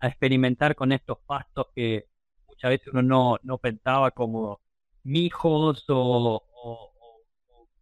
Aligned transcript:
experimentar 0.00 0.74
con 0.74 0.92
estos 0.92 1.18
pastos 1.26 1.66
que 1.74 2.06
muchas 2.46 2.70
veces 2.70 2.88
uno 2.92 3.02
no, 3.02 3.38
no 3.42 3.58
pensaba 3.58 4.10
como 4.10 4.60
mijos 5.04 5.84
o, 5.88 6.42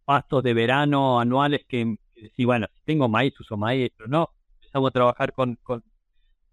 pastos 0.05 0.41
de 0.43 0.53
verano 0.53 1.19
anuales 1.19 1.65
que, 1.67 1.97
si 2.35 2.45
bueno, 2.45 2.67
si 2.73 2.81
tengo 2.85 3.09
maíz, 3.09 3.37
uso 3.39 3.57
maíz, 3.57 3.91
pero 3.97 4.07
no, 4.07 4.29
empezamos 4.55 4.89
a 4.89 4.91
trabajar 4.91 5.33
con, 5.33 5.55
con 5.61 5.83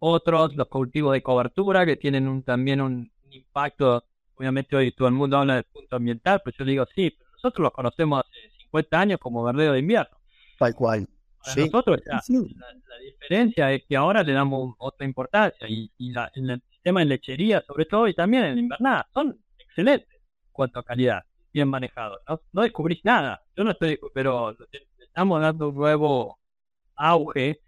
otros, 0.00 0.56
los 0.56 0.68
cultivos 0.68 1.12
de 1.12 1.22
cobertura 1.22 1.86
que 1.86 1.96
tienen 1.96 2.26
un, 2.26 2.42
también 2.42 2.80
un 2.80 3.12
impacto, 3.30 4.04
obviamente 4.34 4.74
hoy 4.74 4.92
todo 4.92 5.08
el 5.08 5.14
mundo 5.14 5.38
habla 5.38 5.54
del 5.54 5.64
punto 5.64 5.96
ambiental, 5.96 6.42
pero 6.44 6.56
yo 6.58 6.64
digo, 6.64 6.86
sí, 6.94 7.10
pero 7.16 7.30
nosotros 7.32 7.62
los 7.62 7.72
conocemos 7.72 8.20
hace 8.20 8.50
50 8.58 9.00
años 9.00 9.20
como 9.20 9.44
verdeo 9.44 9.72
de 9.72 9.78
invierno. 9.78 10.16
Tal 10.58 10.74
cual. 10.74 11.08
Nosotros 11.56 12.00
la, 12.06 12.22
diferencia 13.00 13.72
es 13.72 13.84
que 13.84 13.96
ahora 13.96 14.22
le 14.22 14.32
damos 14.32 14.74
otra 14.78 15.06
importancia 15.06 15.66
y, 15.68 15.90
la, 16.10 16.30
en 16.34 16.50
el 16.50 16.62
sistema 16.70 17.00
de 17.00 17.06
lechería 17.06 17.62
sobre 17.66 17.84
todo 17.86 18.08
y 18.08 18.14
también 18.14 18.44
en 18.44 18.54
la 18.54 18.60
invernada 18.60 19.08
son 19.12 19.38
excelentes 19.58 20.08
en 20.12 20.52
cuanto 20.52 20.78
a 20.78 20.84
calidad, 20.84 21.24
bien 21.52 21.68
manejados. 21.68 22.18
No, 22.28 22.40
no 22.52 22.62
descubrís 22.62 23.04
nada, 23.04 23.42
yo 23.56 23.64
no 23.64 23.72
estoy, 23.72 23.98
pero 24.12 24.56
estamos 24.98 25.40
dando 25.40 25.68
un 25.68 25.74
nuevo 25.76 26.38
auge 26.96 27.60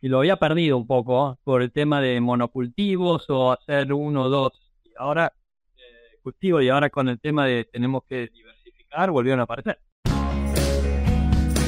y 0.00 0.08
lo 0.08 0.18
había 0.18 0.36
perdido 0.36 0.76
un 0.76 0.86
poco 0.86 1.38
por 1.44 1.62
el 1.62 1.70
tema 1.70 2.00
de 2.00 2.20
monocultivos 2.20 3.30
o 3.30 3.52
hacer 3.52 3.92
uno 3.92 4.24
o 4.24 4.28
dos. 4.28 4.52
Y 4.84 4.90
ahora 4.96 5.32
eh, 5.76 6.18
cultivo 6.22 6.60
y 6.60 6.68
ahora 6.68 6.90
con 6.90 7.08
el 7.08 7.20
tema 7.20 7.46
de 7.46 7.64
tenemos 7.64 8.02
que 8.04 8.28
diversificar 8.28 9.10
volvieron 9.10 9.40
a 9.40 9.44
aparecer. 9.44 9.78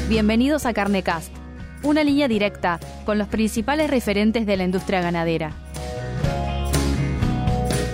Bienvenidos 0.09 0.67
a 0.67 0.75
Carnecast, 0.75 1.35
una 1.85 2.03
línea 2.03 2.29
directa 2.29 2.81
con 3.05 3.19
los 3.19 3.29
principales 3.29 3.91
referentes 3.91 4.47
de 4.47 4.57
la 4.57 4.65
industria 4.65 5.01
ganadera. 5.01 5.53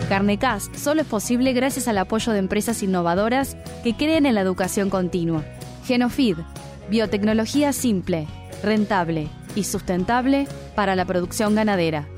Carnecast 0.08 0.74
solo 0.74 1.02
es 1.02 1.06
posible 1.06 1.52
gracias 1.52 1.86
al 1.86 1.98
apoyo 1.98 2.32
de 2.32 2.40
empresas 2.40 2.82
innovadoras 2.82 3.56
que 3.84 3.94
creen 3.94 4.26
en 4.26 4.34
la 4.34 4.40
educación 4.40 4.90
continua. 4.90 5.44
Genofeed, 5.86 6.38
biotecnología 6.88 7.72
simple, 7.72 8.26
rentable 8.62 9.28
y 9.54 9.64
sustentable 9.64 10.48
para 10.74 10.96
la 10.96 11.04
producción 11.04 11.54
ganadera. 11.54 12.08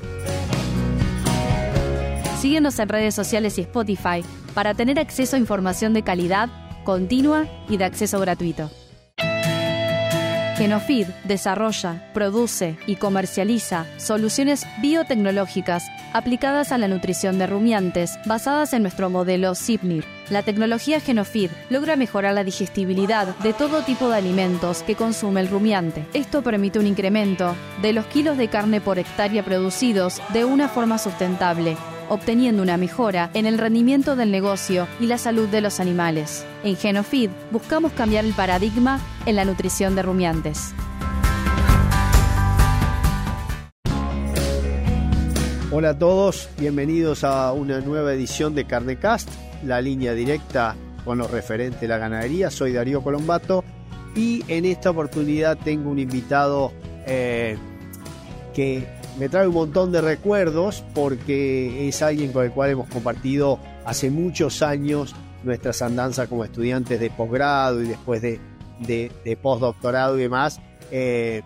Síguenos 2.41 2.78
en 2.78 2.89
redes 2.89 3.14
sociales 3.14 3.58
y 3.58 3.61
Spotify 3.61 4.24
para 4.55 4.74
tener 4.74 4.98
acceso 4.98 5.36
a 5.36 5.39
información 5.39 5.92
de 5.92 6.02
calidad, 6.02 6.48
continua 6.84 7.46
y 7.68 7.77
de 7.77 7.84
acceso 7.84 8.18
gratuito. 8.20 8.70
Genofeed 10.62 11.08
desarrolla, 11.24 12.08
produce 12.14 12.77
y 12.86 12.94
comercializa 12.94 13.84
soluciones 13.96 14.64
biotecnológicas 14.80 15.82
aplicadas 16.12 16.70
a 16.70 16.78
la 16.78 16.86
nutrición 16.86 17.36
de 17.36 17.48
rumiantes 17.48 18.16
basadas 18.27 18.72
en 18.72 18.83
nuestro 18.83 19.10
modelo 19.10 19.56
SIPNIR. 19.56 20.05
La 20.30 20.44
tecnología 20.44 21.00
Genofeed 21.00 21.50
logra 21.68 21.96
mejorar 21.96 22.34
la 22.34 22.44
digestibilidad 22.44 23.36
de 23.38 23.55
todo 23.55 23.83
tipo 23.83 24.08
de 24.08 24.18
alimentos 24.18 24.84
que 24.84 24.94
consume 24.94 25.40
el 25.40 25.48
rumiante. 25.48 26.06
Esto 26.14 26.42
permite 26.42 26.78
un 26.78 26.86
incremento 26.86 27.56
de 27.83 27.92
los 27.92 28.06
kilos 28.06 28.36
de 28.36 28.46
carne 28.46 28.80
por 28.80 29.00
hectárea 29.00 29.44
producidos 29.44 30.22
de 30.33 30.44
una 30.44 30.68
forma 30.68 30.98
sustentable 30.98 31.77
obteniendo 32.12 32.62
una 32.62 32.77
mejora 32.77 33.30
en 33.32 33.46
el 33.46 33.56
rendimiento 33.56 34.16
del 34.16 34.30
negocio 34.30 34.86
y 35.00 35.06
la 35.06 35.16
salud 35.16 35.48
de 35.48 35.62
los 35.62 35.80
animales. 35.80 36.44
En 36.62 36.77
Genofeed 36.77 37.30
buscamos 37.50 37.92
cambiar 37.92 38.27
el 38.27 38.34
paradigma 38.34 39.00
en 39.24 39.34
la 39.36 39.46
nutrición 39.46 39.94
de 39.94 40.02
rumiantes. 40.02 40.74
Hola 45.70 45.90
a 45.90 45.98
todos, 45.98 46.50
bienvenidos 46.58 47.24
a 47.24 47.50
una 47.52 47.80
nueva 47.80 48.12
edición 48.12 48.55
de 48.55 48.66
Carnecast, 48.66 49.30
la 49.64 49.80
línea 49.80 50.12
directa 50.12 50.77
con 51.06 51.16
los 51.16 51.30
referentes 51.30 51.80
de 51.80 51.88
la 51.88 51.96
ganadería. 51.96 52.50
Soy 52.50 52.74
Darío 52.74 53.02
Colombato 53.02 53.64
y 54.14 54.44
en 54.48 54.67
esta 54.67 54.90
oportunidad 54.90 55.56
tengo 55.56 55.89
un 55.89 55.98
invitado 55.98 56.73
eh, 57.06 57.56
que 58.52 58.86
me 59.18 59.28
trae 59.28 59.46
un 59.46 59.55
montón 59.55 59.92
de 59.92 60.00
recuerdos 60.00 60.83
porque 60.95 61.89
es 61.89 62.02
alguien 62.02 62.33
con 62.33 62.45
el 62.45 62.52
cual 62.52 62.70
hemos 62.70 62.89
compartido 62.89 63.58
hace 63.84 64.11
muchos 64.11 64.62
años 64.62 65.14
nuestras 65.45 65.83
andanzas 65.83 66.28
como 66.28 66.45
estudiantes 66.45 66.98
de 67.00 67.11
posgrado 67.11 67.83
y 67.83 67.89
después 67.89 68.23
de, 68.23 68.40
de, 68.80 69.39
postdoctorado 69.40 70.18
y 70.18 70.23
demás. 70.23 70.61
Eh, 70.90 71.42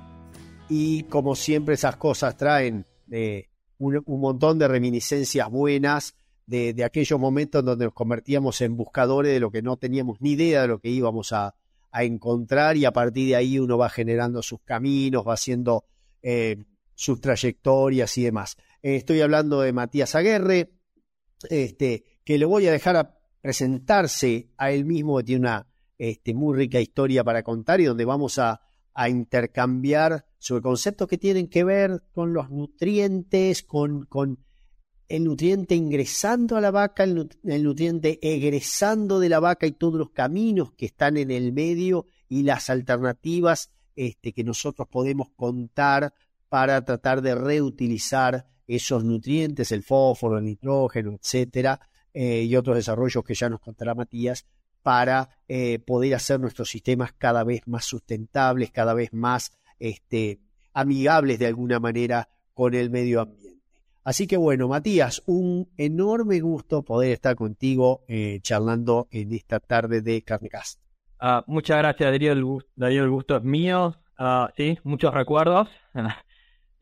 y 0.69 1.05
como 1.05 1.35
siempre 1.35 1.75
esas 1.75 1.97
cosas 1.97 2.37
traen 2.37 2.85
eh, 3.11 3.49
un, 3.79 4.03
montón 4.07 4.59
de 4.59 4.69
reminiscencias 4.69 5.51
buenas 5.51 6.17
de, 6.47 6.85
aquellos 6.85 7.19
momentos 7.19 7.65
donde 7.65 7.87
nos 7.87 7.95
convertíamos 7.95 8.61
en 8.61 8.77
buscadores 8.77 9.33
de 9.33 9.41
lo 9.41 9.51
que 9.51 9.63
no 9.63 9.77
teníamos 9.77 10.21
ni 10.21 10.33
idea 10.33 10.63
de 10.63 10.69
lo 10.69 10.79
que 10.79 10.89
íbamos 10.89 11.33
a, 11.33 11.55
a 11.91 12.05
encontrar 12.05 12.77
y 12.77 12.85
a 12.85 12.93
partir 12.93 13.29
de 13.29 13.37
ahí 13.37 13.59
uno 13.59 13.79
va 13.79 13.89
generando 13.89 14.43
sus 14.43 14.61
caminos, 14.61 15.27
va 15.27 15.35
haciendo... 15.35 15.85
Eh, 16.23 16.65
sus 16.97 17.21
trayectorias 17.21 18.19
y 18.19 18.25
demás. 18.25 18.57
Eh, 18.83 18.97
estoy 18.97 19.21
hablando 19.21 19.61
de 19.61 19.73
Matías 19.73 20.17
Aguerre, 20.17 20.73
este, 21.49 22.05
que 22.25 22.39
le 22.39 22.47
voy 22.47 22.67
a 22.67 22.73
dejar 22.73 22.97
a 22.97 23.17
presentarse 23.41 24.51
a 24.57 24.73
él 24.73 24.85
mismo, 24.85 25.19
que 25.19 25.25
tiene 25.25 25.41
una 25.43 25.69
este, 25.99 26.35
muy 26.35 26.57
rica 26.57 26.81
historia 26.81 27.23
para 27.23 27.43
contar 27.43 27.81
y 27.81 27.85
donde 27.85 28.05
vamos 28.05 28.39
a, 28.39 28.61
intercambiar 29.11 30.25
sobre 30.39 30.63
conceptos 30.63 31.07
que 31.07 31.19
tienen 31.19 31.49
que 31.49 31.65
ver 31.65 32.03
con 32.13 32.33
los 32.33 32.49
nutrientes, 32.49 33.63
con, 33.63 34.07
con 34.07 34.39
el 35.07 35.25
nutriente 35.25 35.75
ingresando 35.75 36.57
a 36.57 36.63
la 36.63 36.71
vaca, 36.71 37.05
el, 37.05 37.29
nutriente 37.63 38.19
egresando 38.23 39.21
de 39.21 39.29
la 39.29 39.39
vaca 39.39 39.67
y 39.67 39.73
todos 39.73 39.97
los 39.97 40.13
caminos 40.13 40.73
que 40.73 40.87
están 40.87 41.19
en 41.19 41.31
el 41.31 41.53
medio 41.53 42.07
y 42.27 42.43
las 42.45 42.71
alternativas 42.71 43.71
este, 43.97 44.33
que 44.33 44.45
nosotros 44.45 44.89
podemos 44.89 45.29
contar 45.37 46.15
para 46.57 46.83
tratar 46.87 47.21
de 47.21 47.35
reutilizar 47.35 48.47
esos 48.67 49.05
nutrientes, 49.05 49.73
el 49.73 49.83
fósforo, 49.83 50.39
el 50.39 50.45
nitrógeno, 50.47 51.13
etcétera, 51.13 51.79
eh, 52.15 52.45
y 52.45 52.57
otros 52.57 52.77
desarrollos 52.77 53.23
que 53.25 53.35
ya 53.35 53.51
nos 53.51 53.61
contará 53.61 53.95
Matías, 53.95 54.47
para 54.83 55.29
eh, 55.49 55.81
poder 55.81 56.15
hacer 56.15 56.41
nuestros 56.41 56.71
sistemas 56.71 57.13
cada 57.13 57.45
vez 57.45 57.61
más 57.67 57.85
sustentables, 57.85 58.71
cada 58.71 58.95
vez 58.95 59.13
más 59.13 59.53
este, 59.79 60.41
amigables 60.73 61.39
de 61.39 61.45
alguna 61.45 61.79
manera 61.79 62.31
con 62.55 62.73
el 62.73 62.89
medio 62.89 63.21
ambiente. 63.21 63.61
Así 64.03 64.27
que 64.27 64.39
bueno, 64.39 64.67
Matías, 64.67 65.23
un 65.27 65.69
enorme 65.77 66.41
gusto 66.41 66.83
poder 66.83 67.13
estar 67.13 67.37
contigo 67.37 68.01
eh, 68.09 68.39
charlando 68.41 69.09
en 69.11 69.35
esta 69.35 69.61
tarde 69.61 70.01
de 70.01 70.23
Carnecast. 70.23 70.81
Ah, 71.21 71.45
muchas 71.47 71.77
gracias, 71.77 72.11
Darío. 72.11 72.33
El, 72.33 72.45
gusto, 72.45 72.87
el 72.87 73.11
gusto 73.11 73.37
es 73.37 73.43
mío. 73.43 73.95
Ah, 74.17 74.51
sí, 74.57 74.79
muchos 74.85 75.13
recuerdos. 75.13 75.69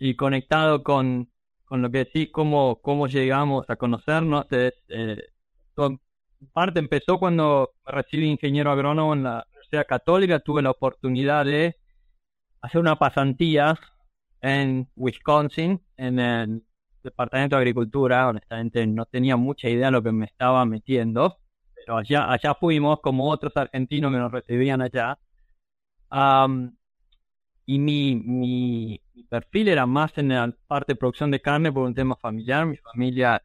y 0.04 0.16
conectado 0.16 0.82
con, 0.82 1.31
con 1.65 1.81
lo 1.81 1.91
que 1.91 1.98
decís, 1.98 2.28
cómo, 2.31 2.78
cómo 2.82 3.06
llegamos 3.06 3.65
a 3.70 3.76
conocernos. 3.76 4.44
Es, 4.50 4.75
eh, 4.88 5.31
parte 6.53 6.78
empezó 6.78 7.19
cuando 7.19 7.72
recibí 7.87 8.26
ingeniero 8.28 8.70
agrónomo 8.70 9.15
en 9.15 9.22
la 9.22 9.47
Universidad 9.48 9.87
Católica, 9.87 10.41
tuve 10.41 10.60
la 10.60 10.72
oportunidad 10.72 11.47
de 11.47 11.76
hacer 12.60 12.82
una 12.82 12.97
pasantía 12.97 13.78
en 14.42 14.91
Wisconsin, 14.94 15.81
en 15.97 16.19
el 16.19 16.62
Departamento 17.03 17.56
de 17.56 17.60
Agricultura. 17.60 18.28
Honestamente 18.28 18.86
no 18.86 19.06
tenía 19.06 19.38
mucha 19.38 19.71
idea 19.71 19.86
de 19.86 19.92
lo 19.92 20.03
que 20.03 20.12
me 20.12 20.26
estaba 20.26 20.66
metiendo, 20.66 21.38
pero 21.75 21.97
allá, 21.97 22.31
allá 22.31 22.54
fuimos 22.54 23.00
como 23.00 23.31
otros 23.31 23.56
argentinos 23.56 24.12
que 24.12 24.19
nos 24.19 24.32
recibían 24.32 24.82
allá. 24.82 25.19
Y 27.67 27.79
mi, 27.79 28.17
mi, 28.17 29.01
mi 29.15 29.23
perfil 29.25 29.69
era 29.69 29.87
más 29.87 30.17
en 30.19 30.29
la 30.29 30.53
parte 30.67 30.93
de 30.93 30.97
producción 30.97 31.31
de 31.31 31.41
carne 31.41 31.73
por 31.73 31.85
un 31.85 31.95
tema 31.95 32.17
familiar. 32.17 32.67
Mi 32.67 32.77
familia 32.77 33.43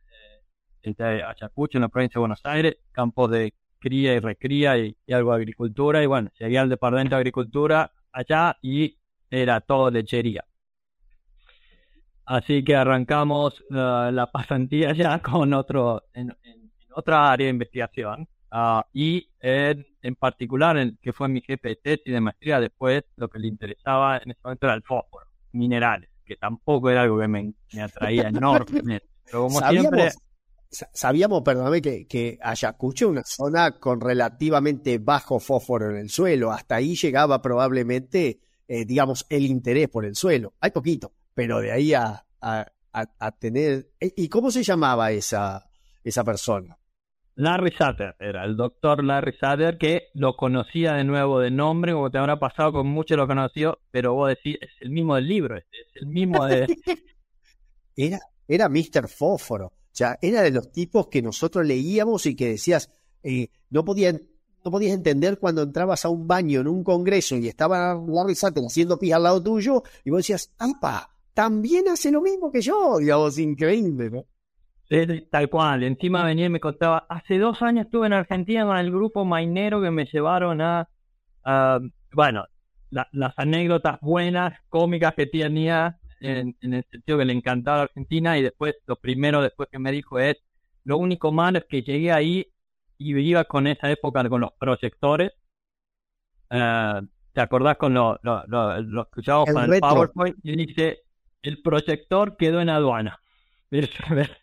eh, 0.83 0.93
de 0.93 1.23
Ayacucho, 1.23 1.77
en 1.77 1.83
la 1.83 1.89
provincia 1.89 2.17
de 2.17 2.19
Buenos 2.19 2.45
Aires, 2.45 2.77
campo 2.91 3.27
de 3.27 3.53
cría 3.79 4.13
y 4.15 4.19
recría 4.19 4.77
y, 4.77 4.95
algo 5.11 5.31
de 5.31 5.37
agricultura. 5.37 6.03
Y 6.03 6.05
bueno, 6.05 6.29
seguía 6.37 6.61
el 6.61 6.69
departamento 6.69 7.15
de 7.15 7.19
agricultura 7.19 7.91
allá 8.11 8.57
y 8.61 8.97
era 9.29 9.61
todo 9.61 9.89
lechería. 9.89 10.45
Así 12.25 12.63
que 12.63 12.75
arrancamos 12.75 13.61
uh, 13.71 14.11
la 14.11 14.29
pasantía 14.31 14.93
ya 14.93 15.19
con 15.19 15.53
otro, 15.53 16.03
en, 16.13 16.35
otra 16.93 17.31
área 17.31 17.45
de 17.45 17.51
investigación. 17.51 18.27
Uh, 18.51 18.81
y 18.93 19.29
en, 19.39 19.85
en 20.01 20.15
particular, 20.15 20.77
en, 20.77 20.97
que 21.01 21.13
fue 21.13 21.27
mi 21.27 21.41
jefe 21.41 21.69
de 21.69 21.75
tesis 21.75 22.13
de 22.13 22.21
maestría, 22.21 22.59
después 22.59 23.03
lo 23.15 23.27
que 23.29 23.39
le 23.39 23.47
interesaba 23.47 24.17
en 24.17 24.31
ese 24.31 24.39
momento 24.43 24.65
era 24.65 24.75
el 24.75 24.83
fósforo 24.83 25.27
minerales, 25.51 26.09
que 26.25 26.35
tampoco 26.35 26.89
era 26.89 27.03
algo 27.03 27.19
que 27.19 27.27
me, 27.27 27.53
atraía 27.81 28.27
enormemente. 28.29 29.07
Pero 29.25 29.43
como 29.43 29.59
sabíamos, 29.59 29.91
siempre... 29.91 30.11
Sabíamos, 30.71 31.41
perdóname, 31.41 31.81
que, 31.81 32.05
que 32.05 32.37
Ayacucho 32.43 33.05
es 33.05 33.11
una 33.11 33.23
zona 33.23 33.79
con 33.79 33.99
relativamente 33.99 34.99
bajo 34.99 35.39
fósforo 35.39 35.89
en 35.89 35.97
el 35.97 36.09
suelo. 36.11 36.51
Hasta 36.51 36.75
ahí 36.75 36.95
llegaba 36.95 37.41
probablemente, 37.41 38.39
eh, 38.67 38.85
digamos, 38.85 39.25
el 39.29 39.47
interés 39.47 39.89
por 39.89 40.05
el 40.05 40.15
suelo. 40.15 40.53
Hay 40.59 40.69
poquito, 40.69 41.11
pero 41.33 41.59
de 41.59 41.71
ahí 41.71 41.95
a, 41.95 42.23
a, 42.41 43.31
tener... 43.39 43.89
E, 43.99 44.13
¿Y 44.15 44.29
cómo 44.29 44.51
se 44.51 44.61
llamaba 44.61 45.11
esa, 45.11 45.67
esa 46.03 46.23
persona? 46.23 46.78
Larry 47.39 47.71
Sutter, 47.71 48.17
era 48.19 48.43
el 48.43 48.57
doctor 48.57 49.01
Larry 49.01 49.31
Sutter, 49.31 49.77
que 49.77 50.09
lo 50.13 50.35
conocía 50.35 50.95
de 50.95 51.05
nuevo 51.05 51.39
de 51.39 51.49
nombre, 51.49 51.93
como 51.93 52.11
te 52.11 52.17
habrá 52.17 52.37
pasado 52.37 52.73
con 52.73 52.87
muchos 52.87 53.15
lo 53.17 53.27
conoció, 53.27 53.79
pero 53.91 54.13
vos 54.13 54.27
decís, 54.27 54.57
es 54.59 54.71
el 54.81 54.89
mismo 54.89 55.15
del 55.15 55.29
libro, 55.29 55.55
es 55.55 55.65
el 55.95 56.07
mismo 56.07 56.45
de... 56.45 56.67
era, 57.95 58.19
era 58.45 58.67
Mr. 58.67 59.07
Fósforo, 59.07 59.67
o 59.67 59.89
sea, 59.93 60.19
era 60.21 60.41
de 60.41 60.51
los 60.51 60.69
tipos 60.73 61.07
que 61.07 61.21
nosotros 61.21 61.65
leíamos 61.65 62.25
y 62.25 62.35
que 62.35 62.49
decías, 62.49 62.91
eh, 63.23 63.47
no 63.69 63.85
podían 63.85 64.21
no 64.65 64.71
podías 64.71 64.93
entender 64.93 65.39
cuando 65.39 65.61
entrabas 65.61 66.03
a 66.03 66.09
un 66.09 66.27
baño 66.27 66.59
en 66.59 66.67
un 66.67 66.83
congreso 66.83 67.37
y 67.37 67.47
estaba 67.47 67.93
Larry 68.05 68.35
Sutter 68.35 68.65
haciendo 68.67 68.99
pis 68.99 69.13
al 69.13 69.23
lado 69.23 69.41
tuyo 69.41 69.81
y 70.03 70.09
vos 70.09 70.17
decías, 70.17 70.51
¡apa! 70.57 71.15
También 71.33 71.87
hace 71.87 72.11
lo 72.11 72.19
mismo 72.19 72.51
que 72.51 72.59
yo, 72.59 72.97
digamos, 72.97 73.39
increíble, 73.39 74.09
¿no? 74.09 74.25
Tal 75.29 75.49
cual. 75.49 75.83
Encima 75.83 76.23
venía 76.25 76.47
y 76.47 76.49
me 76.49 76.59
contaba, 76.59 77.05
hace 77.09 77.37
dos 77.37 77.61
años 77.61 77.85
estuve 77.85 78.07
en 78.07 78.13
Argentina 78.13 78.65
con 78.65 78.77
el 78.77 78.91
grupo 78.91 79.23
mainero 79.23 79.81
que 79.81 79.91
me 79.91 80.05
llevaron 80.05 80.61
a, 80.61 80.89
bueno, 82.11 82.45
las 82.89 83.33
anécdotas 83.37 83.99
buenas, 84.01 84.59
cómicas 84.69 85.13
que 85.13 85.27
tenía, 85.27 85.99
en, 86.19 86.55
en, 86.61 86.73
el 86.73 86.85
sentido 86.91 87.19
que 87.19 87.25
le 87.25 87.33
encantaba 87.33 87.83
Argentina, 87.83 88.37
y 88.37 88.41
después, 88.41 88.75
lo 88.87 88.95
primero 88.95 89.41
después 89.41 89.69
que 89.71 89.79
me 89.79 89.91
dijo 89.91 90.17
es, 90.19 90.37
lo 90.83 90.97
único 90.97 91.31
malo 91.31 91.59
es 91.59 91.65
que 91.65 91.83
llegué 91.83 92.11
ahí 92.11 92.47
y 92.97 93.17
iba 93.17 93.43
con 93.45 93.67
esa 93.67 93.91
época 93.91 94.27
con 94.27 94.41
los 94.41 94.53
proyectores. 94.59 95.31
Eh, 96.49 97.01
¿Te 97.31 97.41
acordás 97.41 97.77
con 97.77 97.93
los 97.93 98.17
lo, 98.23 98.43
lo, 98.47 99.07
usábamos 99.15 99.51
con 99.51 99.73
el 99.73 99.79
PowerPoint? 99.79 100.37
Y 100.43 100.55
dice, 100.65 101.03
el 101.43 101.61
proyector 101.61 102.35
quedó 102.37 102.59
en 102.59 102.69
aduana. 102.69 103.19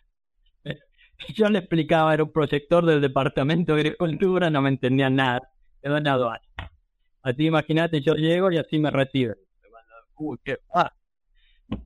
Yo 1.35 1.49
le 1.49 1.59
explicaba, 1.59 2.13
era 2.13 2.23
un 2.23 2.31
proyector 2.31 2.85
del 2.85 3.01
departamento 3.01 3.73
de 3.73 3.81
agricultura, 3.81 4.49
no 4.49 4.61
me 4.61 4.69
entendía 4.69 5.09
nada. 5.09 5.49
Quedó 5.81 5.97
en 5.97 6.07
aduana. 6.07 6.41
Así 7.21 7.45
imagínate, 7.45 8.01
yo 8.01 8.13
llego 8.13 8.51
y 8.51 8.57
así 8.57 8.79
me 8.79 8.89
recibe. 8.89 9.35
Uy, 10.15 10.37
qué... 10.43 10.59
Ah. 10.73 10.93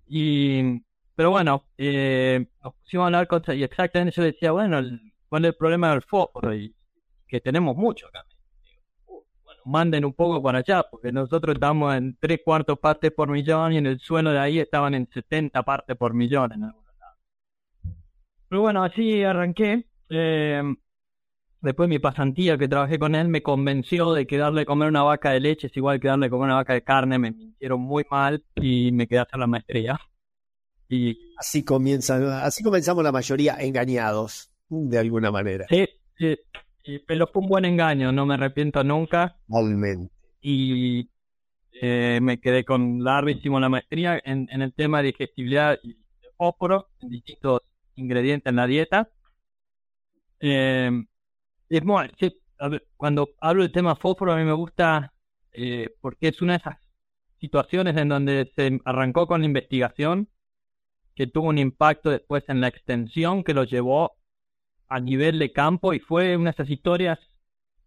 Y, 0.08 0.82
pero 1.16 1.32
bueno, 1.32 1.66
eh, 1.78 2.46
nos 2.64 2.76
pusimos 2.76 3.04
a 3.04 3.08
hablar 3.08 3.28
con, 3.28 3.42
y 3.48 3.64
exactamente 3.64 4.16
yo 4.16 4.24
decía, 4.24 4.52
bueno, 4.52 4.82
¿cuál 5.28 5.46
es 5.46 5.50
el 5.50 5.56
problema 5.56 5.92
del 5.92 6.04
fósforo? 6.04 6.54
Y 6.54 6.76
que 7.28 7.42
tenemos 7.42 7.76
mucho 7.76 8.08
acá. 8.08 8.26
Manden 9.66 10.06
un 10.06 10.14
poco 10.14 10.42
para 10.42 10.60
allá, 10.60 10.84
porque 10.90 11.12
nosotros 11.12 11.56
estamos 11.56 11.96
en 11.96 12.18
tres 12.20 12.42
cuartos 12.44 12.80
partes 12.80 13.12
por 13.12 13.30
millón 13.30 13.74
y 13.74 13.78
en 13.78 13.86
el 13.86 14.00
suelo 14.00 14.32
de 14.32 14.40
ahí 14.40 14.60
estaban 14.60 14.94
en 14.94 15.08
70 15.12 15.64
partes 15.64 15.96
por 15.98 16.14
millón 16.14 16.52
lados. 16.60 16.81
Pero 18.52 18.64
bueno, 18.64 18.84
así 18.84 19.24
arranqué. 19.24 19.86
Eh, 20.10 20.62
después 21.62 21.88
mi 21.88 22.00
pasantía 22.00 22.58
que 22.58 22.68
trabajé 22.68 23.00
con 23.00 23.16
él 23.16 23.30
me 23.30 23.42
convenció 23.42 24.12
de 24.12 24.28
que 24.28 24.38
darle 24.38 24.64
a 24.64 24.66
comer 24.66 24.90
una 24.90 25.04
vaca 25.04 25.32
de 25.32 25.40
leche 25.40 25.68
es 25.68 25.78
igual 25.78 26.02
que 26.02 26.10
darle 26.10 26.26
a 26.26 26.30
comer 26.30 26.48
una 26.48 26.56
vaca 26.56 26.74
de 26.74 26.84
carne. 26.84 27.18
Me 27.18 27.32
mintieron 27.32 27.80
muy 27.80 28.06
mal 28.12 28.44
y 28.58 28.92
me 28.92 29.08
quedé 29.08 29.20
a 29.20 29.22
hacer 29.22 29.40
la 29.40 29.48
maestría. 29.48 30.02
Y 30.90 31.18
así 31.38 31.64
comienza, 31.64 32.44
así 32.44 32.62
comenzamos 32.62 33.06
la 33.06 33.14
mayoría 33.14 33.56
engañados, 33.58 34.52
de 34.68 34.98
alguna 34.98 35.32
manera. 35.32 35.66
Sí, 35.70 35.88
sí. 36.18 36.38
pero 37.08 37.28
fue 37.28 37.44
un 37.44 37.48
buen 37.48 37.64
engaño, 37.64 38.12
no 38.12 38.26
me 38.26 38.34
arrepiento 38.34 38.84
nunca. 38.84 39.38
Totalmente. 39.48 40.14
Y 40.42 41.10
eh, 41.82 42.20
me 42.22 42.42
quedé 42.42 42.66
con 42.66 43.02
Larry, 43.02 43.38
hicimos 43.38 43.62
la 43.62 43.70
maestría 43.70 44.22
en, 44.26 44.50
el 44.50 44.74
tema 44.74 44.98
de 44.98 45.06
digestibilidad 45.06 45.80
y 45.82 45.94
de 45.94 46.34
fósforo, 46.36 46.90
en 47.00 47.12
distintos 47.12 47.62
ingredientes 48.02 48.50
en 48.50 48.56
la 48.58 48.68
dieta. 48.68 49.10
Eh, 50.40 50.92
es 51.70 51.84
muy, 51.86 52.12
cuando 52.98 53.30
hablo 53.40 53.64
del 53.64 53.72
tema 53.72 53.96
fósforo, 53.96 54.34
a 54.34 54.38
mí 54.38 54.44
me 54.44 54.54
gusta 54.54 55.14
eh, 55.54 55.90
porque 56.02 56.30
es 56.30 56.42
una 56.42 56.54
de 56.54 56.58
esas 56.58 56.78
situaciones 57.40 57.98
en 57.98 58.10
donde 58.10 58.52
se 58.56 58.80
arrancó 58.86 59.28
con 59.28 59.42
la 59.42 59.48
investigación 59.48 60.30
que 61.16 61.28
tuvo 61.28 61.50
un 61.50 61.58
impacto 61.58 62.10
después 62.10 62.44
en 62.48 62.62
la 62.62 62.68
extensión 62.68 63.44
que 63.44 63.54
lo 63.54 63.64
llevó 63.64 64.14
a 64.88 65.00
nivel 65.00 65.40
de 65.40 65.52
campo 65.52 65.94
y 65.94 66.00
fue 66.00 66.36
una 66.36 66.52
de 66.52 66.56
esas 66.56 66.70
historias 66.70 67.20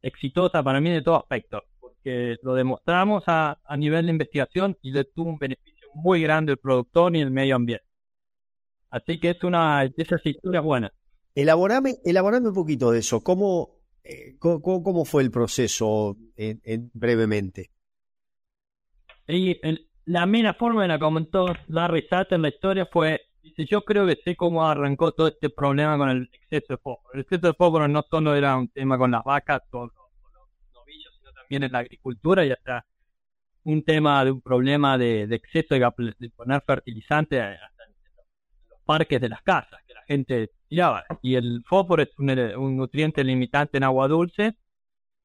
exitosas 0.03 0.63
para 0.63 0.81
mí 0.81 0.91
de 0.91 1.03
todo 1.03 1.17
aspecto, 1.17 1.63
porque 1.81 2.37
lo 2.43 2.55
demostramos 2.55 3.25
a, 3.27 3.61
a 3.65 3.77
nivel 3.77 4.07
de 4.07 4.13
investigación 4.13 4.77
y 4.83 4.91
le 4.91 5.05
tuvo 5.05 5.31
un 5.31 5.39
beneficio 5.39 5.89
muy 5.95 6.23
grande 6.23 6.53
el 6.53 6.59
productor 6.59 7.15
y 7.17 7.21
el 7.21 7.31
medio 7.31 7.57
ambiente. 7.57 7.94
Así 8.95 9.19
que 9.19 9.31
es 9.31 9.43
una 9.43 9.83
de 9.83 9.93
esas 9.97 10.25
historias 10.25 10.63
buenas. 10.63 10.93
Elaborame, 11.35 11.97
elaborame 12.05 12.47
un 12.47 12.55
poquito 12.55 12.93
de 12.93 13.01
eso. 13.01 13.25
¿Cómo, 13.25 13.71
eh, 14.05 14.37
cómo, 14.39 15.05
fue 15.05 15.25
el 15.25 15.33
proceso 15.33 16.17
en, 16.37 16.93
brevemente? 16.95 17.73
Y 19.27 19.59
el, 19.67 19.89
la 20.05 20.27
mera 20.27 20.55
forma 20.55 20.85
en 20.85 20.91
la 20.91 21.01
comentó 21.01 21.53
Larry 21.67 22.03
Sutter 22.03 22.39
la 22.39 22.51
historia 22.51 22.87
fue, 22.87 23.21
dice, 23.43 23.67
yo 23.69 23.83
creo 23.85 24.07
que 24.07 24.17
sé 24.25 24.37
cómo 24.37 24.65
arrancó 24.65 25.11
todo 25.11 25.27
este 25.27 25.51
problema 25.51 25.99
con 25.99 26.11
el 26.11 26.31
exceso 26.33 26.75
de 26.75 26.77
fósforo. 26.77 27.15
El 27.15 27.21
exceso 27.23 27.49
de 27.49 27.55
fósforo 27.55 27.89
no 27.89 28.05
solo 28.09 28.37
era 28.37 28.57
un 28.57 28.69
tema 28.69 28.97
con 28.97 29.11
las 29.11 29.25
vacas 29.25 29.63
o 29.73 29.87
los, 29.87 29.93
novillos, 30.73 31.13
sino 31.19 31.33
también 31.33 31.65
en 31.65 31.73
la 31.73 31.81
agricultura 31.81 32.47
y 32.47 32.53
hasta 32.53 32.87
un 33.65 33.83
tema 33.83 34.25
de 34.25 34.31
un 34.31 34.41
problema 34.41 34.97
de, 34.97 35.23
exceso 35.25 35.75
de, 35.75 36.31
poner 36.37 36.63
fertilizante 36.65 37.39
en 37.39 37.55
los 37.55 37.74
parques 38.85 39.21
de 39.21 39.29
las 39.29 39.43
casas, 39.43 39.81
que 39.87 39.95
la 39.95 40.03
gente 40.03 40.51
tiraba. 40.69 41.05
Y 41.23 41.35
el 41.35 41.63
fósforo 41.67 42.03
es 42.03 42.11
un, 42.19 42.31
un 42.31 42.77
nutriente 42.77 43.25
limitante 43.25 43.79
en 43.79 43.85
agua 43.85 44.09
dulce. 44.09 44.57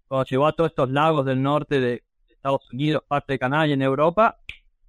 Cuando 0.08 0.26
llegó 0.26 0.48
a 0.48 0.54
todos 0.54 0.72
estos 0.72 0.90
lagos 0.90 1.26
del 1.26 1.42
norte 1.42 1.80
de 1.80 2.04
Estados 2.28 2.72
Unidos, 2.72 3.04
parte 3.08 3.34
de 3.34 3.40
Canadá 3.40 3.68
y 3.68 3.74
en 3.74 3.82
Europa, 3.82 4.38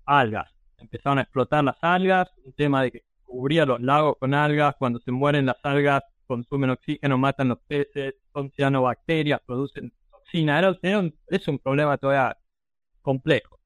algas. 0.05 0.51
Empezaron 0.79 1.19
a 1.19 1.23
explotar 1.23 1.63
las 1.65 1.77
algas, 1.83 2.31
un 2.45 2.53
tema 2.53 2.83
de 2.83 2.93
que 2.93 3.05
cubría 3.25 3.67
los 3.67 3.81
lagos 3.81 4.17
con 4.19 4.35
algas, 4.35 4.75
cuando 4.79 4.99
se 5.01 5.11
mueren 5.11 5.47
las 5.47 5.59
algas 5.63 6.03
consumen 6.31 6.71
oxígeno, 6.71 7.19
matan 7.19 7.49
los 7.49 7.59
peces, 7.67 8.15
son 8.33 8.53
cianobacterias, 8.53 9.41
producen 9.45 9.93
toxina. 10.13 10.61
Era, 10.61 10.77
es 11.27 11.49
un 11.49 11.59
problema 11.59 11.99
todavía 11.99 12.37
complejo. 13.03 13.60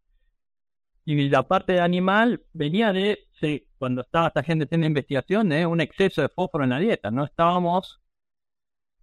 Y 1.05 1.29
la 1.29 1.43
parte 1.43 1.75
de 1.75 1.81
animal 1.81 2.43
venía 2.53 2.93
de, 2.93 3.27
sí, 3.41 3.67
cuando 3.79 4.03
estaba 4.03 4.29
esta 4.29 4.43
gente 4.43 4.65
haciendo 4.65 4.87
investigación, 4.87 5.51
de 5.51 5.67
un 5.67 5.81
exceso 5.81 6.23
de 6.23 6.29
fósforo 6.31 6.65
en 6.65 6.71
la 6.71 6.79
dieta. 6.79 7.11
No 7.11 7.25
estábamos 7.25 8.01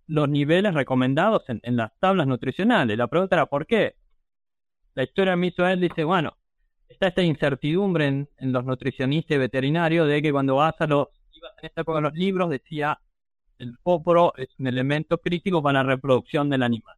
los 0.07 0.27
niveles 0.27 0.73
recomendados 0.73 1.43
en, 1.47 1.75
las 1.75 1.91
tablas 1.99 2.27
nutricionales. 2.27 2.97
La 2.97 3.07
pregunta 3.07 3.35
era 3.35 3.45
¿por 3.45 3.65
qué? 3.65 3.95
La 4.95 5.03
historia 5.03 5.35
me 5.35 5.47
hizo 5.47 5.65
él, 5.65 5.79
dice, 5.79 6.03
bueno, 6.03 6.35
está 6.89 7.07
esta 7.07 7.21
incertidumbre 7.21 8.07
en, 8.07 8.27
los 8.39 8.65
nutricionistas 8.65 9.35
y 9.35 9.39
veterinarios 9.39 10.07
de 10.07 10.21
que 10.21 10.31
cuando 10.31 10.55
vas 10.55 10.75
a 10.79 10.87
los, 10.87 11.07
en 11.61 11.65
esta 11.65 11.81
época 11.81 12.01
los 12.01 12.13
libros, 12.13 12.49
decía 12.49 12.99
el 13.57 13.77
fósforo 13.83 14.33
es 14.37 14.49
un 14.57 14.67
elemento 14.67 15.19
crítico 15.19 15.61
para 15.61 15.83
la 15.83 15.89
reproducción 15.89 16.49
del 16.49 16.63
animal. 16.63 16.97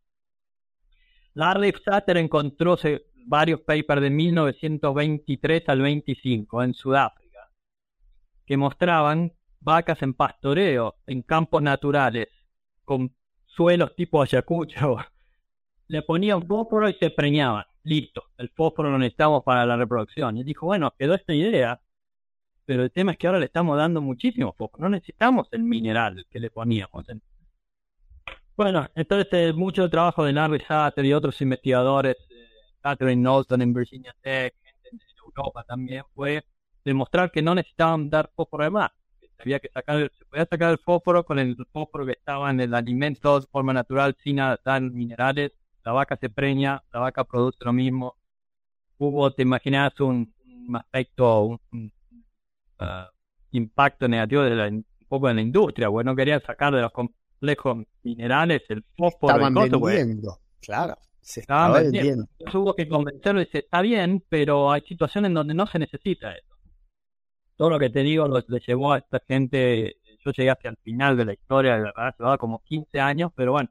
Larry 1.33 1.73
Sutter 1.83 2.17
encontró 2.17 2.77
varios 3.25 3.61
papers 3.61 4.01
de 4.01 4.09
1923 4.09 5.63
al 5.67 5.81
25 5.81 6.63
en 6.63 6.73
Sudáfrica 6.73 7.23
que 8.45 8.57
mostraban 8.57 9.31
vacas 9.59 10.01
en 10.01 10.13
pastoreo 10.13 10.95
en 11.07 11.21
campos 11.21 11.61
naturales 11.61 12.27
con 12.83 13.15
suelos 13.45 13.95
tipo 13.95 14.21
Ayacucho. 14.21 14.97
Le 15.87 16.01
ponían 16.01 16.45
fósforo 16.45 16.89
y 16.89 16.93
se 16.93 17.09
preñaban 17.09 17.65
listo, 17.83 18.23
el 18.37 18.49
fósforo 18.49 18.89
lo 18.89 18.97
necesitamos 18.97 19.43
para 19.43 19.65
la 19.65 19.75
reproducción. 19.75 20.37
Y 20.37 20.43
dijo, 20.43 20.65
bueno, 20.65 20.93
quedó 20.97 21.13
esta 21.13 21.33
idea, 21.33 21.81
pero 22.65 22.83
el 22.83 22.91
tema 22.91 23.11
es 23.11 23.17
que 23.17 23.27
ahora 23.27 23.39
le 23.39 23.45
estamos 23.45 23.77
dando 23.77 24.01
muchísimo 24.01 24.53
fósforo, 24.57 24.83
no 24.83 24.89
necesitamos 24.89 25.47
el 25.51 25.63
mineral 25.63 26.25
que 26.29 26.39
le 26.39 26.49
poníamos. 26.49 27.05
Bueno, 28.55 28.87
entonces 28.95 29.27
eh, 29.33 29.53
mucho 29.53 29.89
trabajo 29.89 30.23
de 30.23 30.33
Larry 30.33 30.59
Sutter 30.59 31.05
y 31.05 31.13
otros 31.13 31.41
investigadores, 31.41 32.17
Catherine 32.83 33.21
Knowlton 33.21 33.61
en 33.61 33.73
Virginia 33.73 34.13
Tech, 34.21 34.53
gente 34.61 34.89
en 34.91 34.99
Europa 35.25 35.63
también, 35.63 36.03
fue 36.13 36.43
demostrar 36.83 37.31
que 37.31 37.41
no 37.41 37.55
necesitaban 37.55 38.09
dar 38.09 38.29
fósforo 38.35 38.65
de 38.65 38.69
más. 38.69 38.91
Había 39.39 39.59
que 39.59 39.69
sacar, 39.69 40.11
se 40.17 40.25
podía 40.25 40.45
sacar 40.45 40.71
el 40.71 40.77
fósforo 40.77 41.25
con 41.25 41.39
el 41.39 41.55
fósforo 41.71 42.05
que 42.05 42.11
estaba 42.11 42.51
en 42.51 42.59
el 42.59 42.73
alimento 42.73 43.39
de 43.39 43.47
forma 43.47 43.73
natural 43.73 44.15
sin 44.23 44.37
dar 44.37 44.81
minerales 44.81 45.53
la 45.83 45.91
vaca 45.91 46.17
se 46.17 46.29
preña, 46.29 46.81
la 46.93 46.99
vaca 46.99 47.23
produce 47.23 47.57
lo 47.61 47.73
mismo. 47.73 48.15
Hubo, 48.97 49.31
te 49.31 49.41
imaginas, 49.41 49.99
un, 49.99 50.33
aspecto, 50.73 51.59
un, 51.71 51.91
uh, 52.79 52.85
impacto 53.51 54.07
negativo 54.07 54.43
de 54.43 54.55
la, 54.55 54.67
un 54.67 54.85
poco 55.07 55.27
de 55.27 55.33
la 55.33 55.41
industria, 55.41 55.89
bueno, 55.89 56.11
no 56.11 56.15
querían 56.15 56.41
sacar 56.41 56.73
de 56.73 56.81
los 56.81 56.91
complejos 56.91 57.85
minerales 58.03 58.63
el 58.69 58.83
fósforo. 58.97 59.35
Estaban 59.35 59.53
vendiendo, 59.53 60.39
claro. 60.61 60.97
Se 61.23 61.39
estaba 61.39 61.79
vendiendo. 61.79 62.25
Hubo 62.53 62.75
que 62.75 62.87
convencerlo 62.87 63.41
y 63.41 63.45
dice, 63.45 63.59
está 63.59 63.81
bien, 63.81 64.23
pero 64.27 64.71
hay 64.71 64.81
situaciones 64.81 65.29
en 65.29 65.35
donde 65.35 65.53
no 65.53 65.65
se 65.65 65.79
necesita 65.79 66.33
eso. 66.33 66.55
todo 67.55 67.69
lo 67.69 67.79
que 67.79 67.89
te 67.89 68.03
digo 68.03 68.27
lo, 68.27 68.43
le 68.45 68.59
llevó 68.59 68.93
a 68.93 68.97
esta 68.97 69.21
gente, 69.27 69.97
yo 70.23 70.31
llegué 70.31 70.49
hasta 70.49 70.69
el 70.69 70.77
final 70.77 71.15
de 71.15 71.25
la 71.25 71.33
historia, 71.33 71.77
de 71.77 71.83
verdad, 71.83 72.13
llevaba 72.19 72.37
como 72.37 72.61
15 72.63 72.99
años, 72.99 73.31
pero 73.35 73.53
bueno, 73.53 73.69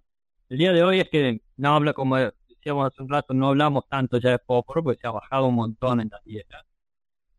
el 0.49 0.59
día 0.59 0.73
de 0.73 0.82
hoy 0.82 1.00
es 1.00 1.11
que 1.11 1.42
no 1.56 1.75
habla 1.76 1.92
como 1.92 2.16
decíamos 2.16 2.87
hace 2.87 3.02
un 3.02 3.11
rato, 3.11 3.35
no 3.35 3.49
hablamos 3.49 3.87
tanto 3.88 4.18
ya 4.18 4.30
de 4.30 4.38
fósforo 4.38 4.82
porque 4.82 5.00
se 5.00 5.06
ha 5.06 5.11
bajado 5.11 5.47
un 5.47 5.54
montón 5.54 6.00
en 6.00 6.09
la 6.11 6.21
dieta. 6.25 6.64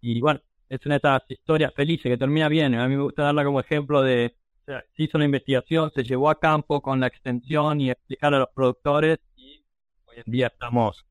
Y 0.01 0.19
bueno, 0.21 0.41
es 0.69 0.85
una 0.85 0.93
de 0.93 0.97
estas 0.97 1.23
historias 1.29 1.73
felices 1.73 2.11
que 2.11 2.17
termina 2.17 2.49
bien. 2.49 2.75
A 2.75 2.87
mí 2.87 2.95
me 2.95 3.03
gusta 3.03 3.23
darla 3.23 3.43
como 3.45 3.59
ejemplo 3.59 4.01
de, 4.01 4.35
se 4.65 5.03
hizo 5.03 5.17
una 5.17 5.25
investigación, 5.25 5.91
se 5.93 6.03
llevó 6.03 6.29
a 6.29 6.39
campo 6.39 6.81
con 6.81 6.99
la 6.99 7.07
extensión 7.07 7.81
y 7.81 7.89
explicar 7.91 8.33
a 8.33 8.39
los 8.39 8.49
productores 8.53 9.19
hoy 10.13 10.23
en 10.25 10.31
día 10.31 10.47
estamos 10.47 11.05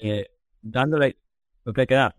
eh, 0.00 0.26
dándole 0.60 1.16
lo 1.64 1.72
que 1.72 1.86
hay. 1.94 2.10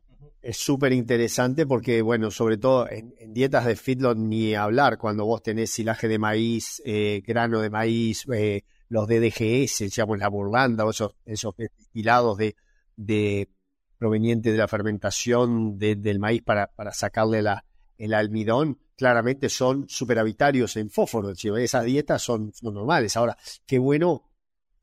Es 0.41 0.57
súper 0.57 0.93
interesante 0.93 1.65
porque, 1.65 2.01
bueno, 2.01 2.31
sobre 2.31 2.57
todo 2.57 2.89
en, 2.89 3.13
dietas 3.33 3.65
de 3.65 3.75
feedlot 3.75 4.17
ni 4.17 4.55
hablar, 4.55 4.97
cuando 4.97 5.25
vos 5.25 5.43
tenés 5.43 5.71
silaje 5.71 6.07
de 6.07 6.17
maíz, 6.17 6.81
eh, 6.85 7.21
grano 7.25 7.59
de 7.59 7.69
maíz, 7.69 8.25
eh, 8.33 8.63
los 8.87 9.07
DDGS, 9.07 9.79
digamos 9.79 10.17
la 10.17 10.29
burlanda, 10.29 10.85
o 10.85 10.91
esos, 10.91 11.15
esos 11.25 11.55
destilados 11.57 12.37
de, 12.37 12.55
de 12.95 13.49
provenientes 13.97 14.53
de 14.53 14.57
la 14.57 14.67
fermentación 14.67 15.77
del 15.77 16.19
maíz 16.19 16.41
para, 16.41 16.67
para 16.67 16.93
sacarle 16.93 17.41
la, 17.41 17.65
el 17.97 18.13
almidón, 18.13 18.79
claramente 18.95 19.49
son 19.49 19.87
superavitarios 19.87 20.77
en 20.77 20.89
fósforo. 20.89 21.31
Esas 21.31 21.85
dietas 21.85 22.21
son, 22.21 22.51
normales. 22.61 23.15
Ahora, 23.17 23.37
qué 23.65 23.77
bueno 23.77 24.28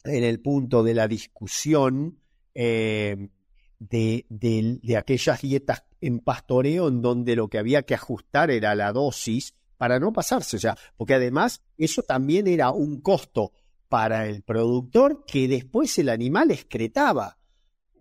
en 0.06 0.24
el 0.24 0.40
punto 0.40 0.82
de 0.82 0.94
la 0.94 1.08
discusión 1.08 2.18
eh, 2.54 3.28
de, 3.78 4.24
de, 4.28 4.96
aquellas 4.96 5.42
dietas 5.42 5.84
en 6.00 6.20
pastoreo 6.20 6.88
en 6.88 7.02
donde 7.02 7.36
lo 7.36 7.48
que 7.48 7.58
había 7.58 7.82
que 7.82 7.94
ajustar 7.94 8.50
era 8.50 8.74
la 8.74 8.92
dosis 8.92 9.54
para 9.76 9.98
no 9.98 10.12
pasarse. 10.12 10.56
O 10.56 10.60
sea, 10.60 10.76
porque 10.96 11.14
además 11.14 11.62
eso 11.76 12.02
también 12.02 12.46
era 12.46 12.70
un 12.70 13.00
costo 13.00 13.52
para 13.88 14.26
el 14.26 14.42
productor 14.42 15.24
que 15.26 15.48
después 15.48 15.98
el 15.98 16.08
animal 16.08 16.50
excretaba. 16.50 17.38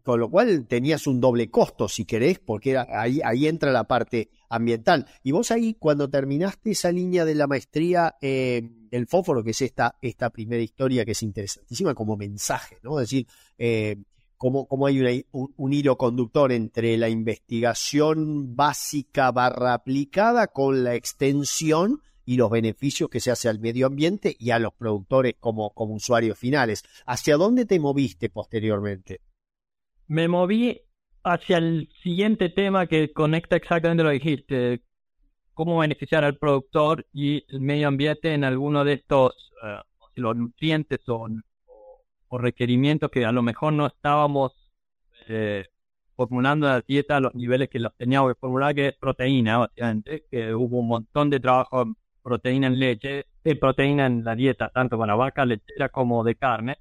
Con 0.03 0.19
lo 0.19 0.29
cual 0.29 0.67
tenías 0.67 1.07
un 1.07 1.19
doble 1.19 1.49
costo, 1.49 1.87
si 1.87 2.05
querés, 2.05 2.37
porque 2.37 2.71
era, 2.71 2.87
ahí, 2.91 3.21
ahí 3.23 3.47
entra 3.47 3.71
la 3.71 3.85
parte 3.85 4.29
ambiental. 4.49 5.07
Y 5.23 5.31
vos 5.31 5.49
ahí, 5.49 5.73
cuando 5.73 6.11
terminaste 6.11 6.71
esa 6.71 6.91
línea 6.91 7.25
de 7.25 7.33
la 7.33 7.47
maestría, 7.47 8.15
eh, 8.21 8.69
el 8.95 9.07
fósforo, 9.07 9.43
que 9.43 9.51
es 9.51 9.61
esta, 9.61 9.97
esta 10.01 10.29
primera 10.29 10.61
historia 10.61 11.05
que 11.05 11.11
es 11.11 11.23
interesantísima 11.23 11.93
como 11.93 12.15
mensaje, 12.15 12.77
¿no? 12.81 12.99
Es 12.99 13.09
decir, 13.09 13.27
eh, 13.57 13.97
cómo, 14.37 14.67
hay 14.85 15.25
un, 15.31 15.73
hilo 15.73 15.97
conductor 15.97 16.51
entre 16.51 16.97
la 16.97 17.09
investigación 17.09 18.55
básica 18.55 19.31
barra 19.31 19.73
aplicada 19.73 20.47
con 20.47 20.83
la 20.83 20.95
extensión 20.95 22.01
y 22.25 22.37
los 22.37 22.49
beneficios 22.49 23.09
que 23.09 23.19
se 23.19 23.31
hace 23.31 23.49
al 23.49 23.59
medio 23.59 23.85
ambiente 23.85 24.35
y 24.39 24.51
a 24.51 24.59
los 24.59 24.73
productores 24.73 25.35
como, 25.39 25.71
como 25.73 25.93
usuarios 25.93 26.37
finales. 26.37 26.83
¿Hacia 27.05 27.37
dónde 27.37 27.65
te 27.65 27.79
moviste 27.79 28.29
posteriormente? 28.29 29.21
Me 30.07 30.27
moví 30.27 30.81
hacia 31.23 31.57
el 31.57 31.89
siguiente 32.01 32.49
tema 32.49 32.87
que 32.87 33.11
conecta 33.11 33.55
exactamente 33.55 34.03
lo 34.03 34.09
que 34.09 34.19
dijiste, 34.19 34.81
cómo 35.55 35.79
beneficiar 35.79 36.23
al 36.23 36.37
productor 36.37 37.07
y 37.13 37.43
el 37.47 37.61
medio 37.61 37.87
ambiente 37.87 38.33
en 38.33 38.43
alguno 38.43 38.83
de 38.83 38.93
estos, 38.93 39.53
eh, 39.63 39.79
los 40.15 40.35
nutrientes 40.35 40.99
o, 41.07 41.27
requerimientos 42.37 43.09
que 43.09 43.25
a 43.25 43.31
lo 43.31 43.41
mejor 43.41 43.71
no 43.71 43.87
estábamos 43.87 44.51
eh, 45.29 45.65
formulando 46.17 46.67
la 46.67 46.81
dieta 46.81 47.15
a 47.15 47.19
los 47.21 47.33
niveles 47.33 47.69
que 47.69 47.79
los 47.79 47.95
teníamos 47.95 48.33
que 48.33 48.39
formular, 48.39 48.75
que 48.75 48.89
es 48.89 48.95
proteína, 48.95 49.59
básicamente, 49.59 50.25
que 50.29 50.53
hubo 50.53 50.79
un 50.79 50.87
montón 50.89 51.29
de 51.29 51.39
trabajo 51.39 51.95
proteína 52.21 52.67
en 52.67 52.79
leche, 52.79 53.25
eh, 53.43 53.55
proteína 53.55 54.07
en 54.07 54.23
la 54.25 54.35
dieta, 54.35 54.69
tanto 54.69 54.97
para 54.97 55.15
vaca 55.15 55.45
lechera 55.45 55.89
como 55.89 56.23
de 56.25 56.35
carne. 56.35 56.77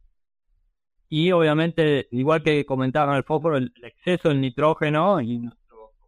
Y 1.08 1.30
obviamente, 1.30 2.08
igual 2.10 2.42
que 2.42 2.64
comentaba 2.66 3.16
el 3.16 3.22
fósforo, 3.22 3.56
el, 3.56 3.72
exceso 3.82 4.30
de 4.30 4.34
nitrógeno, 4.36 5.20
y 5.20 5.48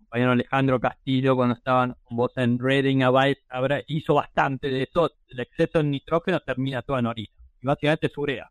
compañero 0.07 0.33
Alejandro 0.33 0.81
Castillo, 0.81 1.35
cuando 1.35 1.57
estaban 1.57 1.97
con 2.05 2.17
vos 2.17 2.33
en 2.37 2.59
Reading 2.59 3.03
habrá, 3.03 3.83
hizo 3.89 4.15
bastante 4.15 4.69
de 4.71 4.85
eso. 4.85 5.11
El 5.29 5.41
exceso 5.41 5.79
de 5.79 5.85
nitrógeno 5.85 6.41
termina 6.41 6.83
todo 6.83 6.99
en 6.99 7.07
orina. 7.07 7.33
Y 7.61 7.67
básicamente 7.67 8.07
es 8.07 8.17
urea. 8.17 8.51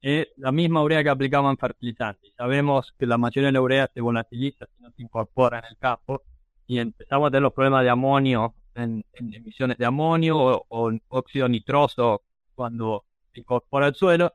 Es 0.00 0.28
la 0.36 0.50
misma 0.52 0.82
urea 0.82 1.02
que 1.02 1.10
aplicamos 1.10 1.50
en 1.50 1.58
fertilizantes. 1.58 2.32
Sabemos 2.36 2.94
que 2.98 3.06
la 3.06 3.18
mayoría 3.18 3.48
de 3.48 3.52
la 3.52 3.60
urea 3.60 3.90
se 3.92 4.00
volatiliza 4.00 4.66
si 4.66 4.82
no 4.82 4.90
se 4.90 5.02
incorpora 5.02 5.58
en 5.58 5.66
el 5.66 5.76
campo. 5.76 6.22
Y 6.66 6.78
empezamos 6.78 7.28
a 7.28 7.30
tener 7.30 7.42
los 7.42 7.52
problemas 7.52 7.84
de 7.84 7.90
amonio 7.90 8.54
en, 8.74 9.04
emisiones 9.12 9.76
de 9.76 9.84
amonio 9.84 10.64
o, 10.68 10.92
óxido 11.08 11.48
nitroso 11.48 12.22
cuando 12.54 13.04
se 13.34 13.40
incorpora 13.40 13.86
al 13.86 13.94
suelo. 13.94 14.32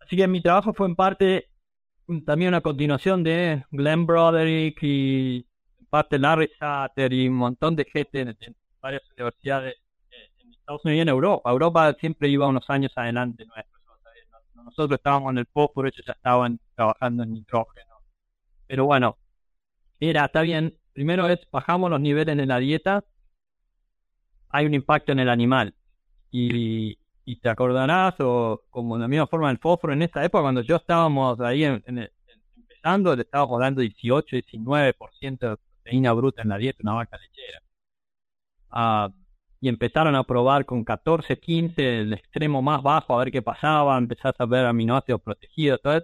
Así 0.00 0.16
que 0.16 0.28
mi 0.28 0.42
trabajo 0.42 0.74
fue 0.74 0.88
en 0.88 0.96
parte 0.96 1.48
también 2.24 2.48
una 2.48 2.60
continuación 2.60 3.22
de 3.22 3.64
Glenn 3.70 4.06
Broderick 4.06 4.78
y 4.82 5.46
parte 5.90 6.18
Larry 6.18 6.50
Satter 6.58 7.12
y 7.12 7.28
un 7.28 7.34
montón 7.34 7.76
de 7.76 7.84
gente 7.84 8.20
en, 8.20 8.36
varias 8.80 9.02
universidades 9.16 9.76
en 10.40 10.52
Estados 10.52 10.84
Unidos 10.84 10.98
y 10.98 11.02
en 11.02 11.08
Europa. 11.08 11.50
Europa 11.50 11.94
siempre 12.00 12.28
iba 12.28 12.46
unos 12.46 12.68
años 12.68 12.92
adelante 12.96 13.46
Nosotros 14.54 14.98
estábamos 14.98 15.32
en 15.32 15.38
el 15.38 15.46
por 15.46 15.86
ellos 15.86 16.04
ya 16.06 16.12
estaban 16.12 16.58
trabajando 16.74 17.22
en 17.22 17.32
nitrógeno. 17.32 17.96
Pero 18.66 18.84
bueno, 18.84 19.18
era, 20.00 20.26
está 20.26 20.42
bien. 20.42 20.76
Primero 20.92 21.28
es, 21.28 21.40
bajamos 21.50 21.90
los 21.90 22.00
niveles 22.00 22.38
en 22.38 22.48
la 22.48 22.58
dieta 22.58 23.04
hay 24.50 24.66
un 24.66 24.74
impacto 24.74 25.12
en 25.12 25.18
el 25.20 25.28
animal. 25.28 25.74
Y, 26.30 26.98
y 27.28 27.36
te 27.36 27.50
acordarás, 27.50 28.14
o 28.20 28.64
como 28.70 28.96
de 28.96 29.02
la 29.02 29.08
misma 29.08 29.26
forma 29.26 29.50
el 29.50 29.58
fósforo, 29.58 29.92
en 29.92 30.00
esta 30.00 30.24
época, 30.24 30.42
cuando 30.42 30.62
yo 30.62 30.76
estábamos 30.76 31.38
ahí 31.40 31.62
en, 31.62 31.82
empezando, 32.56 33.14
le 33.14 33.22
estábamos 33.22 33.60
dando 33.60 33.82
18, 33.82 34.36
19% 34.36 35.38
de 35.50 35.56
proteína 35.58 36.12
bruta 36.14 36.40
en 36.40 36.48
la 36.48 36.56
dieta, 36.56 36.78
una 36.82 36.94
vaca 36.94 37.18
lechera. 37.18 37.60
Ah, 38.70 39.10
y 39.60 39.68
empezaron 39.68 40.14
a 40.16 40.24
probar 40.24 40.64
con 40.64 40.84
14, 40.84 41.38
15, 41.38 42.00
el 42.00 42.14
extremo 42.14 42.62
más 42.62 42.82
bajo, 42.82 43.14
a 43.14 43.18
ver 43.24 43.30
qué 43.30 43.42
pasaba, 43.42 43.98
empezás 43.98 44.34
a 44.38 44.46
ver 44.46 44.64
aminoácidos 44.64 45.20
protegidos, 45.20 45.82
todo 45.82 46.02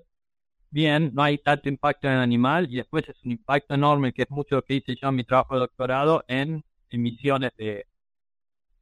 bien, 0.71 1.11
no 1.15 1.23
hay 1.23 1.39
tanto 1.39 1.71
impacto 1.71 2.07
en 2.07 2.15
el 2.15 2.21
animal, 2.21 2.69
y 2.71 2.77
después 2.77 3.09
es 3.09 3.17
un 3.25 3.33
impacto 3.33 3.73
enorme, 3.73 4.13
que 4.13 4.23
es 4.25 4.31
mucho 4.31 4.57
lo 4.57 4.63
que 4.63 4.75
hice 4.75 4.95
yo 5.01 5.09
en 5.09 5.15
mi 5.17 5.25
trabajo 5.25 5.55
de 5.55 5.61
doctorado, 5.61 6.23
en 6.29 6.65
emisiones 6.91 7.53
de, 7.57 7.87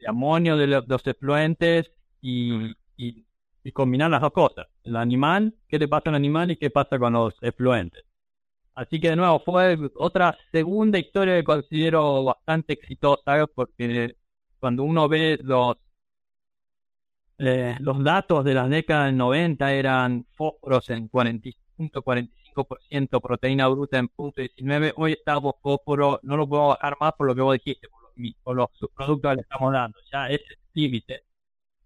amonio 0.06 0.56
de 0.56 0.66
los, 0.66 1.06
efluentes 1.06 1.92
y, 2.23 2.75
combinar 3.73 4.11
las 4.11 4.21
dos 4.21 4.33
cosas. 4.33 4.67
El 4.85 4.97
animal, 4.97 5.55
qué 5.69 5.79
le 5.79 5.88
pasa 5.88 6.11
al 6.11 6.17
animal 6.17 6.50
y 6.50 6.57
qué 6.57 6.71
pasa 6.71 6.99
con 6.99 7.12
los 7.12 7.35
efluentes. 7.43 8.05
Así 8.75 9.00
que 9.00 9.11
de 9.11 9.17
nuevo 9.17 9.41
fue 9.41 9.79
otra 9.97 10.37
segunda 10.50 10.99
historia 10.99 11.37
que 11.37 11.45
considero 11.45 12.25
bastante 12.25 12.73
exitosa 12.75 13.47
porque 13.55 14.17
cuando 14.59 14.85
uno 14.85 15.09
ve 15.09 15.38
los 15.43 15.76
eh, 17.38 17.76
los 17.81 18.02
datos 18.05 18.45
de 18.45 18.55
la 18.55 18.69
década 18.69 19.07
del 19.07 19.17
90 19.17 19.73
eran 19.73 20.26
fósforos 20.37 20.88
en 20.91 21.11
40.45%, 21.11 23.21
proteína 23.21 23.67
bruta 23.69 23.99
en 23.99 24.09
.19, 24.11 24.93
hoy 24.97 25.12
estamos 25.12 25.55
fósforo, 25.61 26.21
no 26.23 26.37
lo 26.37 26.49
puedo 26.49 26.69
bajar 26.69 26.97
más 27.00 27.12
por 27.14 27.26
lo 27.26 27.35
que 27.35 27.41
vos 27.41 27.55
dijiste, 27.55 27.88
o 28.45 28.55
los 28.55 28.69
subproductos 28.75 29.31
que 29.31 29.37
le 29.37 29.43
estamos 29.43 29.73
dando. 29.73 29.99
Ya 30.12 30.29
es 30.29 30.41
límite. 30.75 31.25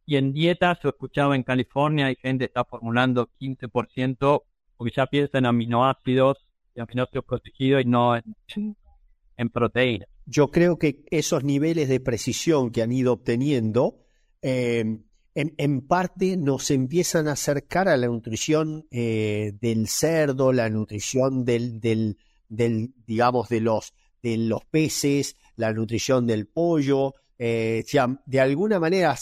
Y 0.06 0.16
en 0.16 0.32
dietas, 0.32 0.78
lo 0.82 0.90
escuchaba 0.90 1.34
en 1.34 1.42
California, 1.42 2.06
hay 2.06 2.16
gente 2.16 2.44
que 2.44 2.50
está 2.50 2.64
formulando 2.64 3.28
15% 3.40 4.42
porque 4.76 4.92
ya 4.94 5.06
piensa 5.06 5.38
en 5.38 5.46
aminoácidos 5.46 6.38
y 6.74 6.80
aminoácidos 6.80 7.24
protegidos 7.24 7.82
y 7.82 7.88
no 7.88 8.16
en, 8.16 9.48
proteínas. 9.50 10.08
Yo 10.26 10.50
creo 10.50 10.78
que 10.78 11.04
esos 11.10 11.44
niveles 11.44 11.88
de 11.88 12.00
precisión 12.00 12.70
que 12.70 12.82
han 12.82 12.92
ido 12.92 13.12
obteniendo, 13.14 13.98
en, 14.42 15.06
en, 15.34 15.80
parte 15.86 16.36
nos 16.36 16.70
empiezan 16.70 17.28
a 17.28 17.32
acercar 17.32 17.88
a 17.88 17.96
la 17.96 18.06
nutrición 18.06 18.86
eh, 18.90 19.52
del 19.60 19.88
cerdo, 19.88 20.52
la 20.52 20.70
nutrición 20.70 21.44
del, 21.44 21.80
del, 21.80 22.16
del, 22.48 22.94
digamos, 23.06 23.48
de 23.48 23.60
los, 23.60 23.92
de 24.22 24.36
los 24.36 24.64
peces, 24.64 25.36
la 25.56 25.72
nutrición 25.72 26.26
del 26.26 26.46
pollo. 26.46 27.14
Eh, 27.38 27.84
de 28.26 28.40
alguna 28.40 28.80
manera, 28.80 29.16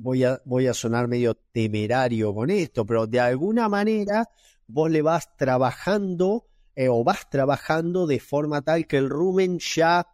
voy 0.00 0.24
a, 0.24 0.40
voy 0.44 0.66
a 0.66 0.74
sonar 0.74 1.08
medio 1.08 1.34
temerario 1.34 2.34
con 2.34 2.50
esto, 2.50 2.86
pero 2.86 3.06
de 3.06 3.20
alguna 3.20 3.68
manera 3.68 4.28
vos 4.66 4.90
le 4.90 5.02
vas 5.02 5.36
trabajando 5.36 6.46
eh, 6.74 6.88
o 6.88 7.04
vas 7.04 7.28
trabajando 7.28 8.06
de 8.06 8.20
forma 8.20 8.62
tal 8.62 8.86
que 8.86 8.96
el 8.96 9.10
rumen 9.10 9.58
ya, 9.58 10.06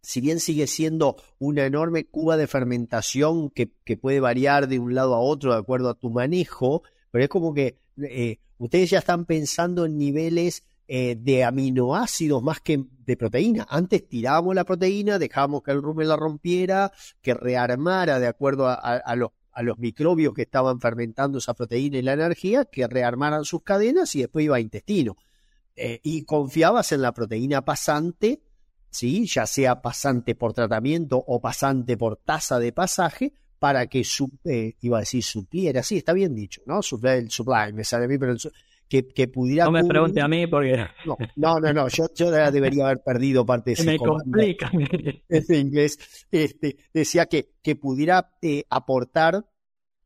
si 0.00 0.20
bien 0.20 0.38
sigue 0.38 0.66
siendo 0.66 1.16
una 1.38 1.66
enorme 1.66 2.06
cuba 2.06 2.36
de 2.36 2.46
fermentación 2.46 3.50
que, 3.50 3.72
que 3.84 3.96
puede 3.96 4.20
variar 4.20 4.68
de 4.68 4.78
un 4.78 4.94
lado 4.94 5.14
a 5.14 5.20
otro 5.20 5.52
de 5.52 5.58
acuerdo 5.58 5.88
a 5.90 5.98
tu 5.98 6.10
manejo, 6.10 6.82
pero 7.10 7.24
es 7.24 7.30
como 7.30 7.52
que 7.52 7.80
eh, 8.02 8.38
ustedes 8.58 8.90
ya 8.90 8.98
están 8.98 9.24
pensando 9.24 9.86
en 9.86 9.98
niveles 9.98 10.64
eh, 10.88 11.16
de 11.18 11.42
aminoácidos 11.42 12.42
más 12.42 12.60
que 12.60 12.84
de 13.04 13.16
proteína. 13.16 13.66
Antes 13.68 14.08
tirábamos 14.08 14.54
la 14.54 14.64
proteína, 14.64 15.18
dejábamos 15.18 15.62
que 15.62 15.72
el 15.72 15.82
rumen 15.82 16.08
la 16.08 16.16
rompiera, 16.16 16.92
que 17.20 17.34
rearmara 17.34 18.20
de 18.20 18.26
acuerdo 18.26 18.68
a, 18.68 19.16
los, 19.16 19.30
a 19.52 19.62
los 19.62 19.78
microbios 19.78 20.34
que 20.34 20.42
estaban 20.42 20.80
fermentando 20.80 21.38
esa 21.38 21.54
proteína 21.54 21.98
y 21.98 22.02
la 22.02 22.12
energía, 22.12 22.64
que 22.64 22.86
rearmaran 22.86 23.44
sus 23.44 23.62
cadenas 23.62 24.14
y 24.14 24.20
después 24.20 24.44
iba 24.44 24.56
a 24.56 24.60
intestino. 24.60 25.16
Eh, 25.74 26.00
y 26.02 26.22
confiabas 26.24 26.92
en 26.92 27.02
la 27.02 27.12
proteína 27.12 27.64
pasante, 27.64 28.42
¿sí? 28.88 29.26
ya 29.26 29.46
sea 29.46 29.82
pasante 29.82 30.34
por 30.34 30.52
tratamiento 30.52 31.22
o 31.26 31.40
pasante 31.40 31.96
por 31.96 32.16
tasa 32.16 32.58
de 32.58 32.72
pasaje, 32.72 33.34
para 33.58 33.86
que, 33.86 34.04
su, 34.04 34.30
eh, 34.44 34.74
iba 34.80 34.98
a 34.98 35.00
decir, 35.00 35.22
supliera, 35.22 35.82
sí, 35.82 35.96
está 35.98 36.12
bien 36.12 36.34
dicho, 36.34 36.62
¿no? 36.66 36.82
Supply, 36.82 37.28
supply 37.30 37.72
me 37.72 37.84
sale 37.84 38.04
a 38.04 38.08
mí, 38.08 38.18
pero 38.18 38.32
el, 38.32 38.38
que, 38.88 39.28
pudiera... 39.28 39.64
No 39.64 39.72
me 39.72 39.84
pregunte 39.84 40.20
a 40.20 40.28
mí 40.28 40.46
porque... 40.46 40.86
No, 41.36 41.58
no, 41.60 41.72
no, 41.72 41.88
yo, 41.88 42.06
yo 42.14 42.30
debería 42.30 42.86
haber 42.86 43.02
perdido 43.02 43.44
parte 43.44 43.70
de 43.70 43.74
ese 43.74 43.84
Me 43.84 43.98
complica. 43.98 44.70
Ese 45.28 45.58
inglés. 45.58 46.26
Este, 46.30 46.76
decía 46.92 47.26
que, 47.26 47.50
que 47.62 47.76
pudiera 47.76 48.32
eh, 48.42 48.64
aportar 48.70 49.44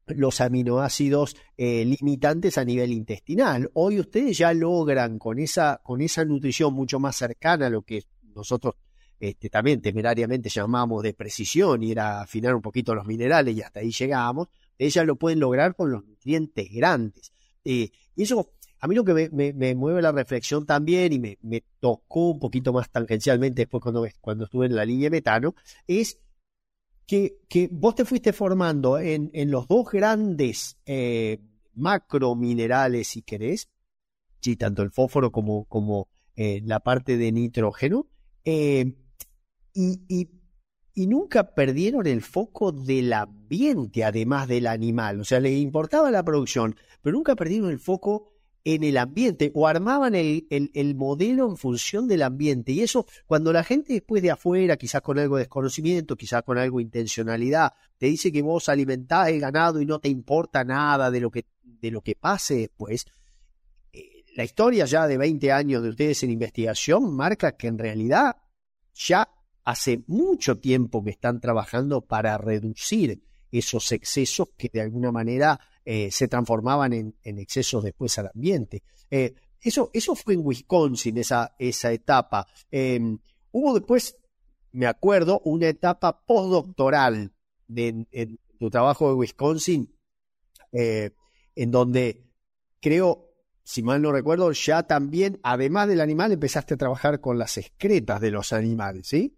los 0.06 0.40
aminoácidos 0.40 1.36
eh, 1.56 1.84
limitantes 1.84 2.58
a 2.58 2.64
nivel 2.64 2.92
intestinal. 2.92 3.70
Hoy 3.74 4.00
ustedes 4.00 4.38
ya 4.38 4.52
logran 4.52 5.18
con 5.18 5.38
esa, 5.38 5.80
con 5.82 6.00
esa 6.00 6.24
nutrición 6.24 6.74
mucho 6.74 6.98
más 6.98 7.16
cercana 7.16 7.66
a 7.66 7.70
lo 7.70 7.82
que 7.82 8.02
nosotros 8.34 8.74
este, 9.18 9.50
también 9.50 9.82
temerariamente 9.82 10.48
llamamos 10.48 11.02
de 11.02 11.12
precisión 11.12 11.82
y 11.82 11.92
era 11.92 12.22
afinar 12.22 12.54
un 12.54 12.62
poquito 12.62 12.94
los 12.94 13.06
minerales 13.06 13.54
y 13.54 13.60
hasta 13.60 13.80
ahí 13.80 13.90
llegábamos, 13.90 14.48
ellas 14.78 15.04
lo 15.04 15.16
pueden 15.16 15.40
lograr 15.40 15.76
con 15.76 15.90
los 15.90 16.04
nutrientes 16.04 16.68
grandes. 16.72 17.30
Eh, 17.62 17.90
y 18.16 18.22
eso 18.22 18.52
a 18.80 18.88
mí 18.88 18.94
lo 18.94 19.04
que 19.04 19.30
me, 19.30 19.74
mueve 19.74 20.00
la 20.00 20.10
reflexión 20.10 20.64
también 20.64 21.12
y 21.12 21.18
me, 21.18 21.64
tocó 21.80 22.30
un 22.30 22.38
poquito 22.38 22.72
más 22.72 22.90
tangencialmente 22.90 23.62
después 23.62 23.82
cuando, 23.82 24.06
cuando 24.20 24.44
estuve 24.44 24.66
en 24.66 24.74
la 24.74 24.86
línea 24.86 25.06
de 25.06 25.16
metano, 25.16 25.54
es 25.86 26.18
que, 27.06 27.68
vos 27.72 27.94
te 27.94 28.04
fuiste 28.06 28.32
formando 28.32 28.98
en, 28.98 29.30
los 29.50 29.68
dos 29.68 29.90
grandes 29.90 30.78
eh, 30.86 31.40
macrominerales, 31.74 33.08
si 33.08 33.22
querés, 33.22 33.68
tanto 34.58 34.82
el 34.82 34.90
fósforo 34.90 35.30
como, 35.30 36.08
eh, 36.34 36.62
la 36.64 36.80
parte 36.80 37.18
de 37.18 37.32
nitrógeno, 37.32 38.06
eh, 38.44 38.94
y, 39.74 40.00
y, 40.08 40.30
y, 40.94 41.06
nunca 41.06 41.54
perdieron 41.54 42.06
el 42.06 42.22
foco 42.22 42.72
del 42.72 43.12
ambiente, 43.12 44.04
además 44.04 44.48
del 44.48 44.66
animal. 44.66 45.20
O 45.20 45.24
sea, 45.24 45.38
les 45.38 45.58
importaba 45.58 46.10
la 46.10 46.24
producción, 46.24 46.76
pero 47.02 47.16
nunca 47.16 47.36
perdieron 47.36 47.70
el 47.70 47.78
foco 47.78 48.29
en 48.64 48.84
el 48.84 48.96
ambiente 48.98 49.50
o 49.54 49.66
armaban 49.66 50.14
el, 50.14 50.46
el, 50.50 50.94
modelo 50.94 51.48
en 51.48 51.56
función 51.56 52.08
del 52.08 52.22
ambiente. 52.22 52.72
Y 52.72 52.80
eso, 52.80 53.06
cuando 53.26 53.52
la 53.52 53.64
gente 53.64 53.94
después 53.94 54.22
de 54.22 54.30
afuera, 54.30 54.76
quizás 54.76 55.00
con 55.00 55.18
algo 55.18 55.36
de 55.36 55.42
desconocimiento, 55.42 56.16
quizás 56.16 56.42
con 56.42 56.58
algo 56.58 56.78
de 56.78 56.84
intencionalidad, 56.84 57.72
te 57.98 58.06
dice 58.06 58.30
que 58.30 58.42
vos 58.42 58.68
alimentás 58.68 59.28
el 59.28 59.40
ganado 59.40 59.80
y 59.80 59.86
no 59.86 59.98
te 59.98 60.08
importa 60.08 60.64
nada 60.64 61.10
de 61.10 61.20
lo 61.20 61.30
que, 61.30 61.46
de 61.62 61.90
lo 61.90 62.02
que 62.02 62.14
pase 62.14 62.56
después, 62.56 63.06
eh, 63.92 64.24
la 64.36 64.44
historia 64.44 64.84
ya 64.84 65.06
de 65.06 65.16
20 65.16 65.52
años 65.52 65.82
de 65.82 65.90
ustedes 65.90 66.22
en 66.22 66.30
investigación 66.30 67.14
marca 67.14 67.56
que 67.56 67.68
en 67.68 67.78
realidad 67.78 68.36
ya 68.94 69.28
hace 69.64 70.02
mucho 70.06 70.58
tiempo 70.58 71.02
que 71.02 71.10
están 71.10 71.40
trabajando 71.40 72.02
para 72.02 72.36
reducir 72.36 73.22
esos 73.50 73.90
excesos 73.92 74.48
que 74.56 74.70
de 74.72 74.80
alguna 74.80 75.12
manera 75.12 75.58
eh, 75.92 76.12
se 76.12 76.28
transformaban 76.28 76.92
en, 76.92 77.16
excesos 77.24 77.82
después 77.82 78.16
al 78.16 78.30
ambiente. 78.32 78.84
Eh, 79.10 79.34
eso, 79.60 79.90
eso 79.92 80.14
fue 80.14 80.34
en 80.34 80.46
Wisconsin, 80.46 81.18
esa, 81.18 81.56
esa 81.58 81.90
etapa. 81.90 82.46
Em, 82.70 83.18
hubo 83.50 83.74
después, 83.74 84.16
me 84.70 84.86
acuerdo, 84.86 85.40
una 85.44 85.66
etapa 85.66 86.24
postdoctoral 86.24 87.32
de, 87.66 88.06
en 88.12 88.38
tu 88.56 88.70
trabajo 88.70 89.08
de 89.08 89.14
Wisconsin, 89.16 89.92
eh, 90.70 91.10
en 91.56 91.72
donde 91.72 92.22
creo, 92.80 93.26
si 93.64 93.82
mal 93.82 94.00
no 94.00 94.12
recuerdo, 94.12 94.52
ya 94.52 94.84
también, 94.84 95.40
además 95.42 95.88
del 95.88 96.02
animal, 96.02 96.30
empezaste 96.30 96.74
a 96.74 96.76
trabajar 96.76 97.20
con 97.20 97.36
las 97.36 97.58
excretas 97.58 98.20
de 98.20 98.30
los 98.30 98.52
animales, 98.52 99.08
¿sí? 99.08 99.36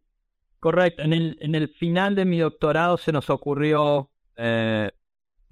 Correcto. 0.61 1.01
En 1.01 1.15
el, 1.15 1.39
en 1.41 1.55
el 1.55 1.71
final 1.71 2.15
de 2.15 2.27
mi 2.27 2.41
doctorado 2.41 2.99
se 2.99 3.11
nos 3.11 3.31
ocurrió 3.31 4.11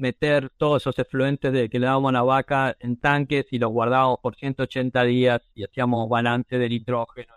meter 0.01 0.51
todos 0.57 0.83
esos 0.83 0.99
efluentes 0.99 1.53
de, 1.53 1.69
que 1.69 1.79
le 1.79 1.87
dábamos 1.87 2.11
a 2.11 2.13
la 2.13 2.23
vaca 2.23 2.77
en 2.81 2.97
tanques 2.97 3.47
y 3.51 3.59
los 3.59 3.71
guardábamos 3.71 4.19
por 4.21 4.37
180 4.37 5.05
días 5.05 5.41
y 5.55 5.65
hacíamos 5.65 6.09
balance 6.09 6.59
de 6.59 6.69
nitrógeno. 6.69 7.33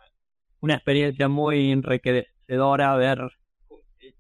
Una 0.62 0.76
experiencia 0.76 1.28
muy 1.28 1.72
enriquecedora 1.72 2.96
ver. 2.96 3.20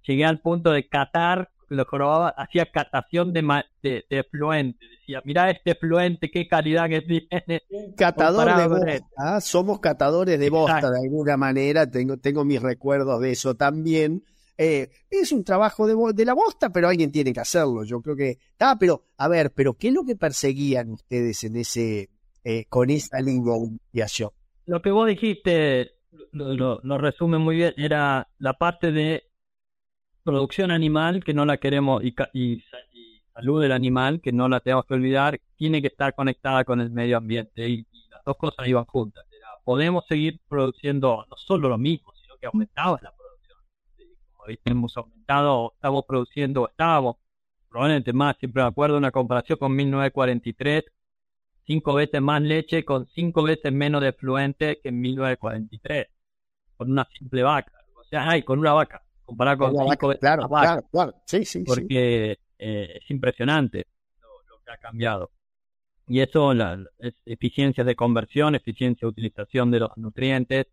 Llegué 0.06 0.25
al 0.25 0.39
punto 0.39 0.71
de 0.71 0.88
catar, 0.88 1.49
lo 1.69 1.86
probaba, 1.86 2.29
hacía 2.29 2.65
catación 2.71 3.34
de, 3.34 3.63
de, 3.82 4.06
efluentes. 4.10 4.89
Decía, 4.99 5.21
mira 5.23 5.49
este 5.49 5.71
efluente, 5.71 6.29
qué 6.29 6.47
calidad 6.47 6.89
que 6.89 7.01
tiene. 7.01 7.63
Un 7.69 7.93
catador 7.93 8.56
de 8.56 8.67
bosta. 8.67 9.08
¿ah? 9.17 9.41
Somos 9.41 9.79
catadores 9.79 10.38
de 10.39 10.49
bosta 10.49 10.91
de 10.91 10.99
alguna 10.99 11.38
manera. 11.38 11.89
Tengo, 11.89 12.17
tengo 12.17 12.43
mis 12.43 12.62
recuerdos 12.62 13.21
de 13.21 13.32
eso 13.32 13.56
también 13.56 14.23
eh, 14.57 14.91
es 15.09 15.31
un 15.31 15.43
trabajo 15.43 15.87
de, 15.87 16.25
la 16.25 16.33
bosta, 16.33 16.69
pero 16.71 16.87
alguien 16.87 17.11
tiene 17.11 17.33
que 17.33 17.39
hacerlo. 17.39 17.83
Yo 17.83 18.01
creo 18.01 18.15
que. 18.15 18.37
Ah, 18.59 18.77
pero, 18.79 19.05
a 19.17 19.27
ver, 19.27 19.51
pero 19.53 19.73
¿qué 19.73 19.87
es 19.87 19.93
lo 19.93 20.05
que 20.05 20.15
perseguían 20.15 20.91
ustedes 20.91 21.43
en 21.43 21.55
ese, 21.55 22.09
eh, 22.43 22.65
con 22.69 22.89
esa 22.89 23.17
de 23.17 23.31
investigación? 23.31 24.31
Lo 24.65 24.81
que 24.81 24.91
vos 24.91 25.07
dijiste 25.07 25.93
lo, 26.31 26.97
resume 26.97 27.37
muy 27.37 27.57
bien. 27.57 27.73
Era 27.77 28.27
la 28.39 28.53
parte 28.53 28.91
de 28.91 29.23
producción 30.23 30.71
animal, 30.71 31.23
que 31.23 31.33
no 31.33 31.45
la 31.45 31.57
queremos, 31.57 32.03
y, 32.03 32.15
y, 32.33 32.63
salud 33.33 33.61
del 33.61 33.71
animal, 33.71 34.21
que 34.21 34.31
no 34.31 34.47
la 34.47 34.59
tenemos 34.59 34.85
que 34.85 34.93
olvidar, 34.93 35.39
tiene 35.55 35.81
que 35.81 35.87
estar 35.87 36.13
conectada 36.13 36.63
con 36.63 36.79
el 36.81 36.91
medio 36.91 37.17
ambiente. 37.17 37.67
Y, 37.67 37.85
las 38.09 38.23
dos 38.25 38.37
cosas 38.37 38.67
iban 38.67 38.85
juntas. 38.85 39.25
podemos 39.63 40.05
seguir 40.07 40.39
produciendo 40.47 41.25
no 41.29 41.35
solo 41.37 41.69
lo 41.69 41.77
mismo, 41.77 42.13
sino 42.21 42.37
que 42.37 42.45
aumentaba 42.45 42.99
la 43.01 43.11
producción 43.11 43.22
hemos 44.65 44.97
aumentado, 44.97 45.73
estamos 45.75 46.06
produciendo, 46.06 46.69
estábamos 46.69 47.17
probablemente 47.69 48.13
más, 48.13 48.38
siempre 48.38 48.62
me 48.62 48.69
acuerdo 48.69 48.97
una 48.97 49.12
comparación 49.12 49.58
con 49.58 49.75
1943, 49.75 50.84
cinco 51.65 51.93
veces 51.95 52.21
más 52.21 52.41
leche 52.41 52.86
con 52.86 53.08
cinco 53.08 53.41
veces 53.43 53.71
menos 53.73 54.01
de 54.01 54.13
fluente 54.13 54.79
que 54.82 54.89
en 54.89 55.01
1943, 55.01 56.08
con 56.77 56.91
una 56.91 57.08
simple 57.17 57.41
vaca, 57.41 57.71
o 57.95 58.03
sea, 58.03 58.29
hay 58.29 58.43
con 58.43 58.60
una 58.60 58.73
vaca, 58.73 59.03
comparado 59.25 59.58
con 59.58 59.89
cinco 59.89 60.08
veces 60.10 60.19
claro, 60.19 60.47
Claro, 60.47 60.84
claro, 60.91 61.15
sí, 61.25 61.45
sí, 61.45 61.63
porque 61.63 62.38
eh, 62.60 62.99
es 63.01 63.10
impresionante 63.10 63.88
lo, 64.21 64.60
que 64.63 64.71
ha 64.71 64.77
cambiado. 64.77 65.32
Y 66.08 66.19
eso 66.19 66.53
la, 66.53 66.77
es 66.99 67.15
eficiencia 67.25 67.84
de 67.84 67.95
conversión, 67.95 68.56
eficiencia 68.56 69.08
de 69.08 69.10
utilización 69.10 69.71
de 69.71 69.79
los 69.79 69.97
nutrientes, 69.97 70.67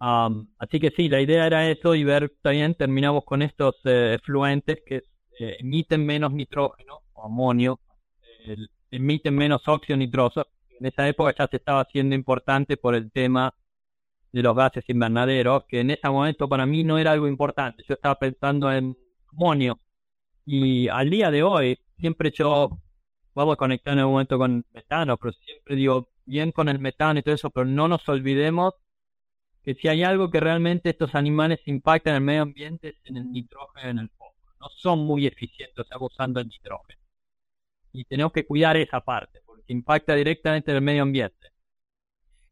así 0.00 0.80
que 0.80 0.90
sí, 0.90 1.08
la 1.08 1.20
idea 1.20 1.46
era 1.46 1.68
eso 1.70 1.94
y 1.94 2.04
ver 2.04 2.32
también, 2.42 2.74
terminamos 2.74 3.24
con 3.24 3.42
estos 3.42 3.76
eh, 3.84 4.16
efluentes 4.18 4.78
que 4.86 5.02
eh, 5.38 5.56
emiten 5.60 6.04
menos 6.04 6.32
nitrógeno 6.32 7.02
o 7.12 7.24
amonio, 7.26 7.80
emiten 8.90 9.34
menos 9.34 9.66
óxido 9.68 9.96
nitroso. 9.96 10.46
En 10.78 10.86
esa 10.86 11.06
época 11.06 11.34
ya 11.38 11.46
se 11.46 11.58
estaba 11.58 11.82
haciendo 11.82 12.14
importante 12.14 12.76
por 12.76 12.94
el 12.94 13.10
tema 13.12 13.54
de 14.32 14.42
los 14.42 14.56
gases 14.56 14.84
invernaderos, 14.88 15.64
que 15.68 15.80
en 15.80 15.90
ese 15.90 16.08
momento 16.08 16.48
para 16.48 16.66
mí 16.66 16.84
no 16.84 16.98
era 16.98 17.12
algo 17.12 17.28
importante. 17.28 17.84
Yo 17.88 17.94
estaba 17.94 18.14
pensando 18.16 18.72
en 18.72 18.96
amonio. 19.32 19.80
Y 20.46 20.88
al 20.88 21.10
día 21.10 21.30
de 21.30 21.42
hoy, 21.42 21.78
siempre 21.98 22.30
yo, 22.32 22.78
vamos 23.34 23.54
a 23.54 23.56
conectar 23.56 23.92
en 23.96 24.04
un 24.04 24.12
momento 24.12 24.38
con 24.38 24.64
metano, 24.72 25.16
pero 25.16 25.32
siempre 25.32 25.76
digo, 25.76 26.08
bien 26.24 26.52
con 26.52 26.68
el 26.68 26.78
metano 26.78 27.20
y 27.20 27.22
todo 27.22 27.34
eso, 27.34 27.50
pero 27.50 27.66
no 27.66 27.88
nos 27.88 28.08
olvidemos 28.08 28.74
si 29.74 29.88
hay 29.88 30.02
algo 30.02 30.30
que 30.30 30.40
realmente 30.40 30.90
estos 30.90 31.14
animales 31.14 31.60
impactan 31.66 32.12
en 32.12 32.16
el 32.16 32.24
medio 32.24 32.42
ambiente 32.42 32.88
es 32.88 32.96
en 33.04 33.16
el 33.16 33.30
nitrógeno 33.30 33.90
en 33.90 33.98
el 33.98 34.08
fósforo. 34.10 34.54
No 34.60 34.68
son 34.68 35.00
muy 35.00 35.26
eficientes 35.26 35.86
abusando 35.90 36.40
el 36.40 36.48
nitrógeno. 36.48 37.00
Y 37.92 38.04
tenemos 38.04 38.32
que 38.32 38.46
cuidar 38.46 38.76
esa 38.76 39.00
parte, 39.00 39.40
porque 39.44 39.72
impacta 39.72 40.14
directamente 40.14 40.70
en 40.70 40.76
el 40.76 40.82
medio 40.82 41.02
ambiente. 41.02 41.48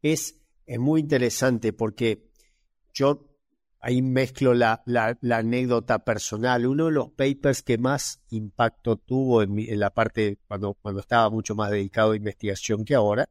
Es, 0.01 0.41
es 0.65 0.79
muy 0.79 1.01
interesante 1.01 1.73
porque 1.73 2.29
yo 2.93 3.29
ahí 3.79 4.01
mezclo 4.01 4.53
la, 4.53 4.83
la, 4.85 5.17
anécdota 5.37 6.03
personal. 6.03 6.65
Uno 6.65 6.85
de 6.85 6.91
los 6.91 7.11
papers 7.11 7.63
que 7.63 7.77
más 7.77 8.21
impacto 8.29 8.97
tuvo 8.97 9.41
en, 9.41 9.57
en 9.59 9.79
la 9.79 9.89
parte 9.91 10.37
cuando, 10.47 10.73
cuando 10.73 11.01
estaba 11.01 11.29
mucho 11.29 11.55
más 11.55 11.71
dedicado 11.71 12.11
a 12.11 12.17
investigación 12.17 12.83
que 12.83 12.95
ahora, 12.95 13.29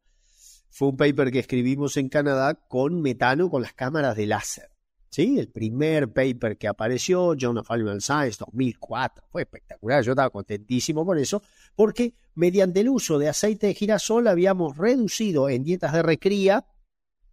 fue 0.71 0.89
un 0.89 0.97
paper 0.97 1.31
que 1.31 1.41
escribimos 1.41 1.97
en 1.97 2.09
Canadá 2.09 2.55
con 2.55 3.01
metano 3.01 3.51
con 3.51 3.63
las 3.63 3.73
cámaras 3.73 4.17
de 4.17 4.27
láser. 4.27 4.71
¿Sí? 5.11 5.39
El 5.39 5.49
primer 5.49 6.13
paper 6.13 6.59
que 6.59 6.69
apareció, 6.69 7.35
Journal 7.35 7.63
of 7.63 7.71
Animal 7.71 8.03
Science 8.03 8.37
2004, 8.41 9.25
fue 9.31 9.43
espectacular, 9.43 10.05
yo 10.05 10.13
estaba 10.13 10.29
contentísimo 10.29 11.05
por 11.05 11.19
eso, 11.19 11.43
porque 11.75 12.15
mediante 12.35 12.81
el 12.81 12.91
uso 12.91 13.19
de 13.19 13.29
aceite 13.31 13.69
de 13.69 13.75
girasol 13.75 14.29
habíamos 14.29 14.77
reducido 14.77 15.49
en 15.49 15.65
dietas 15.65 15.95
de 15.95 16.03
recría 16.03 16.67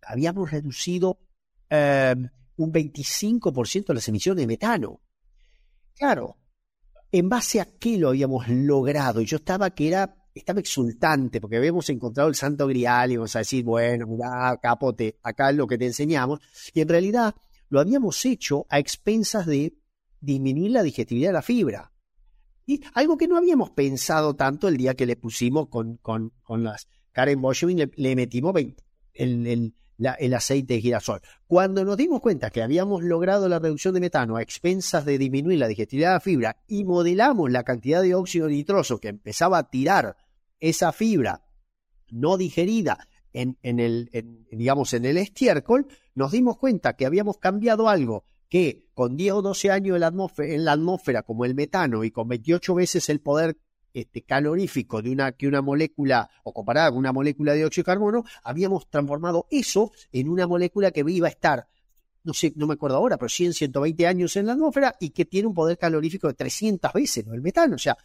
habíamos 0.05 0.51
reducido 0.51 1.19
eh, 1.69 2.15
un 2.57 2.71
25% 2.71 3.87
de 3.87 3.93
las 3.93 4.07
emisiones 4.07 4.41
de 4.41 4.47
metano. 4.47 5.01
Claro, 5.95 6.37
en 7.11 7.29
base 7.29 7.59
a 7.59 7.65
qué 7.65 7.97
lo 7.97 8.09
habíamos 8.09 8.47
logrado. 8.47 9.21
Y 9.21 9.25
yo 9.25 9.37
estaba 9.37 9.71
que 9.71 9.87
era, 9.87 10.15
estaba 10.39 10.59
exultante 10.59 11.39
porque 11.39 11.57
habíamos 11.57 11.89
encontrado 11.89 12.29
el 12.29 12.35
santo 12.35 12.67
grial 12.67 13.11
y 13.11 13.17
vamos 13.17 13.35
a 13.35 13.39
decir, 13.39 13.63
bueno, 13.63 14.05
capote, 14.61 15.17
acá 15.23 15.49
es 15.49 15.55
lo 15.55 15.65
que 15.65 15.77
te 15.77 15.85
enseñamos. 15.85 16.39
Y 16.73 16.81
en 16.81 16.89
realidad 16.89 17.35
lo 17.69 17.79
habíamos 17.79 18.23
hecho 18.25 18.65
a 18.69 18.79
expensas 18.79 19.45
de 19.45 19.77
disminuir 20.19 20.71
la 20.71 20.83
digestibilidad 20.83 21.29
de 21.29 21.33
la 21.33 21.41
fibra. 21.41 21.91
Y 22.65 22.81
algo 22.93 23.17
que 23.17 23.27
no 23.27 23.37
habíamos 23.37 23.71
pensado 23.71 24.35
tanto 24.35 24.67
el 24.67 24.77
día 24.77 24.95
que 24.95 25.05
le 25.05 25.15
pusimos 25.15 25.67
con, 25.69 25.97
con, 25.97 26.33
con 26.43 26.63
las 26.63 26.87
Karen 27.11 27.41
Boschwing, 27.41 27.77
le, 27.77 27.91
le 27.95 28.15
metimos 28.15 28.53
el, 28.55 29.47
el, 29.47 29.73
el 30.19 30.33
aceite 30.33 30.73
de 30.73 30.81
girasol. 30.81 31.21
Cuando 31.47 31.85
nos 31.85 31.95
dimos 31.95 32.19
cuenta 32.21 32.49
que 32.49 32.61
habíamos 32.61 33.03
logrado 33.03 33.47
la 33.47 33.59
reducción 33.59 33.93
de 33.93 34.01
metano 34.01 34.35
a 34.35 34.41
expensas 34.41 35.05
de 35.05 35.17
disminuir 35.17 35.59
la 35.59 35.67
digestibilidad 35.67 36.09
de 36.09 36.15
la 36.15 36.19
fibra 36.19 36.57
y 36.67 36.83
modelamos 36.83 37.51
la 37.51 37.63
cantidad 37.63 38.01
de 38.01 38.15
óxido 38.15 38.49
nitroso 38.49 38.99
que 38.99 39.09
empezaba 39.09 39.59
a 39.59 39.69
tirar 39.69 40.17
esa 40.59 40.91
fibra 40.91 41.45
no 42.09 42.37
digerida 42.37 43.07
en, 43.33 43.57
en 43.63 43.79
el, 43.79 44.09
digamos, 44.51 44.93
en 44.93 45.05
el 45.05 45.17
estiércol, 45.17 45.87
nos 46.13 46.31
dimos 46.31 46.57
cuenta 46.57 46.95
que 46.95 47.05
habíamos 47.05 47.37
cambiado 47.37 47.89
algo 47.89 48.23
que 48.49 48.87
con 48.93 49.17
10 49.17 49.33
o 49.33 49.41
12 49.41 49.71
años 49.71 49.95
en 49.95 50.01
la, 50.01 50.07
atmósfera, 50.07 51.19
en 51.19 51.23
como 51.25 51.45
el 51.45 51.55
metano, 51.55 52.03
y 52.03 52.11
con 52.11 52.27
28 52.27 52.75
veces 52.75 53.09
el 53.09 53.19
poder 53.19 53.57
este, 53.93 54.23
calorífico 54.23 55.01
de 55.01 55.11
una, 55.11 55.31
que 55.33 55.47
una 55.47 55.61
molécula, 55.61 56.29
o 56.43 56.53
comparada 56.53 56.89
con 56.89 56.99
una 56.99 57.11
molécula 57.11 57.53
de 57.53 57.59
dióxido 57.59 57.83
de 57.83 57.85
carbono, 57.85 58.23
habíamos 58.43 58.89
transformado 58.89 59.47
eso 59.49 59.91
en 60.11 60.29
una 60.29 60.47
molécula 60.47 60.91
que 60.91 61.03
iba 61.07 61.27
a 61.27 61.31
estar, 61.31 61.67
no 62.23 62.33
sé, 62.33 62.53
no 62.55 62.67
me 62.67 62.73
acuerdo 62.73 62.97
ahora, 62.97 63.17
pero 63.17 63.29
100, 63.29 63.53
120 63.53 64.07
años 64.07 64.35
en 64.35 64.47
la 64.47 64.53
atmósfera 64.53 64.95
y 64.99 65.09
que 65.09 65.25
tiene 65.25 65.47
un 65.47 65.53
poder 65.53 65.77
calorífico 65.77 66.27
de 66.27 66.33
300 66.33 66.93
veces, 66.93 67.25
¿no? 67.25 67.33
El 67.33 67.41
metano. 67.41 67.75
O 67.75 67.79
sea, 67.79 67.97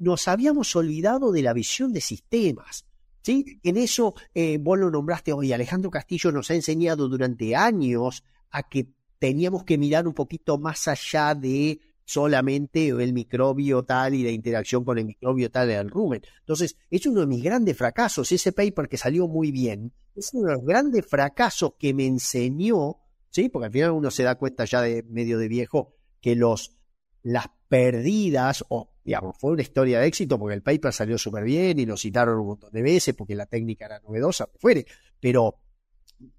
nos 0.00 0.28
habíamos 0.28 0.74
olvidado 0.76 1.32
de 1.32 1.42
la 1.42 1.52
visión 1.52 1.92
de 1.92 2.00
sistemas. 2.00 2.86
¿Sí? 3.22 3.60
En 3.64 3.76
eso 3.76 4.14
eh, 4.34 4.58
vos 4.60 4.78
lo 4.78 4.90
nombraste 4.90 5.32
hoy. 5.32 5.52
Alejandro 5.52 5.90
Castillo 5.90 6.30
nos 6.30 6.50
ha 6.50 6.54
enseñado 6.54 7.08
durante 7.08 7.56
años 7.56 8.22
a 8.50 8.62
que 8.62 8.88
teníamos 9.18 9.64
que 9.64 9.78
mirar 9.78 10.06
un 10.06 10.14
poquito 10.14 10.58
más 10.58 10.86
allá 10.86 11.34
de 11.34 11.80
solamente 12.04 12.88
el 12.88 13.12
microbio 13.12 13.82
tal 13.82 14.14
y 14.14 14.22
la 14.22 14.30
interacción 14.30 14.84
con 14.84 14.96
el 14.98 15.04
microbio 15.04 15.50
tal 15.50 15.68
del 15.68 15.90
rumen. 15.90 16.22
Entonces, 16.40 16.76
es 16.88 17.04
uno 17.06 17.20
de 17.20 17.26
mis 17.26 17.42
grandes 17.42 17.76
fracasos. 17.76 18.30
Ese 18.30 18.52
paper 18.52 18.88
que 18.88 18.96
salió 18.96 19.26
muy 19.26 19.50
bien, 19.50 19.92
es 20.14 20.32
uno 20.32 20.48
de 20.48 20.54
los 20.54 20.64
grandes 20.64 21.04
fracasos 21.04 21.72
que 21.78 21.92
me 21.92 22.06
enseñó, 22.06 22.98
¿sí? 23.30 23.48
Porque 23.48 23.66
al 23.66 23.72
final 23.72 23.90
uno 23.90 24.10
se 24.10 24.22
da 24.22 24.36
cuenta 24.36 24.64
ya 24.64 24.80
de 24.80 25.02
medio 25.02 25.38
de 25.38 25.48
viejo 25.48 25.94
que 26.20 26.36
los, 26.36 26.76
las 27.22 27.48
perdidas, 27.68 28.64
o 28.68 28.90
digamos, 29.04 29.36
fue 29.38 29.52
una 29.52 29.62
historia 29.62 30.00
de 30.00 30.06
éxito 30.06 30.38
porque 30.38 30.54
el 30.54 30.62
paper 30.62 30.92
salió 30.92 31.18
súper 31.18 31.44
bien 31.44 31.78
y 31.78 31.86
lo 31.86 31.96
citaron 31.96 32.38
un 32.40 32.46
montón 32.46 32.72
de 32.72 32.82
veces 32.82 33.14
porque 33.14 33.34
la 33.34 33.46
técnica 33.46 33.86
era 33.86 34.00
novedosa, 34.00 34.48
fuere, 34.58 34.86
pero 35.20 35.60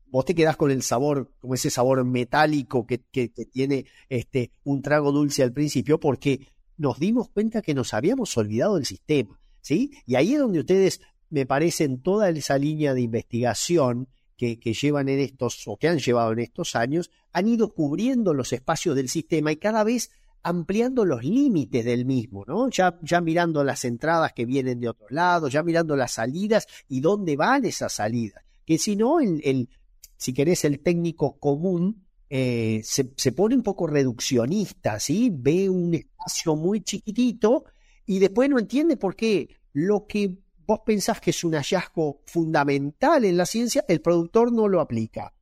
vos 0.10 0.26
te 0.26 0.36
quedás 0.36 0.58
con 0.58 0.72
el 0.72 0.82
sabor, 0.82 1.32
como 1.40 1.54
ese 1.54 1.70
sabor 1.70 2.04
metálico 2.06 2.86
que, 2.86 3.04
que, 3.12 3.30
tiene 3.30 3.86
este, 4.10 4.52
un 4.64 4.82
trago 4.82 5.12
dulce 5.12 5.44
al 5.44 5.54
principio, 5.54 6.00
porque 6.00 6.48
nos 6.78 7.00
dimos 7.00 7.30
cuenta 7.30 7.62
que 7.62 7.74
nos 7.74 7.94
habíamos 7.94 8.36
olvidado 8.38 8.76
del 8.76 8.86
sistema, 8.86 9.40
¿sí? 9.62 9.92
Y 10.06 10.16
ahí 10.16 10.34
es 10.34 10.40
donde 10.40 10.60
ustedes, 10.60 11.02
me 11.30 11.46
parecen, 11.46 12.02
toda 12.02 12.30
esa 12.30 12.58
línea 12.58 12.94
de 12.94 13.02
investigación 13.02 14.08
que, 14.38 14.60
que, 14.60 14.74
llevan 14.74 15.10
en 15.10 15.20
estos, 15.20 15.68
o 15.68 15.78
que 15.78 15.88
han 15.88 16.00
llevado 16.00 16.32
en 16.32 16.40
estos 16.40 16.76
años, 16.76 17.12
han 17.34 17.48
ido 17.48 17.74
cubriendo 17.74 18.34
los 18.34 18.54
espacios 18.54 18.96
del 18.96 19.10
sistema 19.10 19.52
y 19.52 19.58
cada 19.58 19.84
vez 19.84 20.12
ampliando 20.48 21.04
los 21.04 21.24
límites 21.24 21.84
del 21.84 22.06
mismo, 22.06 22.46
¿no? 22.48 22.70
Ya, 22.70 23.22
mirando 23.22 23.64
las 23.66 23.84
entradas 23.84 24.32
que 24.34 24.46
vienen 24.46 24.80
de 24.80 24.88
otro 24.88 25.08
lado, 25.10 25.50
ya 25.50 25.62
mirando 25.62 25.98
las 25.98 26.14
salidas 26.14 26.68
y 26.88 27.02
dónde 27.02 27.36
van 27.36 27.66
esas 27.66 27.92
salidas. 27.92 28.44
Que 28.66 28.78
si 28.78 28.96
no, 28.96 29.20
el, 29.20 29.42
el, 29.44 29.70
si 30.16 30.34
querés, 30.34 30.64
el 30.64 30.80
técnico 30.80 31.38
común 31.38 32.06
eh, 32.30 32.80
se, 32.84 33.12
se, 33.18 33.34
pone 33.34 33.56
un 33.56 33.64
poco 33.64 33.88
reduccionista, 33.88 35.00
¿sí? 35.02 35.30
Ve 35.34 35.70
un 35.70 35.94
espacio 35.94 36.56
muy 36.56 36.82
chiquitito 36.82 37.66
y 38.06 38.20
después 38.20 38.50
no 38.50 38.58
entiende 38.58 38.96
por 38.96 39.18
qué 39.18 39.50
lo 39.74 40.08
que 40.08 40.38
vos 40.66 40.80
pensás 40.86 41.20
que 41.20 41.32
es 41.32 41.44
un 41.44 41.56
hallazgo 41.56 42.22
fundamental 42.26 43.26
en 43.26 43.36
la 43.36 43.46
ciencia, 43.46 43.84
el 43.90 44.02
productor 44.02 44.54
no 44.54 44.70
lo 44.70 44.80
aplica. 44.80 45.34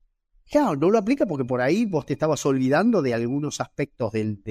Claro, 0.50 0.76
no 0.76 0.90
lo 0.90 0.98
aplica 0.98 1.26
porque 1.26 1.46
por 1.46 1.62
ahí 1.62 1.86
vos 1.86 2.06
te 2.06 2.14
estabas 2.14 2.44
olvidando 2.46 3.02
de 3.02 3.14
algunos 3.14 3.62
aspectos 3.62 4.12
del, 4.12 4.42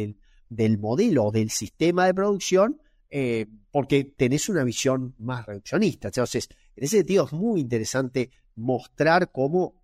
del 0.48 0.78
modelo, 0.78 1.30
del 1.30 1.50
sistema 1.50 2.06
de 2.06 2.14
producción, 2.14 2.80
eh, 3.10 3.46
porque 3.70 4.04
tenés 4.04 4.48
una 4.48 4.64
visión 4.64 5.14
más 5.18 5.46
reduccionista. 5.46 6.08
Entonces, 6.08 6.48
en 6.74 6.84
ese 6.84 6.98
sentido 6.98 7.26
es 7.26 7.32
muy 7.32 7.60
interesante 7.60 8.30
mostrar 8.56 9.30
cómo 9.30 9.82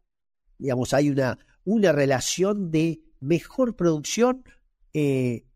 digamos, 0.58 0.92
hay 0.92 1.08
una, 1.08 1.38
una 1.64 1.92
relación 1.92 2.70
de 2.70 3.00
mejor 3.20 3.76
producción 3.76 4.44
eh, 4.92 5.46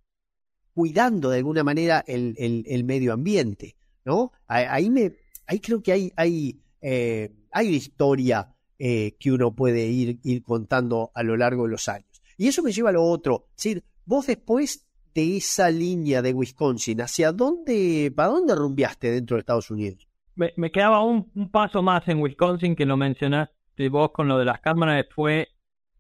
cuidando 0.73 1.31
de 1.31 1.39
alguna 1.39 1.63
manera 1.63 2.03
el, 2.07 2.35
el, 2.39 2.85
medio 2.85 3.13
ambiente, 3.13 3.77
¿no? 4.05 4.33
Ahí, 4.47 4.89
me, 4.89 5.13
ahí 5.47 5.61
creo 5.61 5.83
que 5.83 5.93
hay, 5.93 6.13
hay, 6.17 6.61
eh, 6.81 7.35
hay 7.51 7.69
una 7.69 7.77
historia 7.77 8.51
que 8.79 9.33
uno 9.33 9.55
puede 9.55 9.87
ir, 9.87 10.21
ir 10.25 10.43
contando 10.43 11.11
a 11.15 11.23
lo 11.23 11.37
largo 11.37 11.65
de 11.65 11.71
los 11.71 11.89
años. 11.89 12.23
Y 12.37 12.49
eso 12.49 12.63
me 12.63 12.73
lleva 12.73 12.91
a 12.91 12.93
lo 12.93 13.05
otro, 13.05 13.49
es 13.57 13.83
vos 14.05 14.27
después 14.27 14.87
de 15.15 15.37
esa 15.37 15.71
línea 15.71 16.23
de 16.23 16.33
Wisconsin, 16.33 17.01
¿hacia 17.01 17.33
dónde, 17.33 18.13
para 18.15 18.31
dónde 18.31 18.55
rumbiaste 18.55 19.11
dentro 19.11 19.37
de 19.37 19.41
Estados 19.41 19.71
Unidos? 19.71 20.09
Me, 20.35 20.53
me 20.57 20.73
quedaba 20.73 21.05
un, 21.05 21.31
paso 21.51 21.83
más 21.83 22.07
en 22.09 22.21
Wisconsin 22.21 22.75
que 22.75 22.85
lo 22.85 22.97
mencionaste 22.97 23.55
vos 23.91 24.11
con 24.13 24.29
lo 24.29 24.39
de 24.39 24.45
las 24.45 24.61
cámaras 24.61 25.07
fue, 25.15 25.49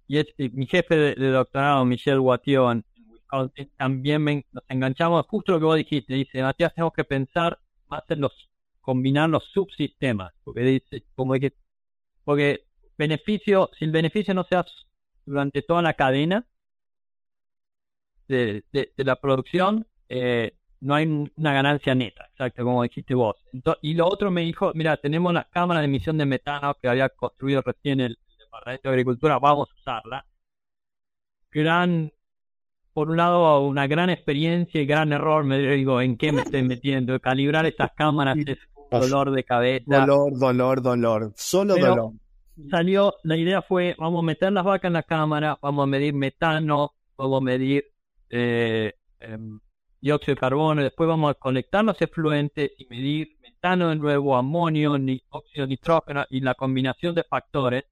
y 0.07 0.19
es, 0.19 0.27
mi 0.37 0.67
jefe 0.67 0.97
de, 0.97 1.31
doctorado, 1.31 1.85
Michel 1.85 2.21
Wattion, 2.21 2.85
también 3.77 4.45
nos 4.53 4.65
enganchamos 4.69 5.27
justo 5.27 5.53
lo 5.53 5.59
que 5.59 5.65
vos 5.65 5.77
dijiste, 5.77 6.15
dice, 6.15 6.43
Matías, 6.43 6.75
tenemos 6.75 6.93
que 6.93 7.05
pensar 7.05 7.59
más 7.89 8.03
en 8.09 8.21
los, 8.21 8.33
combinar 8.81 9.29
los 9.29 9.45
subsistemas, 9.53 10.33
porque 10.45 10.61
dice, 10.61 11.05
como 11.15 11.35
que, 11.35 11.53
porque 12.25 12.65
beneficio, 12.97 13.71
si 13.77 13.85
el 13.85 13.91
beneficio 13.91 14.35
no 14.35 14.45
se 14.45 14.57
hace 14.57 14.71
durante 15.27 15.63
toda 15.63 15.83
la 15.83 15.95
cadena 15.95 16.47
de, 18.29 18.65
de, 18.73 18.93
la 18.99 19.17
producción, 19.17 19.87
eh, 20.09 20.57
no 20.81 20.95
hay 20.95 21.07
una 21.07 21.53
ganancia 21.53 21.95
neta, 21.95 22.27
exacto, 22.31 22.63
como 22.63 22.83
dijiste 22.83 23.15
vos. 23.15 23.37
y 23.81 23.95
lo 23.95 24.07
otro 24.07 24.31
me 24.31 24.43
dijo, 24.43 24.73
mira, 24.75 24.97
tenemos 24.99 25.33
las 25.33 25.47
cámaras 25.47 25.81
de 25.81 25.87
emisión 25.87 26.19
de 26.19 26.27
metano 26.27 26.75
que 26.81 26.89
había 26.89 27.09
construido 27.09 27.63
recién 27.63 28.01
el, 28.01 28.19
Departamento 28.39 28.89
de 28.89 28.93
Agricultura, 28.93 29.39
vamos 29.39 29.69
a 29.71 29.75
usarla. 29.75 30.27
Gran, 31.51 32.13
por 32.93 33.11
un 33.11 33.17
lado, 33.17 33.67
una 33.67 33.87
gran 33.87 34.11
experiencia 34.11 34.81
y 34.81 34.87
gran 34.87 35.13
error, 35.13 35.45
me 35.45 35.59
digo, 35.59 36.01
¿en 36.01 36.17
qué 36.17 36.31
me 36.31 36.43
estoy 36.43 36.63
metiendo? 36.63 37.19
Calibrar 37.21 37.67
estas 37.67 37.93
cámaras 37.93 38.37
es 38.39 38.59
un 38.77 39.01
dolor 39.01 39.33
de 39.33 39.45
cabeza. 39.45 39.85
Dolor, 39.87 40.39
dolor, 40.39 40.83
dolor, 40.83 41.33
solo 41.35 41.77
dolor. 41.77 42.13
Salió, 42.71 43.15
la 43.25 43.37
idea 43.37 43.63
fue, 43.63 43.97
vamos 43.99 44.23
a 44.23 44.27
meter 44.27 44.53
las 44.53 44.65
vacas 44.65 44.89
en 44.89 44.93
la 44.93 45.03
cámara, 45.03 45.59
vamos 45.61 45.83
a 45.83 45.87
medir 45.87 46.15
metano, 46.15 46.93
vamos 47.17 47.41
a 47.41 47.45
medir... 47.45 47.94
Eh, 48.31 48.95
em, 49.21 49.61
dióxido 50.01 50.35
de 50.35 50.41
carbono, 50.41 50.83
después 50.83 51.09
vamos 51.09 51.31
a 51.31 51.35
conectar 51.35 51.85
los 51.85 52.01
efluentes 52.03 52.73
y 52.77 52.87
medir 52.87 53.39
metano 53.41 53.89
de 53.89 53.97
nuevo, 53.97 54.37
amonio, 54.37 54.99
ni, 54.99 55.23
óxido 55.31 55.67
nitrógeno 55.67 56.27
y 56.29 56.41
la 56.41 56.55
combinación 56.55 57.15
de 57.15 57.25
factores. 57.25 57.85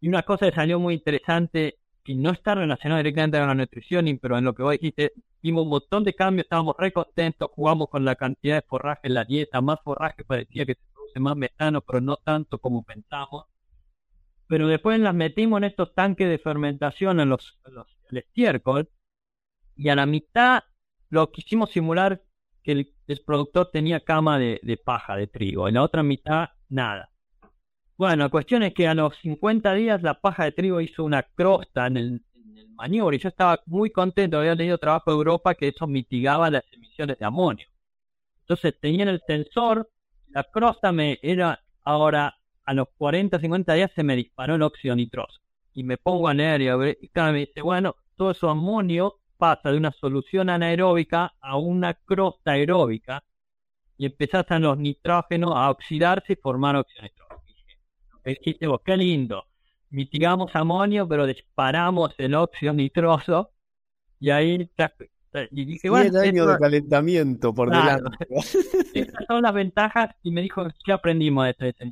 Y 0.00 0.08
una 0.08 0.22
cosa 0.22 0.46
que 0.46 0.54
salió 0.54 0.78
muy 0.78 0.94
interesante, 0.94 1.78
que 2.04 2.14
no 2.14 2.30
está 2.30 2.54
relacionada 2.54 3.00
directamente 3.00 3.38
con 3.38 3.48
la 3.48 3.54
nutrición, 3.54 4.18
pero 4.20 4.38
en 4.38 4.44
lo 4.44 4.54
que 4.54 4.62
vos 4.62 4.72
dijiste, 4.72 5.12
vimos 5.42 5.64
un 5.64 5.70
montón 5.70 6.04
de 6.04 6.14
cambios, 6.14 6.44
estábamos 6.44 6.76
re 6.78 6.92
contentos, 6.92 7.50
jugamos 7.52 7.88
con 7.88 8.04
la 8.04 8.14
cantidad 8.14 8.56
de 8.56 8.62
forraje 8.62 9.00
en 9.08 9.14
la 9.14 9.24
dieta, 9.24 9.60
más 9.60 9.80
forraje 9.82 10.24
parecía 10.24 10.64
que 10.64 10.74
se 10.74 10.80
produce 10.94 11.20
más 11.20 11.36
metano, 11.36 11.80
pero 11.80 12.00
no 12.00 12.16
tanto 12.16 12.58
como 12.58 12.84
pensamos. 12.84 13.46
Pero 14.46 14.68
después 14.68 15.00
las 15.00 15.14
metimos 15.14 15.58
en 15.58 15.64
estos 15.64 15.92
tanques 15.94 16.28
de 16.28 16.38
fermentación, 16.38 17.18
en 17.18 17.30
los, 17.30 17.58
los 17.66 17.86
el 18.10 18.18
estiércol, 18.18 18.88
y 19.76 19.88
a 19.88 19.94
la 19.94 20.06
mitad 20.06 20.64
lo 21.08 21.30
quisimos 21.30 21.70
simular 21.70 22.22
que 22.62 22.72
el, 22.72 22.94
productor 23.26 23.70
tenía 23.70 24.00
cama 24.00 24.38
de, 24.38 24.80
paja 24.82 25.16
de 25.16 25.26
trigo, 25.26 25.68
en 25.68 25.74
la 25.74 25.82
otra 25.82 26.02
mitad 26.02 26.50
nada. 26.68 27.10
Bueno, 27.98 28.24
la 28.24 28.28
cuestión 28.30 28.62
es 28.62 28.72
que 28.72 28.88
a 28.88 28.94
los 28.94 29.16
50 29.18 29.74
días 29.74 30.02
la 30.02 30.20
paja 30.20 30.44
de 30.44 30.52
trigo 30.52 30.80
hizo 30.80 31.04
una 31.04 31.22
crosta 31.22 31.86
en 31.86 31.96
el, 31.96 32.24
maniobra 32.74 33.14
y 33.14 33.18
yo 33.18 33.28
estaba 33.28 33.60
muy 33.66 33.90
contento, 33.90 34.38
había 34.38 34.56
tenido 34.56 34.78
trabajo 34.78 35.10
en 35.10 35.18
Europa 35.18 35.54
que 35.54 35.68
eso 35.68 35.86
mitigaba 35.86 36.50
las 36.50 36.64
emisiones 36.72 37.18
de 37.18 37.24
amonio. 37.24 37.66
Entonces 38.40 38.74
tenía 38.80 39.04
el 39.04 39.20
sensor, 39.26 39.90
la 40.28 40.44
crosta 40.44 40.90
me 40.90 41.18
era 41.22 41.60
ahora 41.84 42.38
a 42.64 42.74
los 42.74 42.88
40, 42.96 43.38
50 43.38 43.74
días 43.74 43.90
se 43.94 44.02
me 44.02 44.16
disparó 44.16 44.54
el 44.54 44.62
óxido 44.62 44.96
nitroso. 44.96 45.40
Y 45.74 45.84
me 45.84 45.96
pongo 45.96 46.28
a 46.28 46.34
leer 46.34 46.62
y, 46.62 46.68
a 46.68 46.76
ver, 46.76 46.98
y 47.00 47.08
claro, 47.08 47.32
me 47.32 47.40
dice, 47.40 47.62
bueno, 47.62 47.96
todo 48.16 48.30
eso 48.30 48.48
amonio 48.48 49.20
pasa 49.42 49.72
de 49.72 49.76
una 49.76 49.90
solución 49.90 50.50
anaeróbica 50.50 51.34
a 51.40 51.56
una 51.56 51.94
crosta 51.94 52.52
aeróbica 52.52 53.24
y 53.98 54.06
empezaron 54.06 54.62
los 54.62 54.78
nitrógenos 54.78 55.50
a 55.56 55.68
oxidarse 55.68 56.34
y 56.34 56.36
formar. 56.36 56.86
Y 58.24 58.52
dije, 58.52 58.66
vos, 58.68 58.80
qué 58.84 58.96
lindo. 58.96 59.44
Mitigamos 59.90 60.54
amonio, 60.54 61.08
pero 61.08 61.26
disparamos 61.26 62.14
el 62.18 62.36
óxido 62.36 62.72
nitroso 62.72 63.50
y 64.20 64.30
ahí 64.30 64.70
y 65.50 65.64
dije, 65.64 65.90
bueno, 65.90 66.20
años 66.20 66.46
de 66.46 66.58
calentamiento 66.58 67.52
por 67.52 67.68
delante. 67.70 68.16
Estas 68.94 69.26
son 69.26 69.42
las 69.42 69.54
ventajas 69.54 70.14
y 70.22 70.30
me 70.30 70.42
dijo, 70.42 70.64
¿qué 70.84 70.92
aprendimos 70.92 71.46
de 71.46 71.68
esto? 71.68 71.84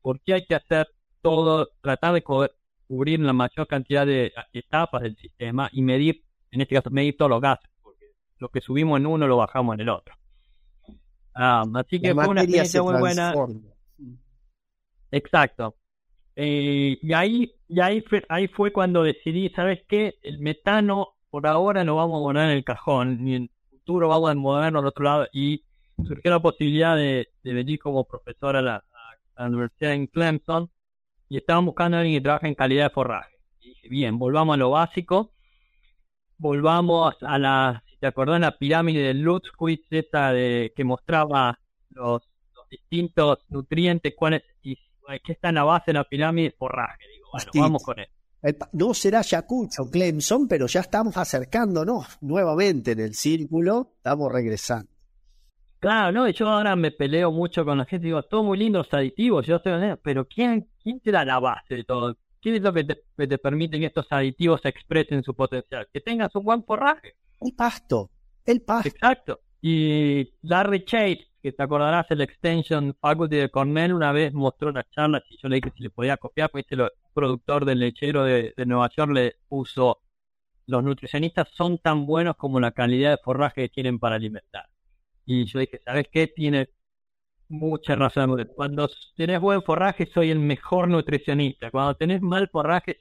¿Por 0.00 0.20
qué 0.20 0.34
hay 0.34 0.46
que 0.46 0.54
hacer 0.54 0.86
todo, 1.20 1.68
tratar 1.80 2.14
de 2.14 2.22
cubrir 2.22 3.18
la 3.18 3.32
mayor 3.32 3.66
cantidad 3.66 4.06
de 4.06 4.32
etapas 4.52 5.02
del 5.02 5.16
sistema 5.16 5.68
y 5.72 5.82
medir, 5.82 6.22
en 6.50 6.60
este 6.60 6.74
caso, 6.74 6.90
medir 6.90 7.16
todos 7.16 7.30
los 7.30 7.40
gases? 7.40 7.70
Porque 7.82 8.06
lo 8.38 8.48
que 8.48 8.60
subimos 8.60 8.98
en 8.98 9.06
uno 9.06 9.26
lo 9.26 9.36
bajamos 9.36 9.74
en 9.74 9.80
el 9.80 9.88
otro. 9.88 10.14
Ah, 11.34 11.64
así 11.74 12.00
que 12.00 12.14
fue 12.14 12.28
una 12.28 12.42
experiencia 12.42 12.82
muy 12.82 12.98
buena. 12.98 13.34
Exacto. 15.10 15.76
Eh, 16.36 16.98
y 17.02 17.12
ahí, 17.12 17.52
y 17.68 17.80
ahí, 17.80 18.00
fue, 18.00 18.24
ahí 18.28 18.48
fue 18.48 18.72
cuando 18.72 19.02
decidí, 19.02 19.50
¿sabes 19.50 19.80
qué? 19.88 20.18
El 20.22 20.38
metano 20.38 21.14
por 21.30 21.46
ahora 21.46 21.84
no 21.84 21.96
vamos 21.96 22.20
a 22.20 22.24
poner 22.24 22.44
en 22.50 22.56
el 22.56 22.64
cajón, 22.64 23.24
ni 23.24 23.34
en 23.34 23.42
el 23.42 23.78
futuro 23.78 24.08
vamos 24.08 24.30
a 24.30 24.34
movernos 24.34 24.80
al 24.80 24.88
otro 24.88 25.04
lado. 25.04 25.28
Y 25.32 25.64
surgió 26.06 26.30
la 26.30 26.40
posibilidad 26.40 26.96
de, 26.96 27.28
venir 27.42 27.78
como 27.78 28.04
profesor 28.04 28.56
a 28.56 28.62
la, 28.62 28.84
universidad 29.38 29.94
en 29.94 30.06
Clemson 30.06 30.70
y 31.30 31.38
estaban 31.38 31.64
buscando 31.64 31.96
a 31.96 32.00
alguien 32.00 32.18
que 32.18 32.24
trabaje 32.24 32.46
en 32.46 32.54
calidad 32.54 32.84
de 32.84 32.90
forraje. 32.90 33.34
Y 33.60 33.70
dije, 33.70 33.88
bien, 33.88 34.18
volvamos 34.18 34.54
a 34.54 34.58
lo 34.58 34.70
básico, 34.70 35.32
volvamos 36.40 37.14
a 37.20 37.38
la, 37.38 37.82
si 37.86 37.96
te 37.98 38.06
acordás, 38.06 38.40
la 38.40 38.56
pirámide 38.56 39.02
de 39.02 39.14
Lutzquist, 39.14 39.92
esa 39.92 40.32
de, 40.32 40.72
que 40.74 40.84
mostraba 40.84 41.58
los, 41.90 42.22
distintos 42.70 43.38
nutrientes, 43.48 44.14
cuáles, 44.16 44.42
y 44.62 44.76
qué 45.24 45.32
está 45.32 45.48
en 45.48 45.56
la 45.56 45.64
base 45.64 45.86
de 45.86 45.94
la 45.94 46.04
pirámide, 46.04 46.54
forraje. 46.56 47.04
Digo, 47.12 47.28
bueno, 47.32 47.50
vamos 47.54 47.82
con 47.82 47.98
él. 47.98 48.06
No 48.72 48.94
será 48.94 49.22
Yacucho, 49.22 49.90
Clemson, 49.90 50.46
pero 50.46 50.66
ya 50.66 50.80
estamos 50.80 51.16
acercándonos 51.16 52.18
nuevamente 52.20 52.92
en 52.92 53.00
el 53.00 53.14
círculo, 53.14 53.94
estamos 53.96 54.32
regresando. 54.32 54.88
Claro, 55.80 56.12
no, 56.12 56.28
yo 56.28 56.48
ahora 56.48 56.76
me 56.76 56.92
peleo 56.92 57.32
mucho 57.32 57.64
con 57.64 57.78
la 57.78 57.86
gente, 57.86 58.06
digo, 58.06 58.22
todo 58.22 58.44
muy 58.44 58.58
lindo 58.58 58.78
los 58.78 58.94
aditivos, 58.94 59.46
yo 59.46 59.56
estoy 59.56 59.72
pero 60.02 60.26
¿quién, 60.28 60.68
quién 60.82 61.00
te 61.00 61.10
da 61.10 61.24
la 61.24 61.40
base 61.40 61.74
de 61.74 61.84
todo? 61.84 62.16
¿Qué 62.40 62.56
es 62.56 62.62
lo 62.62 62.72
que 62.72 62.84
te, 62.84 63.38
permite 63.38 63.78
que 63.78 63.86
estos 63.86 64.06
aditivos 64.10 64.64
expresen 64.64 65.22
su 65.22 65.34
potencial? 65.34 65.88
Que 65.92 66.00
tengas 66.00 66.34
un 66.34 66.44
buen 66.44 66.64
forraje. 66.64 67.16
El 67.40 67.52
pasto, 67.54 68.10
el 68.46 68.62
pasto. 68.62 68.88
Exacto. 68.88 69.40
Y 69.60 70.32
Larry 70.42 70.84
Chase, 70.84 71.28
que 71.42 71.52
te 71.52 71.62
acordarás, 71.62 72.06
el 72.10 72.22
Extension 72.22 72.96
Faculty 72.98 73.36
de 73.36 73.50
Cornell, 73.50 73.92
una 73.92 74.12
vez 74.12 74.32
mostró 74.32 74.70
una 74.70 74.84
charla, 74.88 75.22
y 75.28 75.36
yo 75.36 75.48
le 75.48 75.56
dije 75.56 75.72
si 75.76 75.82
le 75.82 75.90
podía 75.90 76.16
copiar, 76.16 76.50
pues 76.50 76.64
el 76.70 76.88
productor 77.12 77.66
del 77.66 77.80
lechero 77.80 78.24
de, 78.24 78.54
Nueva 78.66 78.88
York 78.96 79.12
le 79.12 79.36
puso, 79.48 80.00
los 80.66 80.82
nutricionistas 80.82 81.48
son 81.52 81.78
tan 81.78 82.06
buenos 82.06 82.36
como 82.36 82.58
la 82.58 82.72
calidad 82.72 83.10
de 83.10 83.22
forraje 83.22 83.62
que 83.62 83.68
tienen 83.68 83.98
para 83.98 84.16
alimentar. 84.16 84.68
Y 85.26 85.44
yo 85.44 85.58
dije, 85.58 85.80
¿sabes 85.84 86.06
qué? 86.10 86.26
Tiene 86.26 86.70
mucha 87.50 87.94
razón. 87.94 88.48
Cuando 88.56 88.88
tenés 89.16 89.40
buen 89.40 89.62
forraje, 89.62 90.08
soy 90.14 90.30
el 90.30 90.38
mejor 90.38 90.88
nutricionista. 90.88 91.70
Cuando 91.70 91.94
tenés 91.94 92.22
mal 92.22 92.48
forraje, 92.48 92.98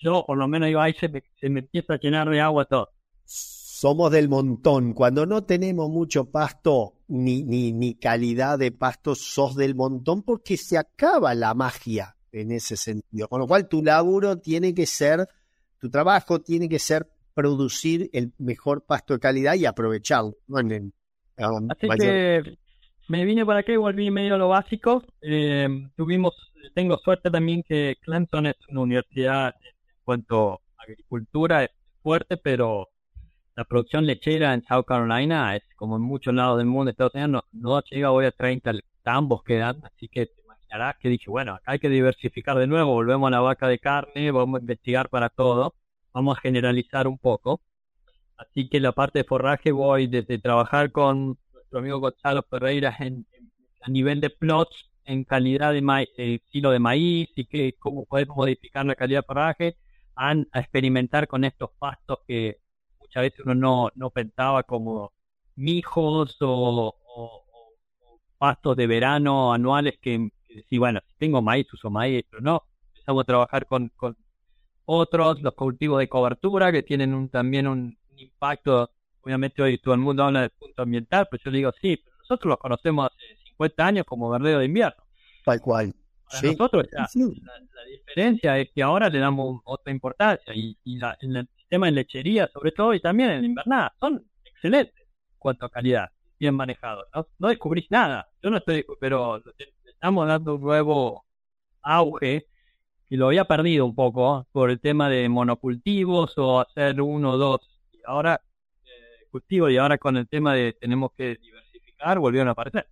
yo 0.00 0.24
por 0.26 0.36
lo 0.36 0.46
menos 0.46 0.66
digo, 0.66 0.80
ahí 0.80 0.92
se 0.92 1.08
me, 1.08 1.22
se 1.40 1.48
me 1.48 1.60
empieza 1.60 1.94
a 1.94 1.98
llenar 1.98 2.28
de 2.28 2.40
agua 2.40 2.66
todo 2.66 2.90
somos 3.80 4.10
del 4.10 4.28
montón. 4.28 4.92
Cuando 4.92 5.24
no 5.24 5.44
tenemos 5.44 5.88
mucho 5.88 6.26
pasto 6.26 6.98
ni, 7.08 7.42
ni, 7.44 7.72
ni 7.72 7.94
calidad 7.94 8.58
de 8.58 8.72
pasto, 8.72 9.14
sos 9.14 9.56
del 9.56 9.74
montón 9.74 10.22
porque 10.22 10.58
se 10.58 10.76
acaba 10.76 11.34
la 11.34 11.54
magia 11.54 12.14
en 12.30 12.52
ese 12.52 12.76
sentido. 12.76 13.26
Con 13.28 13.40
lo 13.40 13.46
cual 13.46 13.68
tu 13.68 13.82
laburo 13.82 14.36
tiene 14.36 14.74
que 14.74 14.84
ser, 14.84 15.26
tu 15.78 15.88
trabajo 15.88 16.42
tiene 16.42 16.68
que 16.68 16.78
ser 16.78 17.08
producir 17.32 18.10
el 18.12 18.34
mejor 18.36 18.84
pasto 18.84 19.14
de 19.14 19.20
calidad 19.20 19.54
y 19.54 19.64
aprovecharlo. 19.64 20.36
Así 21.70 21.88
que 21.98 22.58
me 23.10 23.24
vine 23.24 23.44
para 23.44 23.60
acá 23.60 23.72
y 23.72 23.76
volví 23.76 24.08
medio 24.08 24.36
a 24.36 24.38
lo 24.38 24.48
básico. 24.48 25.02
Eh, 25.20 25.68
tuvimos, 25.96 26.32
tengo 26.74 26.96
suerte 26.98 27.28
también 27.28 27.64
que 27.64 27.96
Clemson 28.02 28.46
es 28.46 28.54
una 28.68 28.82
universidad 28.82 29.48
en 29.48 29.74
cuanto 30.04 30.60
a 30.78 30.84
agricultura, 30.84 31.64
es 31.64 31.70
fuerte, 32.04 32.36
pero 32.36 32.88
la 33.56 33.64
producción 33.64 34.06
lechera 34.06 34.54
en 34.54 34.62
South 34.62 34.84
Carolina 34.86 35.56
es 35.56 35.64
como 35.74 35.96
en 35.96 36.02
muchos 36.02 36.32
lados 36.32 36.58
del 36.58 36.68
mundo, 36.68 36.92
Estados 36.92 37.12
Unidos, 37.14 37.30
no, 37.52 37.70
no 37.72 37.82
llega 37.90 38.12
hoy 38.12 38.26
a 38.26 38.30
30 38.30 38.74
tambos 39.02 39.42
que 39.42 39.56
dan, 39.56 39.80
así 39.82 40.06
que 40.06 40.26
te 40.26 40.42
imaginarás 40.44 40.96
que 41.00 41.08
dije, 41.08 41.28
bueno, 41.28 41.54
acá 41.54 41.72
hay 41.72 41.80
que 41.80 41.88
diversificar 41.88 42.56
de 42.58 42.68
nuevo, 42.68 42.92
volvemos 42.92 43.26
a 43.26 43.30
la 43.32 43.40
vaca 43.40 43.66
de 43.66 43.80
carne, 43.80 44.30
vamos 44.30 44.60
a 44.60 44.60
investigar 44.60 45.08
para 45.08 45.30
todo, 45.30 45.74
vamos 46.12 46.38
a 46.38 46.40
generalizar 46.40 47.08
un 47.08 47.18
poco. 47.18 47.60
Así 48.36 48.68
que 48.68 48.78
la 48.78 48.92
parte 48.92 49.18
de 49.18 49.24
forraje 49.24 49.72
voy 49.72 50.06
desde 50.06 50.38
trabajar 50.38 50.92
con 50.92 51.36
nuestro 51.70 51.78
amigo 51.78 52.00
Gonzalo 52.00 52.42
Ferreira 52.50 52.96
en, 52.98 53.26
a 53.82 53.90
nivel 53.90 54.20
de 54.20 54.30
plots 54.30 54.90
en 55.04 55.24
calidad 55.24 55.72
de 55.72 55.82
maíz, 55.82 56.08
estilo 56.16 56.70
de 56.72 56.80
maíz 56.80 57.30
y 57.36 57.46
que 57.46 57.74
cómo 57.78 58.06
podemos 58.06 58.36
modificar 58.36 58.84
la 58.86 58.96
calidad 58.96 59.20
de 59.20 59.26
forraje, 59.26 59.76
a 60.16 60.34
experimentar 60.54 61.28
con 61.28 61.44
estos 61.44 61.70
pastos 61.78 62.18
que 62.26 62.58
muchas 62.98 63.22
veces 63.22 63.40
uno 63.44 63.54
no, 63.54 63.90
no 63.94 64.10
pensaba 64.10 64.64
como 64.64 65.12
mijos 65.56 66.36
o, 66.40 66.94
pastos 68.36 68.76
de 68.76 68.86
verano 68.86 69.52
anuales 69.52 69.98
que, 70.00 70.30
si 70.68 70.78
bueno, 70.78 71.00
si 71.06 71.14
tengo 71.18 71.40
maíz, 71.40 71.72
uso 71.72 71.90
maíz, 71.90 72.24
pero 72.28 72.42
no. 72.42 72.64
Empezamos 72.88 73.22
a 73.22 73.24
trabajar 73.26 73.66
con, 73.66 73.90
con 73.96 74.16
otros, 74.86 75.40
los 75.42 75.54
cultivos 75.54 76.00
de 76.00 76.08
cobertura 76.08 76.72
que 76.72 76.82
tienen 76.82 77.14
un, 77.14 77.28
también 77.28 77.66
un 77.68 77.96
impacto, 78.16 78.90
obviamente 79.22 79.62
hoy 79.62 79.78
todo 79.78 79.94
el 79.94 80.00
mundo 80.00 80.24
habla 80.24 80.42
del 80.42 80.50
punto 80.50 80.82
ambiental, 80.82 81.28
pero 81.30 81.42
yo 81.44 81.50
le 81.50 81.58
digo, 81.58 81.72
sí, 81.80 81.96
pero 81.96 82.16
nosotros 82.18 82.50
los 82.50 82.58
conocemos 82.58 83.06
hace 83.06 83.36
50 83.50 83.86
años 83.86 84.06
como 84.06 84.30
verdeo 84.30 84.58
de 84.58 84.64
invierno. 84.66 85.02
Tal 85.44 85.60
cual. 85.60 85.94
Para 86.30 86.42
nosotros 86.42 86.86
la, 86.92 87.08
diferencia 87.86 88.58
es 88.58 88.70
que 88.72 88.82
ahora 88.82 89.08
le 89.08 89.18
damos 89.18 89.60
otra 89.64 89.92
importancia 89.92 90.54
y, 90.54 90.78
y 90.84 90.96
la, 90.98 91.16
en 91.20 91.48
tema 91.70 91.88
en 91.88 91.94
lechería 91.94 92.48
sobre 92.52 92.72
todo 92.72 92.92
y 92.92 93.00
también 93.00 93.30
en 93.30 93.44
invernada, 93.44 93.94
son 93.98 94.22
excelentes 94.44 94.94
en 94.98 95.38
cuanto 95.38 95.64
a 95.66 95.70
calidad, 95.70 96.10
bien 96.38 96.54
manejados. 96.54 97.06
No, 97.38 97.48
descubrís 97.48 97.86
nada, 97.90 98.28
yo 98.42 98.50
no 98.50 98.58
estoy, 98.58 98.84
pero 99.00 99.42
estamos 99.86 100.26
dando 100.26 100.56
un 100.56 100.60
nuevo 100.60 101.24
auge 101.82 102.46
y 103.08 103.16
lo 103.16 103.28
había 103.28 103.44
perdido 103.44 103.86
un 103.86 103.94
poco 103.94 104.46
por 104.52 104.70
el 104.70 104.80
tema 104.80 105.08
de 105.08 105.28
monocultivos 105.28 106.36
o 106.36 106.60
hacer 106.60 107.00
uno 107.00 107.32
o 107.32 107.38
dos. 107.38 107.60
Y 107.92 107.98
ahora 108.04 108.40
cultivo 109.30 109.70
y 109.70 109.76
ahora 109.76 109.98
con 109.98 110.16
el 110.16 110.28
tema 110.28 110.54
de 110.54 110.74
tenemos 110.74 111.12
que 111.16 111.36
diversificar 111.36 112.18
volvieron 112.18 112.48
a 112.48 112.52
aparecer. 112.52 112.86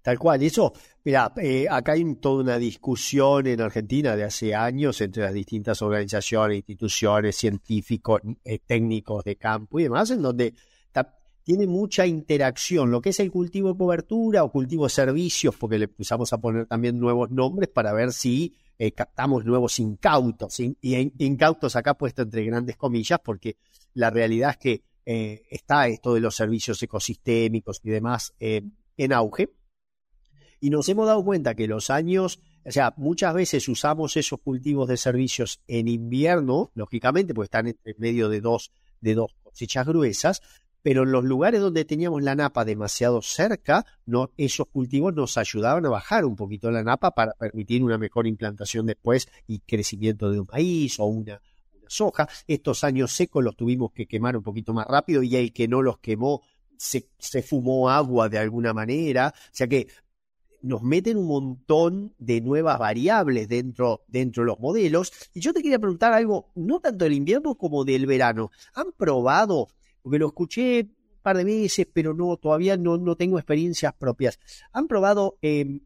Tal 0.00 0.18
cual, 0.18 0.42
eso, 0.42 0.72
mira, 1.04 1.32
eh, 1.36 1.66
acá 1.68 1.92
hay 1.92 2.14
toda 2.14 2.42
una 2.42 2.56
discusión 2.56 3.46
en 3.46 3.60
Argentina 3.60 4.16
de 4.16 4.24
hace 4.24 4.54
años 4.54 5.00
entre 5.00 5.24
las 5.24 5.34
distintas 5.34 5.82
organizaciones, 5.82 6.58
instituciones, 6.58 7.36
científicos, 7.36 8.22
eh, 8.44 8.60
técnicos 8.64 9.24
de 9.24 9.36
campo 9.36 9.78
y 9.78 9.82
demás, 9.82 10.10
en 10.10 10.22
donde 10.22 10.54
tiene 11.48 11.66
mucha 11.66 12.06
interacción, 12.06 12.90
lo 12.90 13.00
que 13.00 13.08
es 13.08 13.20
el 13.20 13.30
cultivo 13.30 13.72
de 13.72 13.78
cobertura 13.78 14.44
o 14.44 14.52
cultivo 14.52 14.84
de 14.84 14.90
servicios, 14.90 15.56
porque 15.56 15.78
le 15.78 15.86
empezamos 15.86 16.30
a 16.34 16.38
poner 16.38 16.66
también 16.66 17.00
nuevos 17.00 17.30
nombres 17.30 17.70
para 17.70 17.94
ver 17.94 18.12
si 18.12 18.54
eh, 18.78 18.92
captamos 18.92 19.46
nuevos 19.46 19.78
incautos, 19.78 20.60
y 20.60 20.74
incautos 21.24 21.74
acá 21.74 21.94
puesto 21.94 22.20
entre 22.20 22.44
grandes 22.44 22.76
comillas, 22.76 23.20
porque 23.24 23.56
la 23.94 24.10
realidad 24.10 24.50
es 24.50 24.56
que 24.58 24.82
está 25.08 25.88
esto 25.88 26.12
de 26.12 26.20
los 26.20 26.36
servicios 26.36 26.82
ecosistémicos 26.82 27.80
y 27.82 27.90
demás 27.90 28.34
en 28.38 29.12
auge. 29.12 29.50
Y 30.60 30.70
nos 30.70 30.88
hemos 30.88 31.06
dado 31.06 31.24
cuenta 31.24 31.54
que 31.54 31.66
los 31.66 31.88
años, 31.88 32.40
o 32.64 32.70
sea, 32.70 32.92
muchas 32.96 33.32
veces 33.32 33.68
usamos 33.68 34.16
esos 34.16 34.40
cultivos 34.40 34.88
de 34.88 34.96
servicios 34.96 35.62
en 35.66 35.88
invierno, 35.88 36.72
lógicamente, 36.74 37.32
porque 37.32 37.46
están 37.46 37.68
en 37.68 37.76
medio 37.96 38.28
de 38.28 38.40
dos, 38.40 38.72
de 39.00 39.14
dos 39.14 39.34
cosechas 39.42 39.86
gruesas, 39.86 40.42
pero 40.82 41.04
en 41.04 41.12
los 41.12 41.24
lugares 41.24 41.60
donde 41.60 41.84
teníamos 41.84 42.22
la 42.22 42.34
napa 42.34 42.64
demasiado 42.64 43.22
cerca, 43.22 43.84
no, 44.04 44.30
esos 44.36 44.66
cultivos 44.68 45.14
nos 45.14 45.36
ayudaban 45.36 45.86
a 45.86 45.90
bajar 45.90 46.24
un 46.24 46.36
poquito 46.36 46.70
la 46.70 46.82
napa 46.82 47.12
para 47.12 47.32
permitir 47.32 47.82
una 47.82 47.98
mejor 47.98 48.26
implantación 48.26 48.86
después 48.86 49.28
y 49.46 49.60
crecimiento 49.60 50.30
de 50.30 50.40
un 50.40 50.48
maíz 50.50 50.98
o 50.98 51.04
una 51.06 51.40
soja. 51.88 52.28
Estos 52.46 52.84
años 52.84 53.12
secos 53.12 53.42
los 53.42 53.56
tuvimos 53.56 53.92
que 53.92 54.06
quemar 54.06 54.36
un 54.36 54.42
poquito 54.42 54.72
más 54.72 54.86
rápido 54.86 55.22
y 55.22 55.36
el 55.36 55.52
que 55.52 55.68
no 55.68 55.82
los 55.82 55.98
quemó 55.98 56.42
se, 56.76 57.10
se, 57.18 57.42
fumó 57.42 57.90
agua 57.90 58.28
de 58.28 58.38
alguna 58.38 58.72
manera. 58.72 59.34
O 59.36 59.50
sea 59.52 59.66
que 59.66 59.88
nos 60.62 60.82
meten 60.82 61.16
un 61.16 61.26
montón 61.26 62.14
de 62.18 62.40
nuevas 62.40 62.78
variables 62.78 63.48
dentro, 63.48 64.04
dentro 64.08 64.42
de 64.42 64.48
los 64.48 64.58
modelos. 64.58 65.12
Y 65.32 65.40
yo 65.40 65.52
te 65.52 65.62
quería 65.62 65.78
preguntar 65.78 66.12
algo, 66.12 66.50
no 66.54 66.80
tanto 66.80 67.04
del 67.04 67.14
invierno 67.14 67.54
como 67.56 67.84
del 67.84 68.06
verano. 68.06 68.50
¿Han 68.74 68.92
probado? 68.92 69.68
Porque 70.02 70.18
lo 70.18 70.28
escuché 70.28 70.80
un 70.82 71.22
par 71.22 71.36
de 71.36 71.44
veces, 71.44 71.86
pero 71.92 72.14
no, 72.14 72.36
todavía 72.36 72.76
no, 72.76 72.96
no 72.96 73.16
tengo 73.16 73.38
experiencias 73.38 73.94
propias. 73.94 74.38
¿Han 74.72 74.88
probado 74.88 75.38
em, 75.42 75.80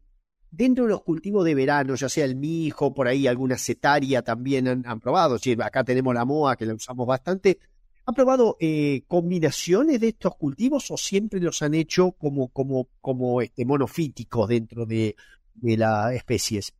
dentro 0.55 0.85
de 0.85 0.91
los 0.91 1.01
cultivos 1.01 1.43
de 1.45 1.55
verano, 1.55 1.95
ya 1.95 2.07
sea 2.09 2.25
el 2.25 2.35
mijo, 2.35 2.93
por 2.93 3.07
ahí 3.07 3.25
alguna 3.25 3.57
cetaria 3.57 4.21
también 4.21 4.67
han, 4.85 4.99
probado? 4.99 5.37
Acá 5.59 5.83
tenemos 5.83 6.13
la 6.13 6.25
moa 6.25 6.55
que 6.55 6.65
la 6.65 6.75
usamos 6.75 7.07
bastante. 7.07 7.59
¿Han 8.05 8.13
probado 8.13 8.57
eh, 8.59 9.03
combinaciones 9.07 9.99
de 9.99 10.09
estos 10.09 10.35
cultivos 10.35 10.91
o 10.91 10.97
siempre 10.97 11.39
los 11.39 11.61
han 11.61 11.73
hecho 11.73 12.11
como, 12.11 12.49
como, 12.49 12.89
como 13.01 13.41
este, 13.41 13.65
monofíticos 13.65 14.47
dentro 14.49 14.85
de, 14.85 15.15
de 15.55 15.77
las 15.77 16.13
especies? 16.13 16.73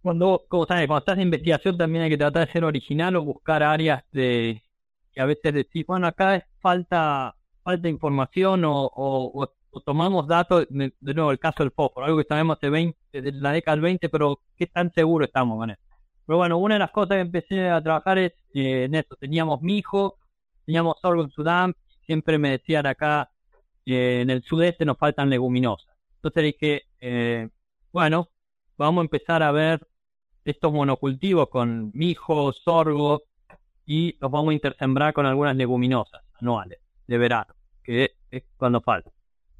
Cuando, 0.00 0.44
como 0.48 0.66
sabes, 0.66 0.86
cuando 0.88 1.00
estás 1.00 1.18
en 1.18 1.24
investigación 1.24 1.78
también 1.78 2.04
hay 2.04 2.10
que 2.10 2.18
tratar 2.18 2.46
de 2.46 2.52
ser 2.52 2.64
original 2.64 3.14
o 3.16 3.24
buscar 3.24 3.62
áreas 3.62 4.02
de 4.10 4.62
que 5.12 5.20
a 5.20 5.26
veces 5.26 5.54
decís, 5.54 5.84
bueno, 5.86 6.06
acá 6.06 6.44
falta, 6.60 7.36
falta 7.62 7.88
información 7.88 8.64
o, 8.64 8.86
o, 8.86 9.52
tomamos 9.80 10.26
datos, 10.26 10.66
de, 10.68 10.92
nuevo 11.00 11.30
el 11.30 11.38
caso 11.38 11.62
del 11.62 11.72
fósforo, 11.72 12.06
algo 12.06 12.18
que 12.18 12.26
sabemos 12.28 12.60
de, 12.60 12.70
20, 12.70 13.22
de 13.22 13.32
la 13.32 13.52
década 13.52 13.76
del 13.76 13.82
20, 13.82 14.08
pero 14.08 14.40
¿qué 14.56 14.66
tan 14.66 14.92
seguro 14.92 15.24
estamos 15.24 15.58
con 15.58 15.70
eso? 15.70 15.80
Pero 16.26 16.38
bueno, 16.38 16.58
una 16.58 16.74
de 16.74 16.80
las 16.80 16.90
cosas 16.90 17.16
que 17.16 17.20
empecé 17.20 17.68
a 17.68 17.82
trabajar 17.82 18.18
es 18.18 18.32
eh, 18.54 18.84
en 18.84 18.94
esto, 18.94 19.16
teníamos 19.16 19.62
mijo, 19.62 20.18
teníamos 20.64 20.96
sorgo 21.00 21.22
en 21.22 21.30
Sudán, 21.30 21.74
siempre 22.06 22.38
me 22.38 22.50
decían 22.50 22.86
acá 22.86 23.30
que 23.84 24.20
en 24.20 24.30
el 24.30 24.42
sudeste 24.42 24.84
nos 24.84 24.98
faltan 24.98 25.30
leguminosas. 25.30 25.94
Entonces 26.16 26.42
dije, 26.44 26.82
eh, 27.00 27.48
bueno, 27.92 28.28
vamos 28.76 29.02
a 29.02 29.04
empezar 29.04 29.42
a 29.42 29.50
ver 29.52 29.86
estos 30.44 30.72
monocultivos 30.72 31.48
con 31.48 31.90
mijo, 31.94 32.52
sorgo 32.52 33.22
y 33.86 34.16
los 34.20 34.30
vamos 34.30 34.50
a 34.50 34.54
intersembrar 34.54 35.12
con 35.12 35.26
algunas 35.26 35.56
leguminosas 35.56 36.22
anuales 36.40 36.78
de 37.06 37.18
verano, 37.18 37.54
que 37.82 38.12
es 38.30 38.44
cuando 38.56 38.80
falta. 38.80 39.10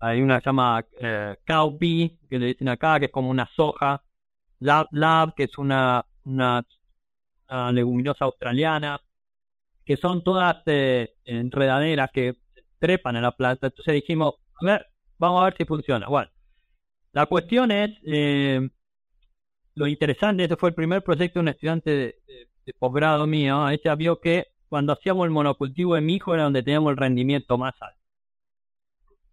Hay 0.02 0.20
una 0.20 0.38
que 0.38 0.42
se 0.42 0.48
llama 0.48 0.84
eh, 1.00 1.36
cowpea, 1.46 2.08
que 2.28 2.38
le 2.40 2.46
dicen 2.46 2.68
acá, 2.68 2.98
que 2.98 3.06
es 3.06 3.12
como 3.12 3.30
una 3.30 3.48
soja, 3.54 4.02
lab, 4.58 4.88
lab 4.90 5.32
que 5.36 5.44
es 5.44 5.56
una, 5.58 6.04
una 6.24 6.64
leguminosa 7.72 8.24
australiana, 8.24 9.00
que 9.84 9.96
son 9.96 10.24
todas 10.24 10.56
eh, 10.66 11.14
enredaderas 11.24 12.10
que 12.12 12.34
trepan 12.80 13.14
en 13.14 13.22
la 13.22 13.30
planta. 13.30 13.68
Entonces 13.68 13.94
dijimos, 13.94 14.34
a 14.60 14.66
ver, 14.66 14.86
vamos 15.18 15.40
a 15.40 15.44
ver 15.44 15.56
si 15.56 15.64
funciona. 15.66 16.08
Bueno, 16.08 16.30
la 17.12 17.26
cuestión 17.26 17.70
es, 17.70 17.90
eh, 18.04 18.68
lo 19.76 19.86
interesante, 19.86 20.42
este 20.42 20.56
fue 20.56 20.70
el 20.70 20.74
primer 20.74 21.04
proyecto 21.04 21.38
de 21.38 21.42
un 21.42 21.48
estudiante 21.48 21.90
de, 21.90 22.74
posgrado 22.76 23.24
mío, 23.28 23.68
ella 23.68 23.94
vio 23.94 24.20
que 24.20 24.48
cuando 24.68 24.94
hacíamos 24.94 25.26
el 25.26 25.30
monocultivo 25.30 25.94
de 25.94 26.00
mi 26.00 26.14
hijo 26.16 26.34
era 26.34 26.44
donde 26.44 26.64
teníamos 26.64 26.90
el 26.90 26.96
rendimiento 26.96 27.56
más 27.56 27.74
alto. 27.80 28.01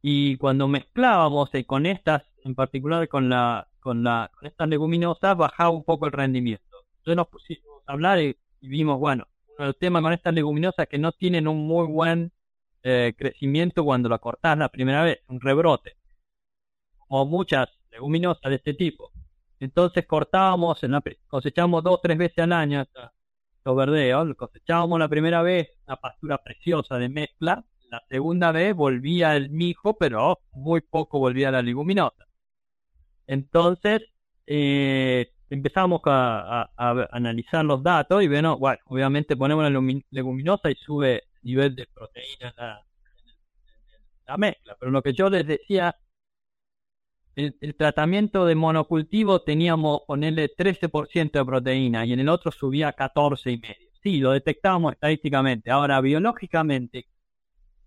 Y 0.01 0.38
cuando 0.38 0.67
mezclábamos 0.67 1.53
eh, 1.53 1.65
con 1.65 1.85
estas, 1.85 2.23
en 2.43 2.55
particular 2.55 3.07
con 3.07 3.29
la, 3.29 3.67
con 3.79 4.03
la, 4.03 4.31
con 4.38 4.47
estas 4.47 4.69
leguminosas, 4.69 5.35
bajaba 5.38 5.69
un 5.69 5.83
poco 5.83 6.05
el 6.05 6.12
rendimiento. 6.12 6.77
Entonces 6.99 7.15
nos 7.17 7.27
pusimos 7.27 7.83
a 7.85 7.93
hablar 7.93 8.19
y 8.19 8.35
vimos, 8.62 8.99
bueno, 8.99 9.27
el 9.57 9.75
tema 9.75 10.01
con 10.01 10.13
estas 10.13 10.33
leguminosas 10.33 10.88
que 10.88 10.97
no 10.97 11.12
tienen 11.12 11.47
un 11.47 11.67
muy 11.67 11.85
buen 11.88 12.31
eh, 12.83 13.13
crecimiento 13.17 13.83
cuando 13.83 14.07
la 14.07 14.19
cortás 14.19 14.57
la 14.57 14.69
primera 14.69 15.03
vez, 15.03 15.19
un 15.27 15.41
rebrote, 15.41 15.97
o 17.09 17.25
muchas 17.25 17.67
leguminosas 17.91 18.49
de 18.49 18.55
este 18.55 18.73
tipo. 18.73 19.12
Entonces 19.59 20.05
cortábamos, 20.07 20.81
en 20.83 20.91
la, 20.91 21.03
cosechamos 21.27 21.83
dos 21.83 21.95
o 21.95 21.99
tres 22.01 22.17
veces 22.17 22.39
al 22.39 22.53
año 22.53 22.85
los 23.65 23.75
verdeos, 23.75 24.33
cosechábamos 24.35 24.99
la 24.99 25.09
primera 25.09 25.41
vez 25.41 25.69
una 25.85 25.97
pastura 25.97 26.38
preciosa 26.38 26.97
de 26.97 27.09
mezcla, 27.09 27.65
la 27.89 28.04
segunda 28.10 28.52
vez 28.52 28.75
volvía 28.75 29.36
el 29.36 29.49
mijo, 29.49 29.97
pero 29.97 30.39
muy 30.52 30.82
poco 30.82 31.19
volvía 31.19 31.52
la 31.52 31.62
leguminosa. 31.62 32.25
Entonces, 33.28 34.02
eh, 34.47 35.32
empezamos 35.49 36.02
a, 36.06 36.69
analizar 37.12 37.65
los 37.65 37.84
datos 37.84 38.23
y 38.23 38.28
bueno, 38.28 38.58
bueno, 38.58 38.80
obviamente 38.86 39.36
ponemos 39.36 39.63
la 39.63 39.82
leguminosa 40.12 40.71
y 40.71 40.75
sube 40.75 41.15
el 41.15 41.39
nivel 41.43 41.75
de 41.75 41.88
proteína 41.88 42.49
en 42.49 42.54
la, 44.25 44.38
mezcla. 44.38 44.75
Pero 44.80 44.91
lo 44.91 45.02
que 45.02 45.13
yo 45.13 45.30
les 45.30 45.45
decía, 45.47 45.95
el, 47.36 47.75
tratamiento 47.75 48.45
de 48.45 48.56
monocultivo 48.56 49.41
teníamos 49.41 50.02
ponerle 50.08 50.49
13% 50.56 51.32
de 51.32 51.45
proteína 51.45 52.06
y 52.06 52.13
en 52.13 52.19
el 52.19 52.30
otro 52.30 52.52
subía 52.52 52.93
14 52.93 53.52
y 53.52 53.58
medio. 53.58 53.89
Sí, 54.04 54.19
lo 54.19 54.32
detectábamos 54.32 54.93
estadísticamente. 54.93 55.71
Ahora, 55.71 55.99
biológicamente, 56.02 57.08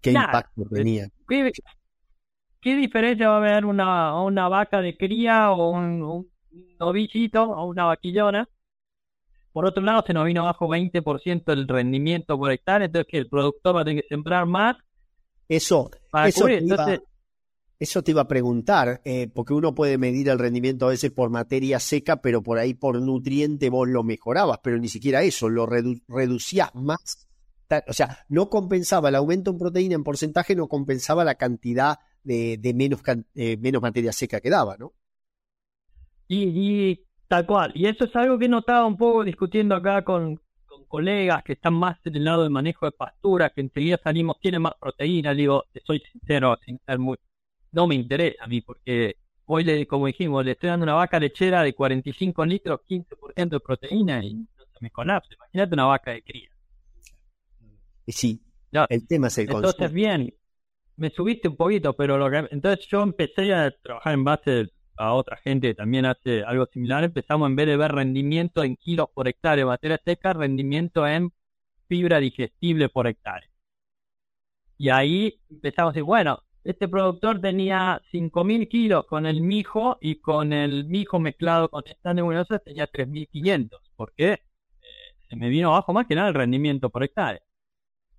¿qué 0.03 0.11
impacto 0.11 0.65
tenía? 0.71 1.09
¿qué, 1.29 2.77
diferencia 2.77 3.29
va 3.29 3.37
a 3.37 3.39
haber 3.39 3.65
una, 3.65 4.21
una 4.23 4.49
vaca 4.49 4.81
de 4.81 4.97
cría 4.97 5.51
o 5.53 5.71
un 5.71 6.31
un 6.53 6.77
novillito 6.79 7.43
o 7.43 7.67
una 7.67 7.85
vaquillona. 7.85 8.49
Por 9.53 9.67
otro 9.67 9.83
lado, 9.83 10.03
se 10.07 10.15
nos 10.15 10.25
vino 10.25 10.43
abajo 10.43 10.69
20% 10.69 11.53
el 11.53 11.69
rendimiento 11.69 12.39
por 12.39 12.53
hectárea, 12.53 12.87
entonces 12.87 13.09
que 13.11 13.19
el 13.19 13.29
productor 13.29 13.77
va 13.77 13.83
a 13.83 13.85
tener 13.85 14.03
que 14.03 14.09
sembrar 14.09 14.47
más. 14.47 14.77
Eso, 15.49 15.91
eso, 16.25 16.47
te 16.47 16.63
iba, 16.63 16.99
eso, 17.79 18.03
te 18.03 18.11
iba, 18.13 18.23
a 18.23 18.29
preguntar, 18.29 19.03
eh, 19.05 19.29
porque 19.35 19.53
uno 19.53 19.75
puede 19.75 19.99
medir 19.99 20.31
el 20.31 20.39
rendimiento 20.39 20.87
a 20.87 20.91
veces 20.91 21.11
por 21.11 21.29
materia 21.29 21.79
seca, 21.81 22.23
pero 22.23 22.43
por 22.43 22.59
ahí 22.59 22.73
por 22.73 23.01
nutriente 23.03 23.69
vos 23.69 23.87
lo 23.89 24.03
mejorabas, 24.03 24.61
pero 24.63 24.79
ni 24.79 24.89
siquiera 24.89 25.23
eso, 25.23 25.51
lo 25.51 25.67
reducías 25.67 26.75
más. 26.75 27.29
O 27.89 27.93
sea, 27.93 28.19
no 28.29 28.49
compensaba 28.49 29.09
el 29.09 29.15
aumento 29.15 29.51
en 29.51 29.59
proteína 29.59 29.95
en 29.95 30.05
porcentaje, 30.05 30.55
no 30.55 30.69
compensaba 30.69 31.25
la 31.25 31.37
cantidad 31.37 31.99
de, 32.25 32.73
menos, 32.75 33.01
eh, 33.35 33.57
menos 33.57 33.83
materia 33.83 34.13
seca 34.13 34.41
que 34.41 34.51
daba, 34.51 34.77
¿no? 34.77 34.93
Y, 36.29 37.05
tal 37.29 37.47
cual. 37.47 37.73
Y 37.75 37.87
eso 37.87 38.05
es 38.05 38.17
algo 38.17 38.39
que 38.39 38.47
he 38.47 38.49
notado 38.49 38.87
un 38.87 38.97
poco 38.97 39.25
discutiendo 39.25 39.75
acá 39.75 40.03
con, 40.03 40.41
colegas 40.89 41.43
que 41.43 41.55
están 41.55 41.73
más 41.73 41.99
en 42.05 42.17
el 42.17 42.25
lado 42.25 42.43
del 42.43 42.51
manejo 42.51 42.85
de 42.85 42.93
pastura, 42.93 43.49
que 43.51 43.63
enseguida 43.63 43.99
salimos, 44.03 44.39
tiene 44.41 44.59
más 44.59 44.75
proteína. 44.79 45.33
Digo, 45.35 45.65
soy 45.87 46.01
sincero, 46.01 46.59
sin 46.65 46.79
ser 46.85 46.99
muy. 46.99 47.17
No 47.73 47.87
me 47.87 47.95
interesa 47.95 48.45
a 48.45 48.47
mí, 48.47 48.61
porque 48.61 49.17
hoy, 49.47 49.65
le, 49.65 49.87
como 49.87 50.07
dijimos, 50.07 50.45
le 50.45 50.53
estoy 50.53 50.69
dando 50.69 50.85
una 50.85 50.95
vaca 50.95 51.19
lechera 51.19 51.63
de 51.63 51.75
45 51.75 52.45
litros, 52.45 52.81
15% 52.87 53.49
de 53.49 53.61
proteína 53.61 54.23
y 54.23 54.35
no 54.35 54.47
se 54.57 54.79
me 54.81 54.91
colapsa. 54.91 55.35
Imagínate 55.35 55.75
una 55.75 55.87
vaca 55.87 56.11
de 56.11 56.23
cría. 56.23 56.51
Y 58.07 58.13
sí, 58.13 58.41
el 58.89 59.07
tema 59.07 59.29
es 59.29 59.39
el 59.39 59.51
Entonces, 59.51 59.93
bien, 59.93 60.33
me 60.97 61.11
subiste 61.11 61.49
un 61.49 61.57
poquito, 61.57 61.95
pero 61.95 62.19
lo 62.19 62.31
que, 62.31 62.49
entonces 62.51 62.87
yo 62.87 63.03
empecé 63.03 63.53
a 63.55 63.71
trabajar 63.71 64.15
en 64.15 64.25
base 64.25 64.73
a 64.97 65.15
otra 65.15 65.37
gente 65.39 65.69
que 65.69 65.75
también 65.75 66.07
hace 66.07 66.43
algo 66.45 66.67
similar, 66.67 67.05
empezamos 67.05 67.49
en 67.49 67.57
vez 67.57 67.67
de 67.67 67.77
ver 67.77 67.93
rendimiento 67.93 68.63
en 68.63 68.77
kilos 68.77 69.09
por 69.15 69.29
hectárea 69.29 69.65
de 69.65 69.71
materia 69.71 70.01
seca, 70.05 70.33
rendimiento 70.33 71.07
en 71.07 71.33
fibra 71.89 72.21
digestible 72.21 72.89
por 72.89 73.07
hectárea. 73.07 73.49
Y 74.79 74.89
ahí 74.89 75.41
empezamos 75.51 75.91
a 75.91 75.93
decir, 75.93 76.05
bueno, 76.05 76.43
este 76.65 76.89
productor 76.89 77.41
tenía 77.41 78.01
5.000 78.13 78.69
kilos 78.69 79.07
con 79.07 79.27
el 79.27 79.41
mijo 79.41 79.99
y 80.01 80.17
con 80.17 80.53
el 80.53 80.85
mijo 80.85 81.19
mezclado 81.19 81.69
con 81.69 81.83
esta 81.87 82.15
nebulosa 82.15 82.59
tenía 82.61 82.87
3.500. 82.87 83.81
¿Por 83.97 84.13
qué? 84.15 84.33
Eh, 84.33 84.39
se 85.29 85.37
me 85.37 85.49
vino 85.49 85.71
abajo 85.71 85.93
más 85.93 86.07
que 86.07 86.15
nada 86.15 86.29
el 86.29 86.35
rendimiento 86.35 86.91
por 86.91 87.03
hectárea. 87.03 87.43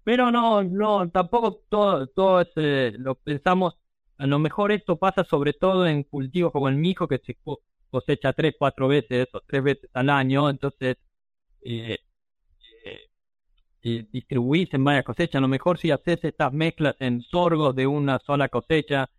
Pero 0.04 0.32
no, 0.32 0.64
no, 0.64 1.10
tampoco 1.10 1.62
todo, 1.70 2.08
todo 2.08 2.42
ese, 2.42 2.92
lo 2.98 3.16
pensamos 3.16 3.76
a 4.18 4.28
lo 4.28 4.40
mejor 4.40 4.72
esto 4.72 4.98
pasa 4.98 5.24
sobre 5.24 5.54
todo 5.54 5.86
en 5.88 6.04
cultivos 6.04 6.52
como 6.52 6.70
el 6.70 6.76
mijo, 6.78 7.08
que 7.08 7.20
se 7.20 7.38
cosecha 7.90 8.34
tres, 8.34 8.56
cuatro 8.58 8.88
veces 8.88 9.28
o 9.34 9.42
tres 9.42 9.64
veces 9.64 9.90
al 9.94 10.10
año, 10.10 10.50
entonces 10.50 10.98
eh, 11.62 11.98
eh, 13.82 14.08
distribuís 14.12 14.74
en 14.74 14.84
varias 14.84 15.04
cosechas. 15.06 15.36
A 15.36 15.42
lo 15.42 15.48
mejor 15.48 15.78
si 15.78 15.92
haces 15.92 16.24
estas 16.24 16.54
mezclas 16.54 16.96
en 17.00 17.22
sorgos 17.22 17.76
de 17.76 17.88
una 17.88 18.20
sola 18.20 18.50
cosecha, 18.50 19.10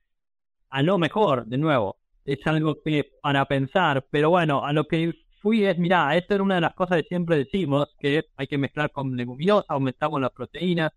a 0.71 0.83
lo 0.83 0.99
mejor, 0.99 1.47
de 1.47 1.59
nuevo, 1.59 1.99
es 2.25 2.47
algo 2.47 2.81
que 2.83 3.13
para 3.23 3.45
pensar, 3.47 4.07
pero 4.11 4.31
bueno, 4.31 4.65
a 4.65 4.73
lo 4.73 4.87
que 4.89 5.13
fui 5.45 5.65
es, 5.67 5.79
mira, 5.79 6.17
esto 6.17 6.35
era 6.35 6.45
una 6.45 6.57
de 6.57 6.63
las 6.63 6.75
cosas 6.75 7.03
que 7.03 7.09
siempre 7.09 7.37
decimos, 7.37 7.95
que 8.01 8.25
hay 8.37 8.47
que 8.47 8.59
mezclar 8.59 8.91
con 8.93 9.17
leguminosas, 9.17 9.67
aumentamos 9.69 10.21
las 10.21 10.33
proteínas, 10.33 10.93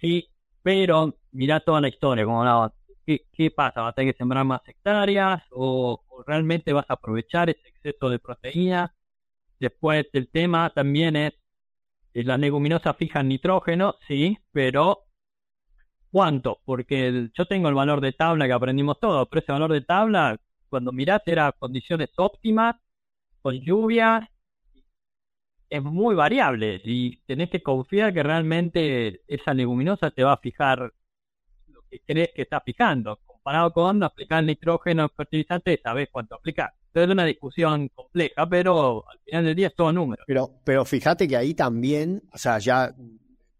sí, 0.00 0.30
pero 0.62 1.16
mira 1.32 1.60
toda 1.60 1.80
la 1.80 1.88
historia, 1.88 2.24
como 2.24 2.40
hablaba 2.40 2.72
¿qué, 3.06 3.50
pasa? 3.50 3.82
¿Vas 3.82 3.92
a 3.92 3.94
tener 3.94 4.14
que 4.14 4.18
sembrar 4.18 4.44
más 4.44 4.62
hectáreas 4.68 5.42
o, 5.50 6.02
realmente 6.26 6.72
vas 6.72 6.86
a 6.88 6.94
aprovechar 6.94 7.50
ese 7.50 7.68
exceso 7.68 8.08
de 8.10 8.18
proteína? 8.18 8.94
Después 9.60 10.06
el 10.12 10.28
tema 10.30 10.70
también 10.70 11.16
es, 11.16 11.34
eh, 12.14 12.24
las 12.24 12.38
leguminosas 12.40 12.96
fijan 12.96 13.28
nitrógeno, 13.28 13.96
sí, 14.08 14.38
pero 14.52 15.04
¿cuánto? 16.10 16.60
Porque 16.64 17.30
yo 17.34 17.46
tengo 17.46 17.68
el 17.68 17.74
valor 17.74 18.00
de 18.00 18.12
tabla 18.12 18.46
que 18.46 18.52
aprendimos 18.52 19.00
todos, 19.00 19.28
pero 19.28 19.42
ese 19.42 19.52
valor 19.52 19.72
de 19.72 19.82
tabla 19.82 20.40
cuando 20.68 20.92
mirás 20.92 21.22
era 21.26 21.52
condiciones 21.52 22.10
óptimas, 22.16 22.76
con 23.44 23.60
lluvia, 23.60 24.30
es 25.68 25.82
muy 25.82 26.14
variable 26.14 26.80
y 26.82 27.18
tenés 27.26 27.50
que 27.50 27.62
confiar 27.62 28.14
que 28.14 28.22
realmente 28.22 29.20
esa 29.26 29.52
leguminosa 29.52 30.10
te 30.10 30.24
va 30.24 30.32
a 30.32 30.38
fijar 30.38 30.90
lo 31.66 31.82
que 31.90 32.00
crees 32.06 32.30
que 32.34 32.40
está 32.40 32.62
fijando. 32.62 33.20
Comparado 33.26 33.70
con 33.74 34.02
aplicar 34.02 34.42
nitrógeno 34.42 35.10
fertilizante, 35.10 35.78
sabes 35.82 36.08
cuánto 36.10 36.36
aplicar. 36.36 36.72
Entonces 36.86 37.10
es 37.10 37.12
una 37.12 37.26
discusión 37.26 37.88
compleja, 37.88 38.48
pero 38.48 39.04
al 39.10 39.18
final 39.18 39.44
del 39.44 39.56
día 39.56 39.66
es 39.66 39.74
todo 39.74 39.92
número. 39.92 40.24
Pero, 40.26 40.50
pero 40.64 40.86
fíjate 40.86 41.28
que 41.28 41.36
ahí 41.36 41.52
también, 41.52 42.22
o 42.32 42.38
sea, 42.38 42.58
ya 42.60 42.94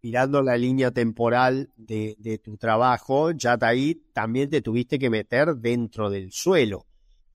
mirando 0.00 0.40
la 0.40 0.56
línea 0.56 0.92
temporal 0.92 1.68
de, 1.76 2.16
de 2.18 2.38
tu 2.38 2.56
trabajo, 2.56 3.32
ya 3.32 3.58
ahí 3.60 3.96
también 4.14 4.48
te 4.48 4.62
tuviste 4.62 4.98
que 4.98 5.10
meter 5.10 5.56
dentro 5.56 6.08
del 6.08 6.32
suelo, 6.32 6.86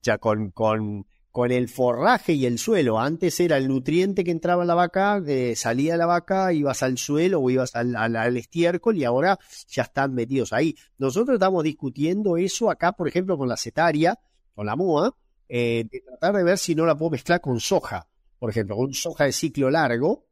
ya 0.02 0.18
con, 0.18 0.50
con 0.50 1.06
con 1.30 1.52
el 1.52 1.68
forraje 1.68 2.32
y 2.32 2.46
el 2.46 2.58
suelo. 2.58 2.98
Antes 2.98 3.38
era 3.40 3.56
el 3.56 3.68
nutriente 3.68 4.24
que 4.24 4.30
entraba 4.30 4.62
en 4.62 4.68
la 4.68 4.74
vaca, 4.74 5.22
que 5.24 5.54
salía 5.54 5.96
la 5.96 6.06
vaca, 6.06 6.52
ibas 6.52 6.82
al 6.82 6.98
suelo 6.98 7.40
o 7.40 7.50
ibas 7.50 7.74
al, 7.74 8.36
estiércol 8.36 8.96
y 8.96 9.04
ahora 9.04 9.38
ya 9.68 9.82
están 9.82 10.14
metidos 10.14 10.52
ahí. 10.52 10.74
Nosotros 10.98 11.34
estamos 11.34 11.62
discutiendo 11.64 12.36
eso 12.36 12.70
acá, 12.70 12.92
por 12.92 13.08
ejemplo, 13.08 13.38
con 13.38 13.48
la 13.48 13.56
cetaria, 13.56 14.18
con 14.54 14.66
la 14.66 14.76
MUA, 14.76 15.14
eh, 15.48 15.84
de 15.90 16.00
tratar 16.00 16.34
de 16.36 16.44
ver 16.44 16.58
si 16.58 16.74
no 16.74 16.84
la 16.84 16.96
puedo 16.96 17.10
mezclar 17.10 17.40
con 17.40 17.60
soja. 17.60 18.08
Por 18.38 18.50
ejemplo, 18.50 18.76
con 18.76 18.92
soja 18.94 19.24
de 19.24 19.32
ciclo 19.32 19.70
largo 19.70 20.26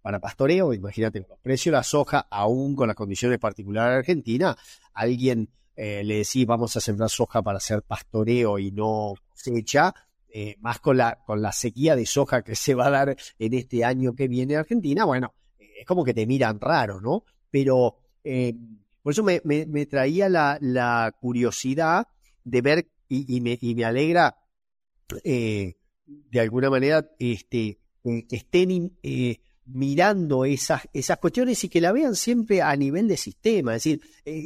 para 0.00 0.20
pastoreo. 0.20 0.72
Imagínate, 0.72 1.20
los 1.28 1.38
precios 1.40 1.72
de 1.72 1.76
la 1.76 1.82
soja, 1.82 2.26
aún 2.30 2.74
con 2.74 2.86
las 2.86 2.96
condiciones 2.96 3.38
particulares 3.38 3.92
de 3.92 3.98
Argentina, 3.98 4.56
alguien 4.94 5.50
eh, 5.76 6.02
le 6.04 6.16
decís 6.16 6.46
vamos 6.46 6.76
a 6.76 6.80
sembrar 6.80 7.08
soja 7.10 7.42
para 7.42 7.58
hacer 7.58 7.82
pastoreo 7.82 8.58
y 8.58 8.70
no 8.70 9.14
cosecha 9.30 9.94
eh, 10.32 10.56
más 10.60 10.78
con 10.78 10.96
la, 10.96 11.18
con 11.26 11.42
la 11.42 11.50
sequía 11.50 11.96
de 11.96 12.06
soja 12.06 12.42
que 12.42 12.54
se 12.54 12.74
va 12.74 12.86
a 12.86 12.90
dar 12.90 13.16
en 13.38 13.54
este 13.54 13.84
año 13.84 14.14
que 14.14 14.28
viene 14.28 14.54
en 14.54 14.60
Argentina, 14.60 15.04
bueno, 15.04 15.34
es 15.58 15.84
como 15.84 16.04
que 16.04 16.14
te 16.14 16.26
miran 16.26 16.60
raro, 16.60 17.00
¿no? 17.00 17.24
Pero 17.50 17.96
eh, 18.22 18.54
por 19.02 19.12
eso 19.12 19.24
me, 19.24 19.40
me, 19.44 19.86
traía 19.86 20.28
la, 20.28 20.56
la, 20.60 21.12
curiosidad 21.20 22.06
de 22.44 22.60
ver 22.60 22.88
y, 23.08 23.40
me, 23.40 23.58
y 23.60 23.74
me, 23.74 23.84
alegra 23.84 24.36
eh, 25.24 25.74
de 26.06 26.40
alguna 26.40 26.70
manera 26.70 27.10
este, 27.18 27.80
que 28.04 28.36
estén 28.36 28.96
mirando 29.64 30.44
esas, 30.44 30.82
esas 30.92 31.18
cuestiones 31.18 31.64
y 31.64 31.68
que 31.68 31.80
la 31.80 31.90
vean 31.90 32.14
siempre 32.14 32.62
a 32.62 32.76
nivel 32.76 33.08
de 33.08 33.16
sistema, 33.16 33.74
es 33.74 33.82
decir, 33.82 34.00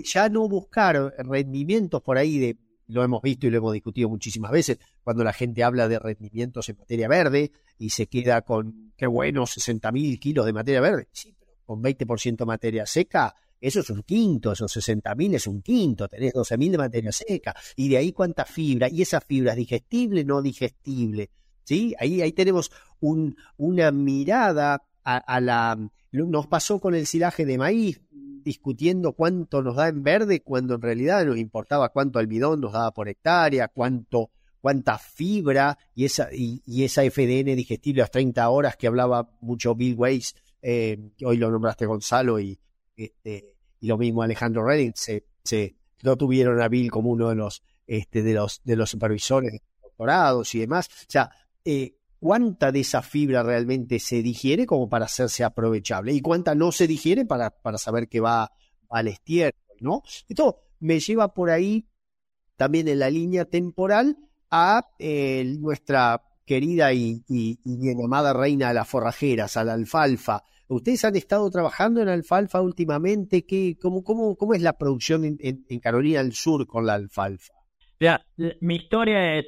ya 0.04 0.30
no 0.30 0.48
buscar 0.48 1.14
rendimientos 1.18 2.00
por 2.02 2.16
ahí 2.16 2.38
de 2.38 2.63
lo 2.86 3.02
hemos 3.02 3.22
visto 3.22 3.46
y 3.46 3.50
lo 3.50 3.58
hemos 3.58 3.72
discutido 3.72 4.08
muchísimas 4.08 4.50
veces, 4.50 4.78
cuando 5.02 5.24
la 5.24 5.32
gente 5.32 5.64
habla 5.64 5.88
de 5.88 5.98
rendimientos 5.98 6.68
en 6.68 6.78
materia 6.78 7.08
verde 7.08 7.52
y 7.78 7.90
se 7.90 8.06
queda 8.06 8.42
con, 8.42 8.92
qué 8.96 9.06
bueno, 9.06 9.46
60 9.46 9.90
mil 9.92 10.18
kilos 10.18 10.46
de 10.46 10.52
materia 10.52 10.80
verde. 10.80 11.08
Sí, 11.12 11.34
pero 11.38 11.52
con 11.64 11.82
20% 11.82 12.44
materia 12.44 12.86
seca, 12.86 13.34
eso 13.60 13.80
es 13.80 13.90
un 13.90 14.02
quinto, 14.02 14.52
esos 14.52 14.70
60 14.72 15.14
mil 15.14 15.34
es 15.34 15.46
un 15.46 15.62
quinto, 15.62 16.06
tenés 16.06 16.34
12 16.34 16.58
mil 16.58 16.72
de 16.72 16.78
materia 16.78 17.12
seca. 17.12 17.54
Y 17.76 17.88
de 17.88 17.96
ahí 17.96 18.12
cuánta 18.12 18.44
fibra, 18.44 18.88
y 18.90 19.02
esa 19.02 19.20
fibra 19.20 19.52
es 19.52 19.56
digestible, 19.56 20.24
no 20.24 20.42
digestible. 20.42 21.30
¿Sí? 21.64 21.94
Ahí, 21.98 22.20
ahí 22.20 22.32
tenemos 22.32 22.70
un, 23.00 23.36
una 23.56 23.90
mirada 23.90 24.82
a, 25.02 25.16
a 25.16 25.40
la... 25.40 25.78
Nos 26.12 26.46
pasó 26.46 26.78
con 26.78 26.94
el 26.94 27.06
silaje 27.06 27.46
de 27.46 27.56
maíz, 27.56 28.02
discutiendo 28.44 29.12
cuánto 29.12 29.62
nos 29.62 29.76
da 29.76 29.88
en 29.88 30.02
verde 30.02 30.42
cuando 30.42 30.74
en 30.74 30.82
realidad 30.82 31.24
nos 31.24 31.38
importaba 31.38 31.88
cuánto 31.88 32.18
almidón 32.18 32.60
nos 32.60 32.72
daba 32.72 32.92
por 32.92 33.08
hectárea, 33.08 33.68
cuánto, 33.68 34.30
cuánta 34.60 34.98
fibra 34.98 35.78
y 35.94 36.04
esa, 36.04 36.28
y, 36.32 36.62
esa 36.84 37.02
FDN 37.02 37.56
digestible 37.56 38.02
a 38.02 38.04
las 38.04 38.10
30 38.10 38.48
horas 38.48 38.76
que 38.76 38.86
hablaba 38.86 39.30
mucho 39.40 39.74
Bill 39.74 39.94
Weiss, 39.96 40.34
eh, 40.62 41.10
hoy 41.24 41.36
lo 41.36 41.50
nombraste 41.50 41.86
Gonzalo 41.86 42.38
y, 42.38 42.58
este, 42.96 43.54
y 43.80 43.86
lo 43.86 43.98
mismo 43.98 44.22
Alejandro 44.22 44.64
Redding, 44.64 44.92
se, 44.94 45.26
se, 45.42 45.76
no 46.02 46.16
tuvieron 46.16 46.60
a 46.60 46.68
Bill 46.68 46.90
como 46.90 47.10
uno 47.10 47.28
de 47.30 47.34
los, 47.34 47.62
este, 47.86 48.22
de 48.22 48.34
los, 48.34 48.60
de 48.64 48.76
los 48.76 48.90
supervisores 48.90 49.52
de 49.52 49.62
doctorados 49.82 50.54
y 50.54 50.60
demás. 50.60 50.86
O 50.86 51.10
sea, 51.10 51.30
eh, 51.64 51.96
cuánta 52.24 52.72
de 52.72 52.80
esa 52.80 53.02
fibra 53.02 53.42
realmente 53.42 53.98
se 53.98 54.22
digiere 54.22 54.64
como 54.64 54.88
para 54.88 55.04
hacerse 55.04 55.44
aprovechable 55.44 56.14
y 56.14 56.22
cuánta 56.22 56.54
no 56.54 56.72
se 56.72 56.86
digiere 56.86 57.26
para, 57.26 57.50
para 57.50 57.76
saber 57.76 58.08
que 58.08 58.20
va 58.20 58.50
al 58.88 59.08
estiércol, 59.08 59.76
¿no? 59.80 60.02
Esto 60.26 60.62
me 60.80 61.00
lleva 61.00 61.34
por 61.34 61.50
ahí 61.50 61.86
también 62.56 62.88
en 62.88 63.00
la 63.00 63.10
línea 63.10 63.44
temporal 63.44 64.16
a 64.50 64.88
eh, 64.98 65.44
nuestra 65.58 66.22
querida 66.46 66.94
y, 66.94 67.22
bien 67.28 68.02
amada 68.02 68.32
reina 68.32 68.68
de 68.68 68.74
las 68.74 68.88
forrajeras, 68.88 69.58
a 69.58 69.64
la 69.64 69.74
alfalfa. 69.74 70.44
¿Ustedes 70.68 71.04
han 71.04 71.16
estado 71.16 71.50
trabajando 71.50 72.00
en 72.00 72.08
alfalfa 72.08 72.62
últimamente? 72.62 73.44
¿Qué, 73.44 73.76
cómo, 73.78 74.02
cómo, 74.02 74.34
cómo 74.36 74.54
es 74.54 74.62
la 74.62 74.78
producción 74.78 75.36
en, 75.38 75.78
Carolina 75.78 76.22
del 76.22 76.32
Sur 76.32 76.66
con 76.66 76.86
la 76.86 76.94
alfalfa? 76.94 77.52
Mi 78.60 78.76
historia 78.76 79.38
es 79.40 79.44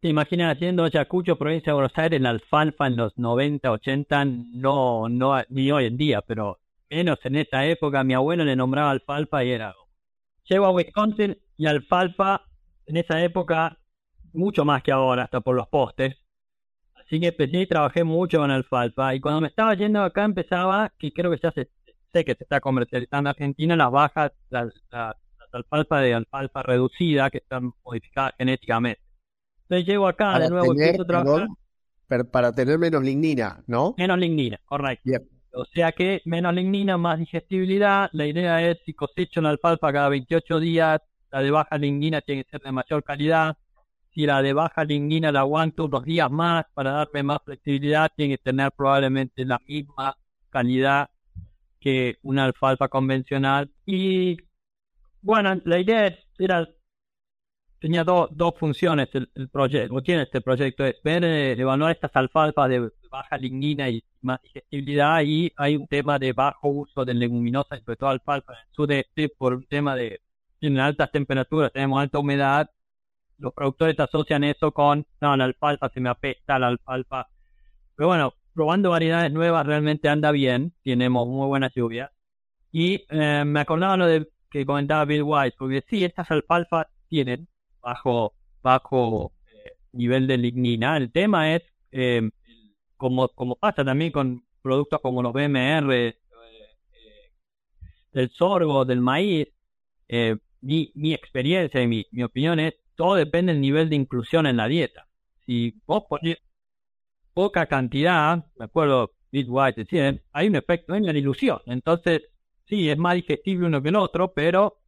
¿Te 0.00 0.08
imaginas 0.08 0.54
haciendo 0.54 0.84
Ayacucho, 0.84 1.36
provincia 1.36 1.72
de 1.72 1.74
Buenos 1.74 1.98
Aires, 1.98 2.20
la 2.20 2.30
alfalfa 2.30 2.86
en 2.86 2.96
los 2.96 3.18
90, 3.18 3.68
80? 3.72 4.24
No, 4.26 5.08
no, 5.08 5.42
ni 5.48 5.72
hoy 5.72 5.86
en 5.86 5.96
día, 5.96 6.22
pero 6.22 6.60
menos 6.88 7.18
en 7.24 7.34
esa 7.34 7.66
época. 7.66 8.04
Mi 8.04 8.14
abuelo 8.14 8.44
le 8.44 8.54
nombraba 8.54 8.92
alfalfa 8.92 9.42
y 9.42 9.50
era. 9.50 9.74
Llego 10.44 10.66
a 10.66 10.70
Wisconsin 10.70 11.36
y 11.56 11.66
alfalfa 11.66 12.42
en 12.86 12.96
esa 12.96 13.20
época, 13.24 13.76
mucho 14.32 14.64
más 14.64 14.84
que 14.84 14.92
ahora, 14.92 15.24
hasta 15.24 15.40
por 15.40 15.56
los 15.56 15.66
postes. 15.66 16.16
Así 16.94 17.18
que 17.18 17.28
empecé 17.28 17.62
y 17.62 17.66
trabajé 17.66 18.04
mucho 18.04 18.38
con 18.38 18.52
alfalfa. 18.52 19.16
Y 19.16 19.20
cuando 19.20 19.40
me 19.40 19.48
estaba 19.48 19.74
yendo 19.74 20.00
acá, 20.02 20.24
empezaba, 20.24 20.92
que 20.96 21.12
creo 21.12 21.32
que 21.32 21.40
ya 21.42 21.50
se, 21.50 21.70
sé 22.12 22.24
que 22.24 22.36
se 22.36 22.44
está 22.44 22.60
comercializando 22.60 23.30
en 23.30 23.34
Argentina, 23.34 23.74
las 23.74 23.90
bajas, 23.90 24.30
las, 24.50 24.72
las 24.92 25.16
alfalfa 25.50 26.00
de 26.00 26.14
alfalfa 26.14 26.62
reducida, 26.62 27.30
que 27.30 27.38
están 27.38 27.72
modificadas 27.84 28.34
genéticamente. 28.38 29.07
Entonces 29.68 29.86
llego 29.86 30.08
acá 30.08 30.38
de 30.38 30.48
nuevo 30.48 30.74
tener, 30.74 32.30
para 32.30 32.52
tener 32.52 32.78
menos 32.78 33.02
lignina, 33.02 33.62
¿no? 33.66 33.94
Menos 33.98 34.18
lignina, 34.18 34.58
correcto. 34.64 35.10
O 35.52 35.64
sea 35.66 35.92
que 35.92 36.22
menos 36.24 36.54
lignina, 36.54 36.96
más 36.96 37.18
digestibilidad. 37.18 38.08
La 38.12 38.26
idea 38.26 38.66
es 38.66 38.78
si 38.86 38.94
cosecho 38.94 39.40
una 39.40 39.50
alfalfa 39.50 39.92
cada 39.92 40.08
28 40.08 40.60
días, 40.60 41.00
la 41.30 41.42
de 41.42 41.50
baja 41.50 41.76
lignina 41.76 42.22
tiene 42.22 42.44
que 42.44 42.50
ser 42.50 42.62
de 42.62 42.72
mayor 42.72 43.04
calidad. 43.04 43.58
Si 44.14 44.24
la 44.24 44.40
de 44.40 44.54
baja 44.54 44.84
lignina 44.84 45.30
la 45.30 45.40
aguanto 45.40 45.84
unos 45.84 46.04
días 46.04 46.30
más 46.30 46.64
para 46.72 46.92
darme 46.92 47.22
más 47.22 47.38
flexibilidad, 47.44 48.10
tiene 48.16 48.36
que 48.36 48.42
tener 48.42 48.72
probablemente 48.72 49.44
la 49.44 49.60
misma 49.66 50.16
calidad 50.48 51.10
que 51.78 52.16
una 52.22 52.44
alfalfa 52.44 52.88
convencional. 52.88 53.70
Y 53.84 54.38
bueno, 55.20 55.60
la 55.64 55.78
idea 55.78 56.16
era 56.38 56.68
tenía 57.78 58.04
dos 58.04 58.54
funciones 58.58 59.08
el, 59.12 59.48
proyecto, 59.50 59.94
o 59.94 60.02
tiene 60.02 60.22
este 60.22 60.40
proyecto, 60.40 60.84
es 60.84 60.96
ver, 61.02 61.24
eh, 61.24 61.52
evaluar 61.52 61.92
estas 61.92 62.10
alfalfas 62.14 62.68
de 62.68 62.90
baja 63.10 63.38
lignina 63.38 63.88
y 63.88 64.04
más 64.20 64.42
digestibilidad 64.42 65.22
y 65.22 65.52
hay 65.56 65.76
un 65.76 65.86
tema 65.86 66.18
de 66.18 66.32
bajo 66.32 66.68
uso 66.68 67.04
de 67.04 67.14
leguminosas, 67.14 67.80
sobre 67.80 67.96
todo 67.96 68.10
alfalfa 68.10 68.52
en 68.52 68.58
el 68.58 68.74
sudeste, 68.74 69.28
por 69.30 69.54
un 69.54 69.64
tema 69.66 69.96
de 69.96 70.20
en 70.60 70.78
altas 70.80 71.10
temperaturas, 71.12 71.72
tenemos 71.72 72.00
alta 72.00 72.18
humedad, 72.18 72.68
los 73.38 73.54
productores 73.54 73.98
asocian 74.00 74.44
eso 74.44 74.72
con, 74.72 75.06
no, 75.20 75.36
la 75.36 75.44
alfalfa 75.44 75.88
se 75.90 76.00
me 76.00 76.08
apesta, 76.08 76.58
la 76.58 76.68
alfalfa. 76.68 77.28
Pero 77.94 78.08
bueno, 78.08 78.34
probando 78.54 78.90
variedades 78.90 79.32
nuevas 79.32 79.66
realmente 79.66 80.08
anda 80.08 80.32
bien, 80.32 80.74
tenemos 80.82 81.28
muy 81.28 81.46
buenas 81.46 81.72
lluvias. 81.74 82.10
Y 82.72 83.04
eh, 83.10 83.44
me 83.46 83.60
acordaba 83.60 83.96
lo 83.96 84.06
de 84.06 84.28
que 84.50 84.66
comentaba 84.66 85.04
Bill 85.04 85.22
White, 85.22 85.56
porque 85.58 85.84
sí, 85.88 86.04
estas 86.04 86.30
alfalfas 86.30 86.86
tienen 87.08 87.48
bajo, 87.80 88.34
bajo 88.62 89.32
eh, 89.46 89.72
nivel 89.92 90.26
de 90.26 90.38
lignina. 90.38 90.96
El 90.96 91.10
tema 91.12 91.54
es, 91.54 91.62
eh, 91.92 92.28
como, 92.96 93.28
como 93.28 93.56
pasa 93.56 93.84
también 93.84 94.12
con 94.12 94.44
productos 94.62 95.00
como 95.00 95.22
los 95.22 95.32
BMR, 95.32 95.94
eh, 95.94 96.18
del 98.12 98.30
sorgo, 98.30 98.84
del 98.84 99.00
maíz, 99.00 99.48
mi, 100.60 100.90
mi 100.94 101.14
experiencia 101.14 101.82
y 101.82 101.86
mi, 101.86 102.06
mi 102.10 102.22
opinión 102.22 102.58
es, 102.58 102.74
todo 102.94 103.14
depende 103.14 103.52
del 103.52 103.60
nivel 103.60 103.88
de 103.88 103.96
inclusión 103.96 104.46
en 104.46 104.56
la 104.56 104.66
dieta. 104.66 105.06
Si 105.46 105.80
vos 105.86 106.04
pones 106.08 106.38
poca 107.32 107.66
cantidad, 107.66 108.44
me 108.56 108.64
acuerdo, 108.64 109.12
Bit 109.30 109.46
White 109.48 109.86
hay 110.32 110.48
un 110.48 110.56
efecto, 110.56 110.94
hay 110.94 111.02
una 111.02 111.16
ilusión. 111.16 111.60
Entonces, 111.66 112.22
sí, 112.66 112.88
es 112.90 112.98
más 112.98 113.14
digestible 113.14 113.66
uno 113.66 113.82
que 113.82 113.90
el 113.90 113.96
otro, 113.96 114.32
pero 114.32 114.80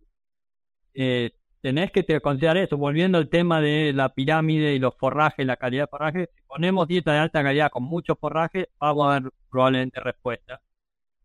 eh, 0.95 1.31
tenés 1.61 1.91
que 1.93 2.21
considerar 2.21 2.57
eso. 2.59 2.77
Volviendo 2.77 3.19
al 3.19 3.29
tema 3.29 3.61
de 3.61 3.93
la 3.93 4.15
pirámide 4.15 4.75
y 4.75 4.79
los 4.79 4.95
forrajes, 4.97 5.47
la 5.47 5.57
calidad 5.57 5.85
de 5.85 5.89
forraje, 5.89 6.29
si 6.35 6.43
ponemos 6.47 6.89
dieta 6.89 7.13
de 7.13 7.19
alta 7.19 7.43
calidad 7.43 7.71
con 7.71 7.85
mucho 7.85 8.17
forraje, 8.17 8.69
vamos 8.79 9.07
a 9.07 9.21
ver 9.21 9.33
probablemente 9.51 10.01
respuesta. 10.01 10.61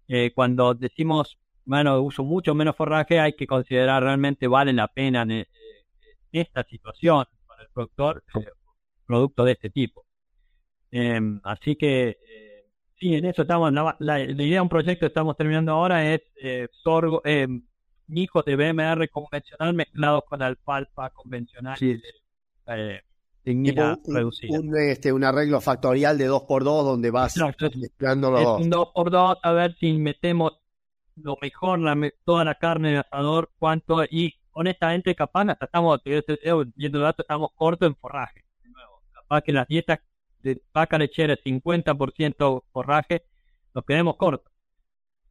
Eh, 0.08 0.32
cuando 0.34 0.74
decimos, 0.74 1.38
bueno, 1.66 2.02
uso 2.02 2.24
mucho 2.24 2.54
menos 2.54 2.76
forraje, 2.76 3.20
hay 3.20 3.34
que 3.34 3.48
considerar 3.48 4.04
realmente 4.04 4.48
vale 4.48 4.74
la 4.74 4.88
pena 4.88 5.24
en, 5.24 5.46
esta 6.32 6.64
situación 6.64 7.26
para 7.48 7.64
el 7.64 7.70
productor 7.74 8.24
eh, 8.36 8.48
producto 9.06 9.46
de 9.46 9.54
este 9.54 9.70
tipo. 9.70 10.06
Em, 10.92 11.40
así 11.44 11.76
que 11.76 12.10
eh, 12.10 12.66
sí, 13.00 13.16
en 13.16 13.26
eso 13.26 13.44
estamos. 13.44 13.72
La, 13.74 13.96
la, 14.00 14.20
idea 14.22 14.56
de 14.56 14.62
un 14.62 14.70
proyecto 14.70 15.02
que 15.02 15.08
estamos 15.08 15.36
terminando 15.38 15.72
ahora 15.72 16.14
es 16.14 16.22
eh, 16.42 16.68
sorgo, 16.84 17.22
hijos 18.08 18.45
de 18.45 18.56
BMR 18.56 19.10
convencional 19.10 19.74
mezclados 19.74 20.24
con 20.28 20.41
alfalfa 20.41 21.10
convencional. 21.12 21.78
Sí. 21.78 21.99
Eh, 22.68 23.01
un, 23.45 23.97
reducida. 24.08 24.60
Un, 24.60 24.78
este, 24.78 25.14
un 25.14 25.24
arreglo 25.24 25.62
factorial 25.62 26.18
de 26.18 26.30
2x2 26.30 26.84
donde 26.84 27.12
vas 27.12 27.38
Exacto, 27.38 27.70
mezclando 27.76 28.32
los 28.32 28.43
dos. 28.43 28.62
un 28.62 28.70
2 28.70 28.88
por 28.93 29.12
2 29.12 29.38
a 29.41 29.51
ver 29.51 29.76
si 29.80 29.93
metemos 29.93 30.53
lo 31.16 31.38
mejor, 31.41 31.80
la, 31.80 31.97
toda 32.24 32.43
la 32.43 32.56
carne 32.56 32.91
de 32.91 32.97
asador, 32.97 33.51
cuánto, 33.58 34.03
y 34.06 34.34
honestamente 34.51 35.16
capaz 35.16 35.49
hasta 35.49 35.66
estamos, 35.66 36.01
viendo 36.76 36.99
datos, 36.99 37.24
estamos 37.24 37.51
cortos 37.56 37.88
en 37.88 37.95
forraje. 37.95 38.43
De 38.64 38.70
nuevo, 38.70 39.01
capaz 39.14 39.41
que 39.41 39.53
las 39.53 39.68
dietas 39.68 39.99
de 40.41 40.62
vaca 40.74 40.97
lechera 40.97 41.36
50% 41.38 42.64
forraje, 42.72 43.24
nos 43.74 43.86
quedemos 43.86 44.16
cortos. 44.18 44.51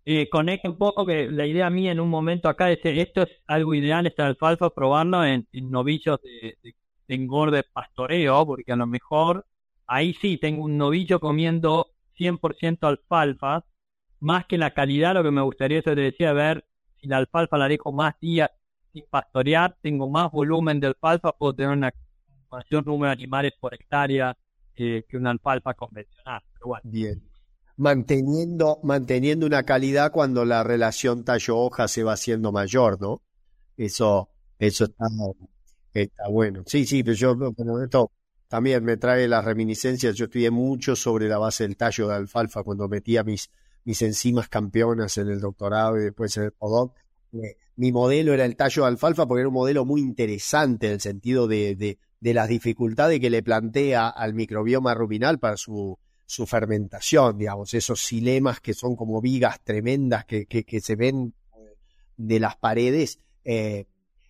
Eh, 0.07 0.29
conecta 0.29 0.69
un 0.69 0.77
poco 0.77 1.07
que 1.07 1.31
la 1.31 1.47
idea 1.47 1.71
mía 1.71 1.93
en 1.93 2.01
un 2.01 2.11
momento 2.11 2.49
acá 2.49 2.71
es 2.71 2.79
eh, 2.85 3.01
esto 3.01 3.23
es 3.23 3.31
algo 3.47 3.75
ideal, 3.75 4.07
esta 4.07 4.27
alfalfa, 4.27 4.69
probarlo 4.71 5.25
en, 5.25 5.49
en 5.53 5.71
novillos 5.71 6.21
de, 6.23 6.59
de, 6.63 6.75
de 7.09 7.15
engorde 7.15 7.63
pastoreo, 7.65 8.45
porque 8.47 8.73
a 8.73 8.77
lo 8.77 8.87
mejor 8.87 9.47
ahí 9.87 10.13
sí 10.15 10.37
tengo 10.39 10.65
un 10.65 10.77
novillo 10.77 11.21
comiendo 11.21 11.87
100% 12.17 12.87
alfalfa, 12.87 13.65
más 14.21 14.47
que 14.47 14.59
la 14.59 14.73
calidad, 14.75 15.15
lo 15.15 15.23
que 15.23 15.31
me 15.31 15.43
gustaría, 15.43 15.79
eso 15.79 15.95
te 15.95 16.03
decía, 16.03 16.33
ver 16.35 16.65
si 17.01 17.09
la 17.09 17.17
alfalfa 17.19 17.57
la 17.59 17.69
dejo 17.69 17.93
más 17.93 18.15
días 18.21 18.51
sin 18.93 19.05
pastorear, 19.11 19.77
tengo 19.83 20.09
más 20.11 20.31
volumen 20.33 20.81
de 20.81 20.89
alfalfa, 20.89 21.33
puedo 21.33 21.55
tener 21.55 21.73
una 21.73 21.93
mayor 22.51 22.87
número 22.87 23.09
de 23.09 23.13
animales 23.15 23.53
por 23.59 23.75
hectárea 23.75 24.37
eh, 24.77 25.05
que 25.09 25.17
una 25.17 25.31
alfalfa 25.31 25.75
convencional. 25.75 26.43
Pero 26.53 26.67
bueno, 26.67 26.85
Bien. 26.85 27.21
Manteniendo, 27.77 28.79
manteniendo 28.85 29.47
una 29.47 29.65
calidad 29.65 30.13
cuando 30.13 30.45
la 30.45 30.63
relación 30.63 31.25
tallo-hoja 31.25 31.89
se 31.89 32.05
va 32.05 32.13
haciendo 32.13 32.53
mayor, 32.53 33.01
¿no? 33.01 33.21
Eso, 33.77 34.31
eso 34.61 34.85
está, 34.85 35.07
está 35.93 36.29
bueno. 36.29 36.63
Sí, 36.67 36.87
sí, 36.87 37.03
pero 37.03 37.15
yo, 37.17 37.37
bueno, 37.37 37.83
esto 37.83 38.13
también 38.49 38.85
me 38.85 38.97
trae 38.97 39.27
las 39.29 39.45
reminiscencias. 39.45 40.15
Yo 40.15 40.27
estudié 40.27 40.51
mucho 40.51 40.95
sobre 40.97 41.29
la 41.29 41.39
base 41.39 41.65
del 41.65 41.77
tallo 41.77 42.09
de 42.09 42.15
alfalfa 42.15 42.63
cuando 42.63 42.89
metía 42.89 43.25
mis, 43.25 43.51
mis 43.85 44.01
enzimas 44.03 44.49
campeonas 44.49 45.19
en 45.19 45.29
el 45.29 45.41
doctorado 45.41 45.99
y 45.99 46.05
después 46.05 46.37
en 46.37 46.45
el 46.45 46.53
postdoc. 46.53 46.95
Eh, 47.33 47.57
Mi 47.77 47.91
modelo 47.93 48.33
era 48.35 48.45
el 48.45 48.57
tallo 48.57 48.83
de 48.83 48.89
alfalfa 48.89 49.27
porque 49.27 49.41
era 49.41 49.49
un 49.49 49.55
modelo 49.55 49.85
muy 49.85 50.01
interesante 50.01 50.87
en 50.87 50.93
el 50.95 51.01
sentido 51.01 51.49
de, 51.49 51.75
de, 51.75 51.99
de 52.21 52.35
las 52.35 52.49
dificultades 52.49 53.19
que 53.21 53.31
le 53.31 53.43
plantea 53.43 54.09
al 54.09 54.35
microbioma 54.35 54.95
ruminal 54.95 55.39
para 55.41 55.57
su, 55.57 55.99
su 56.27 56.47
fermentación, 56.47 57.39
digamos, 57.39 57.75
esos 57.75 58.01
silemas 58.01 58.61
que 58.61 58.75
son 58.75 58.97
como 58.97 59.21
vigas 59.21 59.61
tremendas 59.63 60.25
que, 60.25 60.47
que, 60.47 60.81
se 60.81 60.97
ven 60.97 61.35
de 62.17 62.41
las 62.41 62.57
paredes, 62.57 63.21
eh, 63.45 63.87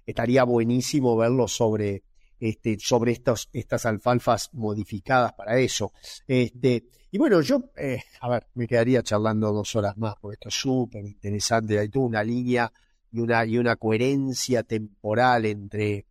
estaría 0.07 0.45
buenísimo 0.45 1.17
verlo 1.17 1.49
sobre, 1.49 2.03
este, 2.41 2.79
sobre 2.79 3.13
estos, 3.13 3.49
estas 3.53 3.87
alfalfas 3.87 4.51
modificadas 4.53 5.33
para 5.35 5.59
eso. 5.59 5.93
Este, 6.27 6.85
y 7.11 7.19
bueno, 7.19 7.41
yo, 7.41 7.71
eh, 7.77 8.03
a 8.21 8.29
ver, 8.29 8.49
me 8.55 8.67
quedaría 8.67 9.03
charlando 9.03 9.53
dos 9.53 9.77
horas 9.77 9.97
más, 9.97 10.15
porque 10.21 10.35
esto 10.35 10.49
es 10.49 10.55
súper 10.55 11.05
interesante, 11.05 11.79
hay 11.79 11.89
toda 11.89 12.07
una 12.07 12.25
línea 12.25 12.73
y 13.13 13.21
una, 13.21 13.47
y 13.47 13.59
una 13.59 13.77
coherencia 13.77 14.65
temporal 14.65 15.47
entre, 15.47 16.07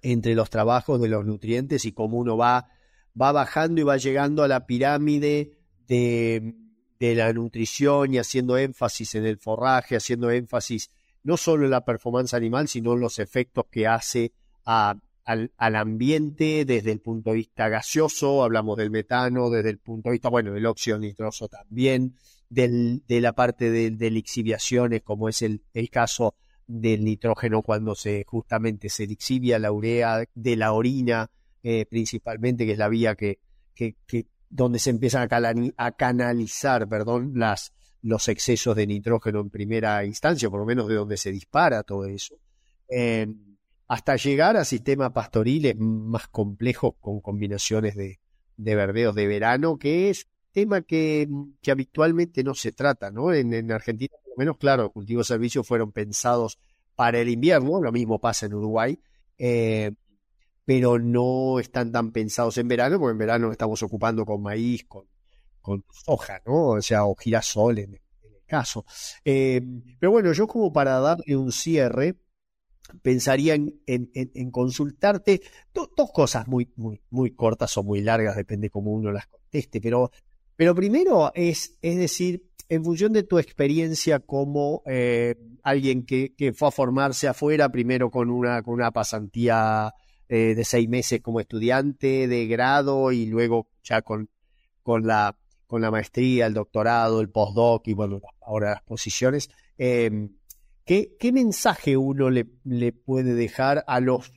entre 0.00 0.34
los 0.34 0.48
trabajos 0.48 1.00
de 1.00 1.08
los 1.08 1.26
nutrientes 1.26 1.84
y 1.84 1.92
cómo 1.92 2.16
uno 2.16 2.36
va 2.38 2.66
va 3.20 3.32
bajando 3.32 3.80
y 3.80 3.84
va 3.84 3.96
llegando 3.96 4.42
a 4.42 4.48
la 4.48 4.66
pirámide 4.66 5.58
de, 5.86 6.54
de, 6.98 7.14
la 7.14 7.32
nutrición 7.32 8.14
y 8.14 8.18
haciendo 8.18 8.56
énfasis 8.56 9.14
en 9.14 9.26
el 9.26 9.38
forraje, 9.38 9.96
haciendo 9.96 10.30
énfasis 10.30 10.90
no 11.22 11.36
solo 11.36 11.64
en 11.64 11.70
la 11.70 11.84
performance 11.84 12.34
animal, 12.34 12.68
sino 12.68 12.94
en 12.94 13.00
los 13.00 13.18
efectos 13.18 13.66
que 13.70 13.86
hace 13.86 14.32
a, 14.64 14.96
al, 15.24 15.52
al, 15.56 15.76
ambiente 15.76 16.64
desde 16.64 16.92
el 16.92 17.00
punto 17.00 17.30
de 17.30 17.36
vista 17.36 17.68
gaseoso, 17.68 18.42
hablamos 18.42 18.76
del 18.76 18.90
metano, 18.90 19.50
desde 19.50 19.70
el 19.70 19.78
punto 19.78 20.08
de 20.08 20.14
vista, 20.14 20.28
bueno, 20.28 20.52
del 20.52 20.66
óxido 20.66 20.98
nitroso 20.98 21.48
también, 21.48 22.16
del, 22.48 23.02
de 23.06 23.20
la 23.20 23.32
parte 23.32 23.70
de, 23.70 23.90
de 23.90 24.10
lixiviaciones, 24.10 25.02
como 25.02 25.28
es 25.28 25.42
el, 25.42 25.62
el 25.74 25.90
caso 25.90 26.34
del 26.66 27.04
nitrógeno 27.04 27.62
cuando 27.62 27.94
se 27.94 28.24
justamente 28.26 28.88
se 28.88 29.06
lixivia 29.06 29.58
la 29.58 29.72
urea 29.72 30.24
de 30.34 30.56
la 30.56 30.72
orina, 30.72 31.30
eh, 31.62 31.86
principalmente, 31.86 32.66
que 32.66 32.72
es 32.72 32.78
la 32.78 32.88
vía 32.88 33.14
que, 33.14 33.38
donde 34.50 34.78
se 34.78 34.90
empiezan 34.90 35.28
a, 35.76 35.92
canalizar 35.92 36.88
perdón, 36.88 37.32
las, 37.36 37.72
los 38.02 38.28
excesos 38.28 38.76
de 38.76 38.86
nitrógeno 38.86 39.40
en 39.40 39.50
primera 39.50 40.04
instancia, 40.04 40.50
por 40.50 40.60
lo 40.60 40.66
menos 40.66 40.88
de 40.88 40.94
donde 40.94 41.16
se 41.16 41.30
dispara 41.30 41.82
todo 41.82 42.06
eso, 42.06 42.36
eh, 42.88 43.26
hasta 43.88 44.16
llegar 44.16 44.56
a 44.56 44.64
sistemas 44.64 45.12
pastoriles 45.12 45.76
más 45.78 46.28
complejos 46.28 46.94
con 47.00 47.20
combinaciones 47.20 47.94
de, 47.94 48.20
de 48.56 48.74
verdeos 48.74 49.14
de 49.14 49.26
verano, 49.26 49.78
que 49.78 50.10
es 50.10 50.28
tema 50.52 50.82
que, 50.82 51.28
que 51.60 51.70
habitualmente 51.70 52.44
no 52.44 52.54
se 52.54 52.72
trata, 52.72 53.10
¿no? 53.10 53.32
En, 53.32 53.52
en 53.54 53.72
Argentina, 53.72 54.14
por 54.22 54.32
lo 54.32 54.36
menos, 54.36 54.56
claro, 54.58 54.90
cultivos 54.90 55.26
servicios 55.26 55.66
fueron 55.66 55.92
pensados 55.92 56.58
para 56.94 57.18
el 57.20 57.28
invierno, 57.28 57.80
lo 57.80 57.92
mismo 57.92 58.20
pasa 58.20 58.46
en 58.46 58.54
Uruguay, 58.54 58.98
eh, 59.38 59.92
pero 60.64 60.98
no 60.98 61.58
están 61.58 61.92
tan 61.92 62.12
pensados 62.12 62.58
en 62.58 62.68
verano, 62.68 62.98
porque 62.98 63.12
en 63.12 63.18
verano 63.18 63.50
estamos 63.50 63.82
ocupando 63.82 64.24
con 64.24 64.42
maíz, 64.42 64.84
con, 64.84 65.06
con 65.60 65.84
soja, 65.90 66.40
¿no? 66.46 66.68
O 66.70 66.82
sea, 66.82 67.04
o 67.04 67.14
girasol 67.14 67.78
en, 67.78 67.94
el 67.94 68.00
caso. 68.46 68.84
Eh, 69.24 69.60
pero 69.98 70.12
bueno, 70.12 70.32
yo 70.32 70.46
como 70.46 70.72
para 70.72 71.00
darle 71.00 71.36
un 71.36 71.52
cierre, 71.52 72.16
pensaría 73.00 73.54
en, 73.54 73.80
en, 73.86 74.50
consultarte 74.50 75.40
do, 75.72 75.90
dos 75.96 76.10
cosas 76.12 76.46
muy, 76.46 76.70
muy, 76.76 77.00
muy 77.10 77.30
cortas 77.34 77.76
o 77.78 77.82
muy 77.82 78.02
largas, 78.02 78.36
depende 78.36 78.70
cómo 78.70 78.92
uno 78.92 79.10
las 79.10 79.26
conteste, 79.26 79.80
pero, 79.80 80.10
pero 80.56 80.74
primero 80.74 81.32
es, 81.34 81.78
es 81.80 81.96
decir, 81.96 82.50
en 82.68 82.84
función 82.84 83.12
de 83.12 83.22
tu 83.22 83.38
experiencia 83.38 84.20
como 84.20 84.82
eh, 84.86 85.36
alguien 85.62 86.04
que, 86.04 86.34
que, 86.34 86.52
fue 86.52 86.68
a 86.68 86.70
formarse 86.70 87.28
afuera, 87.28 87.70
primero 87.70 88.10
con 88.10 88.30
una, 88.30 88.62
con 88.62 88.74
una 88.74 88.90
pasantía 88.90 89.92
eh, 90.28 90.54
de 90.54 90.64
seis 90.64 90.88
meses 90.88 91.20
como 91.20 91.40
estudiante 91.40 92.28
de 92.28 92.46
grado 92.46 93.12
y 93.12 93.26
luego 93.26 93.68
ya 93.82 94.02
con, 94.02 94.30
con, 94.82 95.06
la, 95.06 95.36
con 95.66 95.82
la 95.82 95.90
maestría, 95.90 96.46
el 96.46 96.54
doctorado, 96.54 97.20
el 97.20 97.30
postdoc 97.30 97.86
y 97.88 97.94
bueno, 97.94 98.20
ahora 98.40 98.70
las 98.70 98.82
posiciones. 98.82 99.50
Eh, 99.78 100.28
¿qué, 100.84 101.16
¿Qué 101.18 101.32
mensaje 101.32 101.96
uno 101.96 102.30
le, 102.30 102.46
le 102.64 102.92
puede 102.92 103.34
dejar 103.34 103.84
a 103.86 104.00
los, 104.00 104.32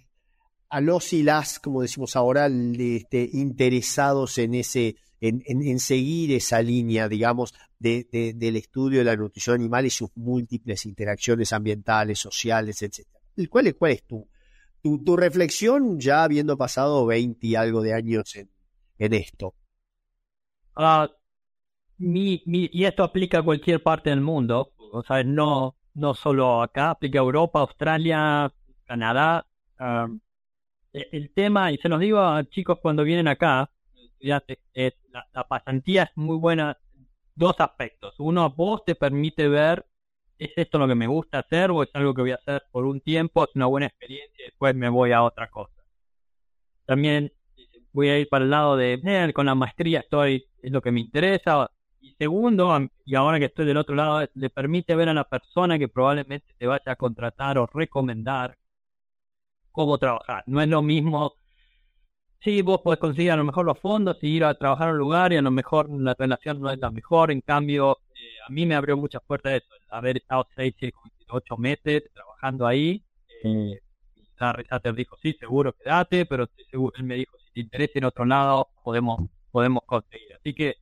a 0.69 0.81
los 0.81 1.13
y 1.13 1.23
las, 1.23 1.59
como 1.59 1.81
decimos 1.81 2.15
ahora, 2.15 2.47
este, 2.47 3.29
interesados 3.33 4.37
en 4.37 4.55
ese, 4.55 4.95
en, 5.21 5.43
en, 5.45 5.61
en, 5.61 5.79
seguir 5.79 6.31
esa 6.33 6.61
línea, 6.61 7.07
digamos, 7.07 7.53
de, 7.79 8.07
de, 8.11 8.33
del 8.33 8.57
estudio 8.57 8.99
de 8.99 9.05
la 9.05 9.15
nutrición 9.15 9.55
animal 9.55 9.85
y 9.85 9.89
sus 9.89 10.09
múltiples 10.15 10.85
interacciones 10.85 11.53
ambientales, 11.53 12.19
sociales, 12.19 12.81
etc. 12.81 13.07
¿Cuál 13.49 13.75
cuál 13.75 13.91
es 13.91 14.03
tu, 14.03 14.27
tu, 14.85 15.03
tu 15.03 15.17
reflexión 15.17 15.99
ya 15.99 16.23
habiendo 16.23 16.57
pasado 16.57 17.07
20 17.07 17.47
y 17.47 17.55
algo 17.55 17.81
de 17.81 17.95
años 17.95 18.35
en, 18.35 18.51
en 18.99 19.13
esto? 19.15 19.55
Uh, 20.77 21.07
mi, 21.97 22.43
mi, 22.45 22.69
y 22.71 22.85
esto 22.85 23.03
aplica 23.03 23.39
a 23.39 23.41
cualquier 23.41 23.81
parte 23.81 24.11
del 24.11 24.21
mundo, 24.21 24.73
o 24.77 25.01
sea, 25.01 25.23
no, 25.23 25.75
no 25.95 26.13
solo 26.13 26.61
acá, 26.61 26.91
aplica 26.91 27.17
a 27.17 27.23
Europa, 27.23 27.61
Australia, 27.61 28.53
Canadá. 28.85 29.47
Um, 29.79 30.19
el 30.93 31.33
tema, 31.33 31.71
y 31.71 31.77
se 31.77 31.89
los 31.89 31.99
digo 31.99 32.19
a 32.19 32.43
chicos 32.43 32.77
cuando 32.79 33.03
vienen 33.03 33.27
acá, 33.27 33.71
estudiantes, 33.95 34.59
es 34.71 34.93
la, 35.09 35.25
la, 35.33 35.47
pasantía 35.47 36.03
es 36.03 36.11
muy 36.13 36.37
buena. 36.37 36.77
Dos 37.33 37.55
aspectos. 37.57 38.13
Uno, 38.19 38.51
vos 38.51 38.85
te 38.85 38.93
permite 38.93 39.47
ver, 39.47 39.83
¿es 40.39 40.51
esto 40.55 40.79
lo 40.79 40.87
que 40.87 40.95
me 40.95 41.07
gusta 41.07 41.39
hacer 41.39 41.71
o 41.71 41.83
es 41.83 41.89
algo 41.93 42.13
que 42.13 42.21
voy 42.21 42.31
a 42.31 42.35
hacer 42.35 42.63
por 42.71 42.85
un 42.85 43.01
tiempo? 43.01 43.43
Es 43.43 43.55
una 43.55 43.65
buena 43.67 43.87
experiencia 43.87 44.43
y 44.43 44.45
después 44.45 44.75
me 44.75 44.89
voy 44.89 45.11
a 45.11 45.23
otra 45.23 45.49
cosa. 45.49 45.73
También 46.85 47.31
voy 47.91 48.09
a 48.09 48.19
ir 48.19 48.29
para 48.29 48.45
el 48.45 48.51
lado 48.51 48.77
de, 48.77 49.01
eh, 49.03 49.33
con 49.33 49.45
la 49.45 49.55
maestría 49.55 50.01
estoy, 50.01 50.45
es 50.61 50.71
lo 50.71 50.81
que 50.81 50.91
me 50.91 51.01
interesa. 51.01 51.71
Y 51.99 52.15
segundo, 52.19 52.77
y 53.05 53.15
ahora 53.15 53.39
que 53.39 53.45
estoy 53.45 53.65
del 53.65 53.77
otro 53.77 53.95
lado, 53.95 54.27
le 54.33 54.49
permite 54.49 54.95
ver 54.95 55.09
a 55.09 55.13
la 55.13 55.23
persona 55.27 55.79
que 55.79 55.87
probablemente 55.87 56.53
te 56.57 56.67
vaya 56.67 56.91
a 56.91 56.95
contratar 56.95 57.57
o 57.57 57.67
recomendar 57.67 58.57
cómo 59.71 59.97
trabajar. 59.97 60.43
No 60.47 60.61
es 60.61 60.67
lo 60.69 60.81
mismo 60.81 61.35
sí, 62.45 62.61
vos 62.61 62.81
podés 62.81 62.99
conseguir 62.99 63.31
a 63.31 63.35
lo 63.37 63.43
mejor 63.43 63.65
los 63.65 63.79
fondos 63.79 64.17
y 64.21 64.27
ir 64.27 64.43
a 64.45 64.53
trabajar 64.53 64.89
a 64.89 64.91
un 64.91 64.99
lugar 64.99 65.33
y 65.33 65.37
a 65.37 65.41
lo 65.41 65.51
mejor 65.51 65.89
la 65.89 66.13
relación 66.17 66.61
no 66.61 66.69
es 66.69 66.79
la 66.79 66.91
mejor. 66.91 67.31
En 67.31 67.41
cambio, 67.41 67.97
a 68.47 68.49
mí 68.51 68.65
me 68.65 68.75
abrió 68.75 68.97
muchas 68.97 69.21
puertas 69.25 69.53
eso, 69.53 69.73
haber 69.89 70.17
estado 70.17 70.47
seis, 70.55 70.75
siete, 70.77 70.95
ocho 71.29 71.57
meses 71.57 72.03
trabajando 72.13 72.67
ahí. 72.67 73.03
Eh, 73.43 73.79
Resater 74.37 74.93
dijo, 74.93 75.17
sí, 75.21 75.33
seguro, 75.39 75.73
quédate, 75.73 76.25
pero 76.25 76.49
él 76.71 77.03
me 77.03 77.15
dijo, 77.15 77.37
si 77.39 77.51
te 77.53 77.59
interesa 77.61 77.93
en 77.95 78.05
otro 78.05 78.25
lado, 78.25 78.69
podemos, 78.83 79.29
podemos 79.51 79.83
conseguir. 79.85 80.33
Así 80.33 80.53
que 80.53 80.75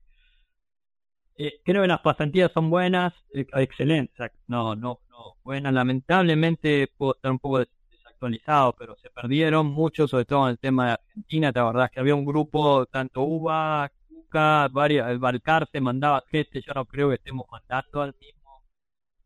eh, 1.38 1.61
creo 1.64 1.84
que 1.84 1.88
las 1.88 2.01
pasantías 2.01 2.51
son 2.51 2.70
buenas, 2.70 3.14
eh, 3.34 3.45
excelentes, 3.55 4.32
no, 4.47 4.76
no, 4.76 4.99
no, 5.09 5.36
buenas. 5.43 5.74
Lamentablemente 5.74 6.89
puedo 6.97 7.16
estar 7.16 7.32
un 7.32 7.39
poco 7.39 7.59
desactualizado, 7.59 8.74
pero 8.74 8.95
se 9.01 9.09
perdieron 9.09 9.68
mucho, 9.68 10.07
sobre 10.07 10.26
todo 10.26 10.45
en 10.45 10.51
el 10.51 10.59
tema 10.59 10.88
de 10.88 10.91
Argentina. 10.93 11.51
La 11.53 11.64
verdad 11.66 11.86
es 11.86 11.91
que 11.91 11.99
había 11.99 12.16
un 12.16 12.26
grupo, 12.26 12.86
tanto 12.88 13.22
UBA, 13.22 13.91
Cuca, 14.34 14.68
varias, 14.72 15.10
el 15.10 15.20
Balcarce 15.20 15.80
mandaba 15.80 16.24
gente, 16.28 16.62
yo 16.62 16.74
no 16.74 16.86
creo 16.86 17.10
que 17.10 17.16
estemos 17.16 17.46
mandando 17.52 18.02
al 18.02 18.16
mismo, 18.20 18.64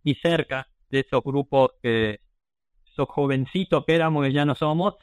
ni 0.03 0.15
cerca 0.15 0.67
de 0.89 0.99
esos 0.99 1.23
grupos 1.23 1.71
que, 1.81 2.19
esos 2.85 3.07
jovencitos 3.09 3.85
que 3.85 3.95
éramos, 3.95 4.25
que 4.25 4.33
ya 4.33 4.45
no 4.45 4.55
somos. 4.55 4.95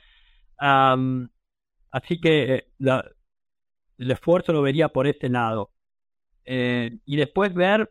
así 0.59 2.21
que 2.21 2.55
eh, 2.55 2.67
el 3.99 4.11
esfuerzo 4.11 4.53
lo 4.53 4.63
vería 4.63 4.89
por 4.89 5.07
ese 5.07 5.29
lado. 5.29 5.73
Eh, 6.45 6.99
y 7.07 7.17
después 7.17 7.55
ver 7.55 7.91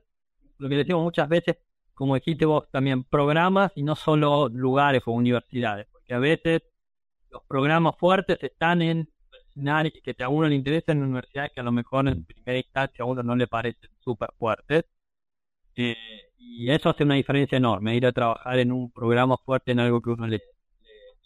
lo 0.60 0.70
que 0.70 0.76
decimos 0.76 1.04
muchas 1.04 1.28
veces, 1.28 1.58
como 1.94 2.16
dijiste 2.16 2.46
vos 2.46 2.70
también, 2.72 3.04
programas 3.06 3.72
y 3.76 3.84
no 3.84 3.96
solo 3.96 4.50
lugares 4.50 5.02
o 5.06 5.12
universidades, 5.12 5.88
porque 5.92 6.14
a 6.14 6.20
veces 6.20 6.62
los 7.32 7.44
programas 7.48 7.96
fuertes 7.98 8.38
están 8.42 8.82
en 8.82 9.10
que 9.56 10.24
a 10.24 10.30
uno 10.30 10.48
le 10.48 10.56
interesa 10.56 10.92
en 10.92 11.04
universidades 11.04 11.52
que 11.54 11.60
a 11.60 11.64
lo 11.64 11.72
mejor 11.72 12.08
en 12.08 12.24
primera 12.26 12.58
instancia 12.58 13.04
a 13.04 13.08
uno 13.08 13.24
no 13.24 13.36
le 13.36 13.48
parecen 13.48 13.90
súper 14.00 14.30
fuertes. 14.38 14.86
Eh, 15.76 15.96
y 16.38 16.70
eso 16.70 16.90
hace 16.90 17.04
una 17.04 17.16
diferencia 17.16 17.58
enorme, 17.58 17.96
ir 17.96 18.06
a 18.06 18.12
trabajar 18.12 18.60
en 18.60 18.72
un 18.72 18.92
programa 18.92 19.38
fuerte 19.38 19.72
en 19.72 19.80
algo 19.80 20.02
que 20.02 20.12
a 20.12 20.14
uno 20.14 20.28
le, 20.28 20.42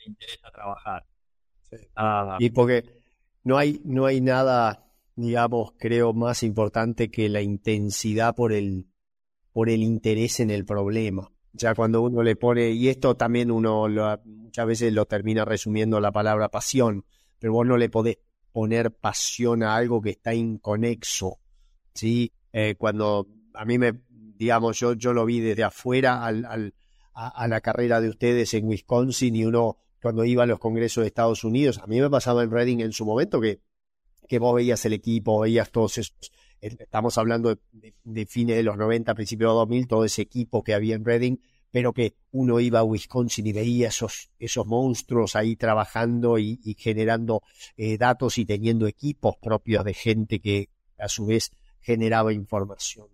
interesa 0.05 0.49
trabajar. 0.51 1.05
Ah, 1.95 2.37
y 2.39 2.49
porque 2.51 2.83
no 3.43 3.57
hay, 3.57 3.81
no 3.83 4.05
hay 4.05 4.21
nada 4.21 4.87
digamos, 5.17 5.73
creo 5.77 6.13
más 6.13 6.43
importante 6.43 7.09
que 7.09 7.27
la 7.27 7.41
intensidad 7.41 8.35
por 8.35 8.53
el, 8.53 8.87
por 9.51 9.67
el 9.67 9.81
interés 9.81 10.39
en 10.39 10.51
el 10.51 10.63
problema. 10.63 11.29
Ya 11.53 11.73
cuando 11.73 12.01
uno 12.01 12.21
le 12.21 12.35
pone, 12.35 12.69
y 12.69 12.87
esto 12.87 13.15
también 13.15 13.49
uno 13.49 13.87
muchas 14.25 14.67
veces 14.67 14.93
lo 14.93 15.05
termina 15.05 15.43
resumiendo 15.43 15.99
la 15.99 16.11
palabra 16.11 16.49
pasión, 16.49 17.03
pero 17.39 17.53
vos 17.53 17.65
no 17.65 17.77
le 17.77 17.89
podés 17.89 18.17
poner 18.51 18.91
pasión 18.91 19.63
a 19.63 19.75
algo 19.75 20.01
que 20.01 20.11
está 20.11 20.33
inconexo, 20.33 21.39
¿sí? 21.93 22.31
Eh, 22.53 22.75
cuando 22.77 23.27
a 23.53 23.65
mí 23.65 23.77
me, 23.77 24.01
digamos, 24.09 24.79
yo, 24.79 24.93
yo 24.93 25.13
lo 25.13 25.25
vi 25.25 25.39
desde 25.39 25.63
afuera 25.63 26.25
al, 26.25 26.73
a, 27.13 27.47
la 27.47 27.61
carrera 27.61 28.01
de 28.01 28.09
ustedes 28.09 28.53
en 28.53 28.67
Wisconsin 28.67 29.35
y 29.35 29.45
uno 29.45 29.77
cuando 30.01 30.23
iba 30.25 30.43
a 30.43 30.47
los 30.47 30.59
congresos 30.59 31.03
de 31.03 31.07
Estados 31.07 31.43
Unidos, 31.43 31.79
a 31.79 31.87
mí 31.87 31.99
me 31.99 32.09
pasaba 32.09 32.43
en 32.43 32.51
Reading 32.51 32.79
en 32.79 32.93
su 32.93 33.05
momento 33.05 33.41
que 33.41 33.59
que 34.27 34.39
vos 34.39 34.53
veías 34.55 34.83
el 34.85 34.93
equipo, 34.93 35.39
veías 35.39 35.71
todos 35.71 35.97
esos, 35.97 36.15
eh, 36.61 36.75
estamos 36.79 37.17
hablando 37.17 37.57
de, 37.71 38.25
fines 38.25 38.57
de 38.57 38.63
los 38.63 38.77
90, 38.77 39.15
principios 39.15 39.51
de 39.51 39.55
2000, 39.55 39.87
todo 39.87 40.05
ese 40.05 40.21
equipo 40.21 40.63
que 40.63 40.73
había 40.73 40.95
en 40.95 41.05
Reading, 41.05 41.37
pero 41.77 41.93
que 41.93 42.15
uno 42.31 42.59
iba 42.59 42.79
a 42.79 42.83
Wisconsin 42.83 43.45
y 43.45 43.53
veía 43.53 43.89
esos, 43.89 44.31
esos 44.39 44.65
monstruos 44.65 45.35
ahí 45.35 45.55
trabajando 45.55 46.39
y, 46.39 46.57
generando 46.75 47.43
eh, 47.75 47.99
datos 47.99 48.39
y 48.39 48.45
teniendo 48.47 48.87
equipos 48.87 49.35
propios 49.39 49.85
de 49.85 49.93
gente 49.93 50.39
que 50.39 50.69
a 50.97 51.07
su 51.07 51.27
vez 51.27 51.51
generaba 51.79 52.33
información. 52.33 53.09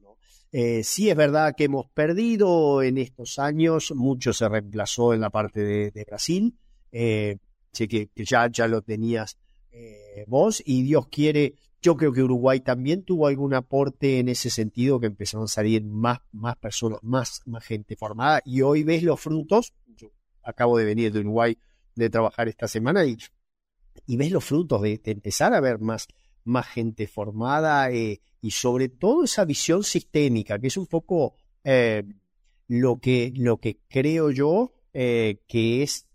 Eh, 0.54 0.82
sí 0.86 1.10
es 1.10 1.16
verdad 1.18 1.56
que 1.58 1.66
hemos 1.66 1.90
perdido 1.90 2.82
en 2.82 2.98
estos 2.98 3.38
años, 3.38 3.92
mucho 3.94 4.32
se 4.32 4.48
reemplazó 4.48 5.14
en 5.14 5.20
la 5.20 5.30
parte 5.30 5.92
de, 5.92 6.06
Brasil, 6.06 6.58
que, 6.90 7.40
que, 7.74 8.10
ya, 8.16 8.48
ya 8.50 8.70
lo 8.70 8.82
tenías 8.82 9.38
eh, 9.72 10.24
vos 10.26 10.64
y 10.66 10.84
Dios 10.84 11.10
quiere, 11.10 11.56
yo 11.84 11.98
creo 11.98 12.14
que 12.14 12.24
Uruguay 12.24 12.62
también 12.62 13.04
tuvo 13.04 13.28
algún 13.28 13.54
aporte 13.54 14.20
en 14.20 14.30
ese 14.30 14.50
sentido, 14.50 15.02
que 15.02 15.08
empezaron 15.08 15.44
a 15.44 15.48
salir 15.48 15.84
más, 15.84 16.20
más 16.32 16.56
personas, 16.56 17.00
más, 17.04 17.42
más 17.46 17.64
gente 17.66 17.98
formada 17.98 18.42
y 18.46 18.62
hoy 18.62 18.84
ves 18.84 19.04
los 19.04 19.20
frutos, 19.20 19.74
yo 19.98 20.10
acabo 20.44 20.78
de 20.78 20.86
venir 20.86 21.12
de 21.12 21.20
Uruguay 21.20 21.58
de 21.96 22.10
trabajar 22.10 22.48
esta 22.48 22.70
semana 22.70 23.06
y, 23.06 23.18
y 24.08 24.16
ves 24.16 24.32
los 24.32 24.46
frutos 24.46 24.82
de, 24.82 25.02
empezar 25.04 25.54
a 25.54 25.60
ver 25.60 25.80
más, 25.80 26.08
más 26.46 26.66
gente 26.68 27.06
formada 27.06 27.92
eh, 27.92 28.22
y 28.42 28.52
sobre 28.52 28.88
todo 28.88 29.26
esa 29.26 29.44
visión 29.44 29.84
sistémica, 29.84 30.58
que 30.60 30.68
es 30.68 30.78
un 30.78 30.88
poco 30.88 31.36
eh, 31.66 32.04
lo, 32.70 33.00
que, 33.00 33.34
lo 33.36 33.58
que 33.58 33.82
creo 33.90 34.32
yo 34.32 34.74
que 34.94 35.82
es 35.82 36.08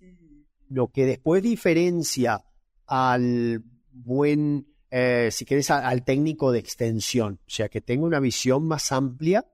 lo 0.69 0.89
que 0.93 1.05
después 1.05 1.43
diferencia 1.43 2.45
al 2.87 3.65
buen, 3.91 4.68
eh, 4.91 5.29
si 5.31 5.45
quieres, 5.45 5.71
al 5.71 6.05
técnico 6.05 6.53
de 6.53 6.59
extensión, 6.59 7.41
o 7.47 7.51
sea, 7.51 7.69
que 7.69 7.81
tenga 7.81 8.07
una 8.07 8.21
visión 8.21 8.67
más 8.67 8.91
amplia 8.93 9.47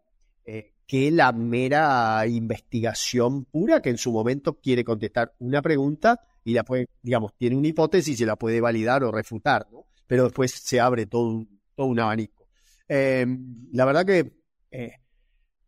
eh, 0.44 0.74
que 0.86 1.10
la 1.10 1.32
mera 1.32 2.26
investigación 2.26 3.44
pura, 3.44 3.80
que 3.80 3.90
en 3.90 3.98
su 3.98 4.12
momento 4.12 4.60
quiere 4.60 4.84
contestar 4.84 5.34
una 5.38 5.62
pregunta 5.62 6.20
y 6.44 6.52
la 6.52 6.64
puede, 6.64 6.88
digamos, 7.02 7.34
tiene 7.36 7.56
una 7.56 7.68
hipótesis 7.68 8.14
y 8.14 8.16
se 8.18 8.26
la 8.26 8.36
puede 8.36 8.60
validar 8.60 9.02
o 9.02 9.10
refutar, 9.10 9.66
¿no? 9.72 9.86
Pero 10.06 10.24
después 10.24 10.52
se 10.52 10.80
abre 10.80 11.06
todo 11.06 11.28
un, 11.28 11.60
todo 11.74 11.86
un 11.86 11.98
abanico. 11.98 12.46
Eh, 12.88 13.26
la 13.72 13.84
verdad 13.86 14.04
que 14.04 14.44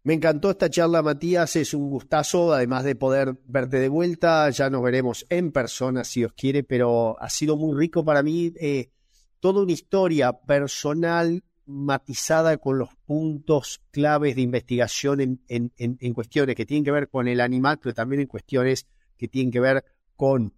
me 0.06 0.14
encantó 0.14 0.50
esta 0.50 0.70
charla, 0.70 1.02
Matías. 1.02 1.56
Es 1.56 1.74
un 1.74 1.90
gustazo, 1.90 2.52
además 2.52 2.84
de 2.84 2.94
poder 2.94 3.36
verte 3.44 3.80
de 3.80 3.88
vuelta. 3.88 4.48
Ya 4.50 4.70
nos 4.70 4.80
veremos 4.80 5.26
en 5.30 5.50
persona, 5.50 6.04
si 6.04 6.24
os 6.24 6.32
quiere, 6.32 6.62
pero 6.62 7.20
ha 7.20 7.28
sido 7.28 7.56
muy 7.56 7.76
rico 7.76 8.04
para 8.04 8.22
mí. 8.22 8.52
Eh, 8.60 8.92
toda 9.41 9.62
una 9.62 9.72
historia 9.72 10.32
personal 10.32 11.43
matizada 11.66 12.57
con 12.59 12.78
los 12.78 12.91
puntos 13.07 13.80
claves 13.91 14.37
de 14.37 14.43
investigación 14.43 15.20
en, 15.49 15.72
en, 15.76 16.14
cuestiones 16.14 16.55
que 16.55 16.64
tienen 16.64 16.84
que 16.84 16.93
ver 16.93 17.09
con 17.09 17.26
el 17.26 17.41
animal, 17.41 17.78
pero 17.82 17.95
también 17.95 18.20
en 18.20 18.28
cuestiones 18.28 18.87
que 19.16 19.26
tienen 19.26 19.51
que 19.51 19.61
ver 19.61 19.84
con 20.14 20.55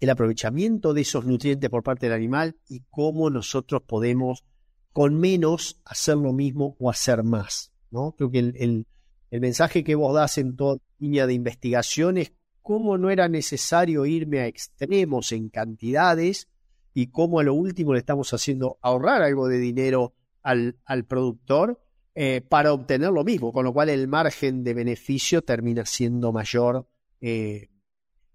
el 0.00 0.10
aprovechamiento 0.10 0.92
de 0.92 1.02
esos 1.02 1.24
nutrientes 1.24 1.70
por 1.70 1.82
parte 1.82 2.06
del 2.06 2.16
animal 2.16 2.56
y 2.68 2.82
cómo 2.90 3.30
nosotros 3.30 3.82
podemos 3.86 4.44
con 4.92 5.18
menos 5.18 5.80
hacer 5.84 6.16
lo 6.16 6.32
mismo 6.32 6.76
o 6.78 6.90
hacer 6.90 7.22
más. 7.22 7.72
Creo 7.90 8.30
que 8.30 8.38
el, 8.38 8.86
mensaje 9.30 9.84
que 9.84 9.94
vos 9.94 10.14
das 10.14 10.38
en 10.38 10.56
toda 10.56 10.78
línea 10.98 11.26
de 11.26 11.34
investigación 11.34 12.18
es 12.18 12.32
cómo 12.60 12.98
no 12.98 13.10
era 13.10 13.28
necesario 13.28 14.06
irme 14.06 14.40
a 14.40 14.46
extremos 14.46 15.32
en 15.32 15.48
cantidades 15.48 16.48
y 16.94 17.08
cómo 17.08 17.40
a 17.40 17.42
lo 17.42 17.54
último 17.54 17.92
le 17.92 17.98
estamos 17.98 18.32
haciendo 18.32 18.78
ahorrar 18.80 19.22
algo 19.22 19.48
de 19.48 19.58
dinero 19.58 20.14
al, 20.42 20.76
productor 21.08 21.82
eh, 22.14 22.40
para 22.40 22.72
obtener 22.72 23.10
lo 23.10 23.24
mismo, 23.24 23.52
con 23.52 23.64
lo 23.64 23.72
cual 23.72 23.88
el 23.88 24.06
margen 24.08 24.62
de 24.62 24.74
beneficio 24.74 25.42
termina 25.42 25.84
siendo 25.84 26.32
mayor 26.32 26.88
eh, 27.20 27.68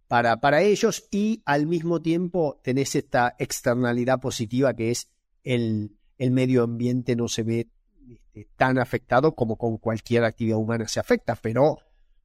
para, 0.08 0.42
para 0.42 0.62
ellos 0.62 1.08
y 1.12 1.42
al 1.46 1.68
mismo 1.68 2.02
tiempo 2.02 2.60
tenés 2.64 2.96
esta 2.96 3.36
externalidad 3.40 4.20
positiva 4.20 4.74
que 4.74 4.92
es 4.92 5.10
el, 5.44 5.96
el 6.18 6.32
medio 6.32 6.64
ambiente 6.64 7.16
no 7.16 7.28
se 7.28 7.44
ve 7.44 7.70
este, 8.10 8.50
tan 8.58 8.78
afectado 8.78 9.36
como 9.36 9.58
con 9.58 9.78
cualquier 9.78 10.24
actividad 10.24 10.58
humana 10.58 10.88
se 10.88 11.00
afecta, 11.00 11.36
pero 11.36 11.78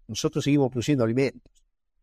nosotros 0.09 0.45
seguimos 0.45 0.71
produciendo 0.71 1.05
alimentos. 1.05 1.53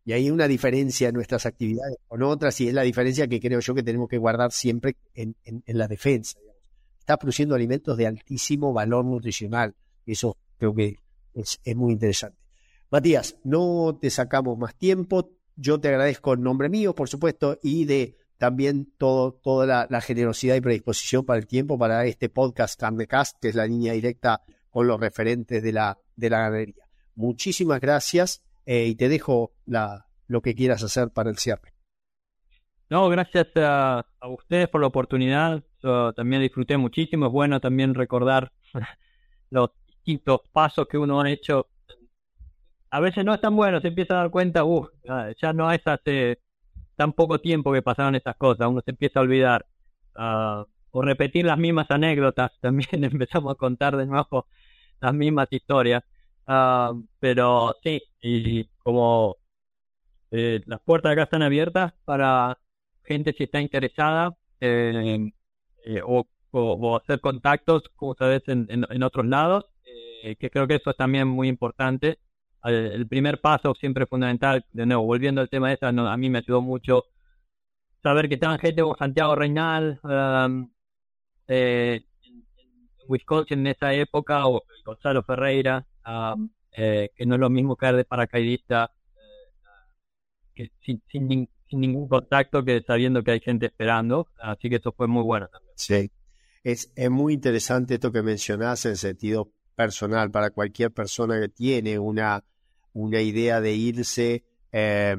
Y 0.04 0.12
hay 0.12 0.30
una 0.30 0.48
diferencia 0.48 1.08
en 1.08 1.14
nuestras 1.14 1.46
actividades 1.46 1.96
con 2.08 2.22
otras, 2.22 2.60
y 2.60 2.68
es 2.68 2.74
la 2.74 2.82
diferencia 2.82 3.28
que 3.28 3.40
creo 3.40 3.60
yo 3.60 3.74
que 3.74 3.82
tenemos 3.82 4.08
que 4.08 4.18
guardar 4.18 4.50
siempre 4.50 4.96
en, 5.14 5.36
la 5.66 5.86
defensa. 5.86 6.38
Está 6.98 7.16
produciendo 7.16 7.54
alimentos 7.54 7.96
de 7.96 8.06
altísimo 8.06 8.72
valor 8.72 9.04
nutricional. 9.04 9.74
Eso 10.04 10.36
creo 10.58 10.74
que 10.74 10.96
es, 11.34 11.60
muy 11.76 11.92
interesante. 11.92 12.36
Matías, 12.90 13.36
no 13.44 13.96
te 14.00 14.10
sacamos 14.10 14.58
más 14.58 14.74
tiempo. 14.74 15.30
Yo 15.54 15.80
te 15.80 15.88
agradezco 15.88 16.34
en 16.34 16.42
nombre 16.42 16.68
mío, 16.68 16.94
por 16.94 17.08
supuesto, 17.08 17.58
y 17.62 17.84
de 17.84 18.16
también 18.38 18.92
todo, 18.98 19.34
toda 19.34 19.86
la, 19.88 20.00
generosidad 20.00 20.56
y 20.56 20.60
predisposición 20.60 21.24
para 21.24 21.38
el 21.38 21.46
tiempo 21.46 21.78
para 21.78 22.04
este 22.06 22.28
podcast 22.28 22.78
Carnecast, 22.78 23.38
que 23.40 23.48
es 23.48 23.54
la 23.54 23.66
línea 23.66 23.92
directa 23.92 24.42
con 24.68 24.88
los 24.88 24.98
referentes 24.98 25.62
de 25.62 25.72
la, 25.72 25.96
de 26.16 26.30
la 26.30 26.38
ganadería. 26.38 26.88
Muchísimas 27.14 27.80
gracias 27.80 28.42
eh, 28.66 28.86
y 28.86 28.94
te 28.94 29.08
dejo 29.08 29.52
la, 29.66 30.06
lo 30.28 30.40
que 30.42 30.54
quieras 30.54 30.82
hacer 30.82 31.10
para 31.10 31.30
el 31.30 31.38
cierre. 31.38 31.72
No, 32.90 33.08
gracias 33.08 33.48
a, 33.56 34.04
ustedes 34.28 34.68
por 34.68 34.80
la 34.80 34.88
oportunidad. 34.88 35.62
Yo 35.82 36.12
también 36.12 36.42
disfruté 36.42 36.76
muchísimo. 36.76 37.26
Es 37.26 37.32
bueno 37.32 37.60
también 37.60 37.94
recordar 37.94 38.52
los 39.50 39.70
distintos 39.86 40.42
pasos 40.52 40.86
que 40.88 40.98
uno 40.98 41.20
ha 41.20 41.30
hecho. 41.30 41.68
A 42.90 43.00
veces 43.00 43.24
no 43.24 43.32
es 43.32 43.40
tan 43.40 43.56
bueno, 43.56 43.80
se 43.80 43.88
empieza 43.88 44.14
a 44.14 44.18
dar 44.18 44.30
cuenta, 44.30 44.64
uh, 44.64 44.86
ya 45.40 45.54
no 45.54 45.72
es 45.72 45.80
hace 45.86 46.40
tan 46.94 47.14
poco 47.14 47.40
tiempo 47.40 47.72
que 47.72 47.80
pasaron 47.80 48.14
estas 48.14 48.36
cosas, 48.36 48.68
uno 48.68 48.82
se 48.84 48.90
empieza 48.90 49.20
a 49.20 49.22
olvidar. 49.22 49.64
Ah, 50.14 50.66
o 50.90 51.00
repetir 51.02 51.46
las 51.46 51.58
mismas 51.58 51.90
anécdotas, 51.90 52.52
también 52.60 53.04
empezamos 53.04 53.52
a 53.52 53.56
contar 53.56 53.96
de 53.96 54.06
nuevo 54.06 54.46
las 55.00 55.14
mismas 55.14 55.48
historias. 55.50 56.04
Ah, 56.46 56.92
pero 57.20 57.76
sí, 57.82 58.02
y 58.20 58.64
como 58.82 59.36
eh, 60.30 60.60
las 60.66 60.80
puertas 60.80 61.12
acá 61.12 61.24
están 61.24 61.42
abiertas 61.42 61.92
para 62.04 62.58
gente 63.04 63.34
que 63.34 63.44
está 63.44 63.60
interesada 63.60 64.36
eh, 64.60 65.30
o, 66.04 66.26
hacer 66.96 67.20
contactos, 67.20 67.84
como 67.96 68.14
sabes, 68.14 68.42
en, 68.48 68.66
en, 68.68 69.02
otros 69.02 69.26
lados, 69.26 69.64
que 70.38 70.50
creo 70.50 70.68
que 70.68 70.76
eso 70.76 70.90
es 70.90 70.96
también 70.96 71.26
muy 71.28 71.48
importante. 71.48 72.18
El, 72.64 73.08
primer 73.08 73.40
paso 73.40 73.74
siempre 73.74 74.06
fundamental, 74.06 74.64
de 74.72 74.86
nuevo, 74.86 75.04
volviendo 75.04 75.40
al 75.40 75.48
tema 75.48 75.68
de 75.68 75.74
esa, 75.74 75.88
a 75.88 76.16
mí 76.16 76.30
me 76.30 76.38
ayudó 76.38 76.60
mucho 76.60 77.04
saber 78.02 78.28
que 78.28 78.34
estaban 78.34 78.58
gente 78.58 78.82
como 78.82 78.96
Santiago 78.96 79.34
Reinal, 79.34 80.00
um, 80.02 80.70
eh, 81.48 82.04
en, 82.24 82.44
Wisconsin 83.08 83.60
en 83.60 83.66
esa 83.68 83.92
época, 83.94 84.46
o 84.46 84.62
Gonzalo 84.84 85.22
Ferreira, 85.22 85.86
um, 86.06 86.48
eh, 86.72 87.10
que 87.14 87.26
no 87.26 87.34
es 87.34 87.40
lo 87.40 87.50
mismo 87.50 87.76
caer 87.76 87.96
de 87.96 88.04
paracaidista 88.04 88.90
que 90.54 90.70
sin, 90.84 91.02
sin, 91.10 91.48
ningún 91.70 92.06
contacto 92.06 92.62
que 92.64 92.82
sabiendo 92.82 93.22
que 93.22 93.30
hay 93.30 93.40
gente 93.40 93.66
esperando. 93.66 94.28
Así 94.38 94.68
que 94.68 94.76
eso 94.76 94.92
fue 94.92 95.08
muy 95.08 95.22
bueno 95.22 95.48
también. 95.48 95.72
Sí, 95.76 96.10
es, 96.62 96.92
es 96.94 97.10
muy 97.10 97.32
interesante 97.32 97.94
esto 97.94 98.12
que 98.12 98.22
mencionás 98.22 98.84
en 98.84 98.96
sentido 98.96 99.50
personal 99.74 100.30
para 100.30 100.50
cualquier 100.50 100.92
persona 100.92 101.40
que 101.40 101.48
tiene 101.48 101.98
una, 101.98 102.44
una 102.92 103.20
idea 103.20 103.60
de 103.60 103.72
irse. 103.74 104.44
Eh, 104.70 105.16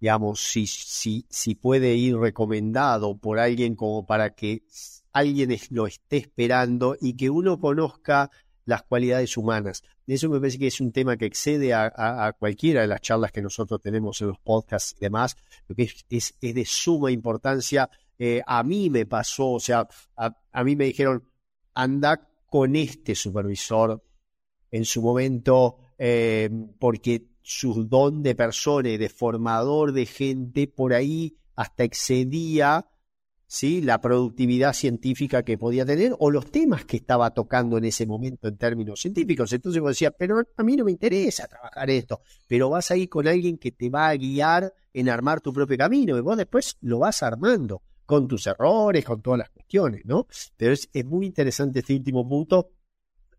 digamos, 0.00 0.40
si, 0.40 0.66
si, 0.66 1.26
si 1.28 1.54
puede 1.54 1.94
ir 1.94 2.16
recomendado 2.16 3.16
por 3.18 3.38
alguien 3.38 3.74
como 3.74 4.06
para 4.06 4.30
que 4.30 4.62
alguien 5.12 5.54
lo 5.70 5.86
esté 5.86 6.16
esperando 6.16 6.96
y 6.98 7.16
que 7.16 7.28
uno 7.28 7.60
conozca 7.60 8.30
las 8.64 8.82
cualidades 8.82 9.36
humanas. 9.36 9.82
Eso 10.14 10.28
me 10.28 10.40
parece 10.40 10.58
que 10.58 10.66
es 10.66 10.80
un 10.80 10.90
tema 10.90 11.16
que 11.16 11.26
excede 11.26 11.72
a, 11.72 12.34
cualquiera 12.36 12.80
de 12.80 12.88
las 12.88 13.00
charlas 13.00 13.30
que 13.30 13.40
nosotros 13.40 13.80
tenemos 13.80 14.20
en 14.20 14.28
los 14.28 14.40
podcasts 14.40 14.96
y 14.98 15.00
demás, 15.00 15.36
lo 15.68 15.76
que 15.76 15.84
es, 15.84 16.04
es, 16.10 16.34
de 16.40 16.64
suma 16.64 17.12
importancia. 17.12 17.88
Eh, 18.18 18.42
a 18.44 18.64
mí 18.64 18.90
me 18.90 19.06
pasó, 19.06 19.52
o 19.52 19.60
sea, 19.60 19.86
a, 20.16 20.64
mí 20.64 20.74
me 20.74 20.86
dijeron, 20.86 21.22
anda 21.74 22.28
con 22.46 22.74
este 22.74 23.14
supervisor 23.14 24.02
en 24.72 24.84
su 24.84 25.00
momento, 25.00 25.76
eh, 25.96 26.50
porque 26.80 27.28
su 27.40 27.84
don 27.84 28.20
de 28.22 28.34
persona 28.34 28.88
y 28.88 28.96
de 28.96 29.08
formador 29.10 29.92
de 29.92 30.06
gente 30.06 30.66
por 30.66 30.92
ahí 30.92 31.36
hasta 31.54 31.84
excedía 31.84 32.84
¿sí? 33.50 33.80
la 33.80 34.00
productividad 34.00 34.72
científica 34.72 35.42
que 35.42 35.58
podía 35.58 35.84
tener 35.84 36.14
o 36.20 36.30
los 36.30 36.52
temas 36.52 36.84
que 36.84 36.98
estaba 36.98 37.34
tocando 37.34 37.78
en 37.78 37.84
ese 37.84 38.06
momento 38.06 38.46
en 38.46 38.56
términos 38.56 39.00
científicos. 39.00 39.52
Entonces 39.52 39.82
vos 39.82 39.90
decía, 39.90 40.12
pero 40.12 40.40
a 40.56 40.62
mí 40.62 40.76
no 40.76 40.84
me 40.84 40.92
interesa 40.92 41.48
trabajar 41.48 41.90
esto, 41.90 42.20
pero 42.46 42.70
vas 42.70 42.92
a 42.92 42.96
ir 42.96 43.08
con 43.08 43.26
alguien 43.26 43.58
que 43.58 43.72
te 43.72 43.90
va 43.90 44.08
a 44.08 44.16
guiar 44.16 44.72
en 44.94 45.08
armar 45.08 45.40
tu 45.40 45.52
propio 45.52 45.76
camino 45.76 46.16
y 46.16 46.20
vos 46.20 46.36
después 46.36 46.76
lo 46.80 47.00
vas 47.00 47.24
armando 47.24 47.82
con 48.06 48.28
tus 48.28 48.46
errores, 48.46 49.04
con 49.04 49.20
todas 49.20 49.38
las 49.38 49.50
cuestiones, 49.50 50.02
¿no? 50.04 50.28
Pero 50.56 50.72
es, 50.72 50.88
muy 51.04 51.26
interesante 51.26 51.80
este 51.80 51.94
último 51.94 52.28
punto 52.28 52.70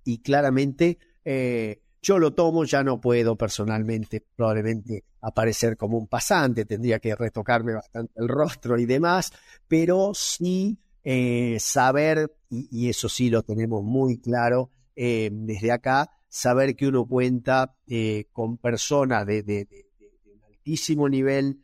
y 0.04 0.18
claramente 0.18 1.00
eh, 1.24 1.82
yo 2.02 2.18
lo 2.18 2.34
tomo, 2.34 2.66
ya 2.66 2.84
no 2.84 3.00
puedo 3.00 3.36
personalmente 3.36 4.26
probablemente 4.36 5.06
aparecer 5.22 5.78
como 5.78 5.98
un 5.98 6.08
pasante, 6.08 6.66
tendría 6.66 7.00
que 7.00 7.16
retocarme 7.16 7.74
bastante 7.74 8.14
el 8.16 8.28
rostro 8.28 8.78
y 8.80 8.86
demás, 8.86 9.32
pero 9.68 10.14
sí 10.14 10.80
eh, 11.04 11.58
saber, 11.60 12.34
y, 12.50 12.90
eso 12.90 13.08
sí 13.08 13.30
lo 13.30 13.44
tenemos 13.44 13.84
muy 13.84 14.20
claro 14.20 14.72
eh, 14.96 15.30
desde 15.32 15.72
acá, 15.72 16.10
saber 16.28 16.76
que 16.76 16.88
uno 16.88 17.06
cuenta 17.06 17.76
eh, 17.88 18.26
con 18.32 18.58
personas 18.58 19.26
de, 19.28 19.68
un 20.26 20.44
altísimo 20.44 21.08
nivel 21.08 21.60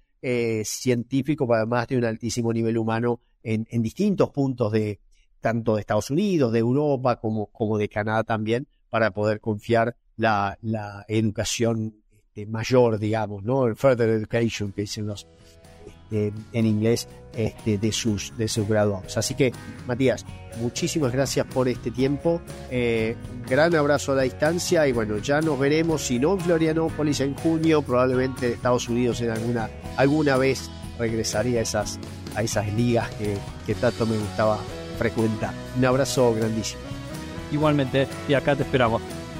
científico, 0.65 1.47
además 1.53 1.87
de 1.87 1.97
un 1.97 2.03
altísimo 2.03 2.51
nivel 2.51 2.77
humano 2.77 3.21
en, 3.43 3.65
en, 3.69 3.81
distintos 3.81 4.29
puntos 4.31 4.73
de 4.73 4.99
tanto 5.39 5.75
de 5.75 5.81
Estados 5.81 6.09
Unidos, 6.11 6.51
de 6.51 6.59
Europa 6.59 7.17
como, 7.17 7.47
como 7.47 7.77
de 7.77 7.87
Canadá 7.87 8.23
también, 8.23 8.67
para 8.89 9.11
poder 9.11 9.39
confiar 9.39 9.95
la, 10.17 10.57
la 10.61 11.05
educación 11.07 11.95
este, 12.37 12.45
mayor, 12.45 12.99
digamos, 12.99 13.43
¿no? 13.43 13.65
El 13.65 13.75
further 13.75 14.09
education 14.09 14.71
que 14.71 14.81
dicen 14.81 15.07
los 15.07 15.27
este, 16.09 16.33
en 16.53 16.65
inglés 16.65 17.07
este, 17.35 17.77
de, 17.77 17.91
sus, 17.91 18.35
de 18.37 18.47
sus 18.47 18.67
graduados. 18.67 19.17
Así 19.17 19.35
que, 19.35 19.51
Matías, 19.87 20.25
muchísimas 20.61 21.11
gracias 21.11 21.45
por 21.47 21.67
este 21.67 21.91
tiempo. 21.91 22.41
Eh, 22.71 23.15
gran 23.47 23.75
abrazo 23.75 24.13
a 24.13 24.15
la 24.15 24.21
distancia 24.21 24.87
y 24.87 24.91
bueno, 24.91 25.17
ya 25.17 25.41
nos 25.41 25.59
veremos, 25.59 26.01
si 26.05 26.19
no 26.19 26.33
en 26.33 26.39
Florianópolis 26.39 27.19
en 27.21 27.35
junio, 27.35 27.81
probablemente 27.81 28.47
en 28.47 28.53
Estados 28.53 28.87
Unidos 28.87 29.21
en 29.21 29.31
alguna, 29.31 29.69
alguna 29.97 30.37
vez 30.37 30.69
regresaría 30.97 31.59
a 31.59 31.63
esas, 31.63 31.99
a 32.35 32.43
esas 32.43 32.71
ligas 32.73 33.09
que, 33.15 33.37
que 33.65 33.75
tanto 33.75 34.05
me 34.05 34.17
gustaba 34.17 34.59
frecuentar. 34.97 35.53
Un 35.77 35.85
abrazo 35.85 36.33
grandísimo. 36.33 36.81
Igualmente, 37.51 38.07
y 38.27 38.33
acá 38.33 38.55
te 38.55 38.63
esperamos. 38.63 39.01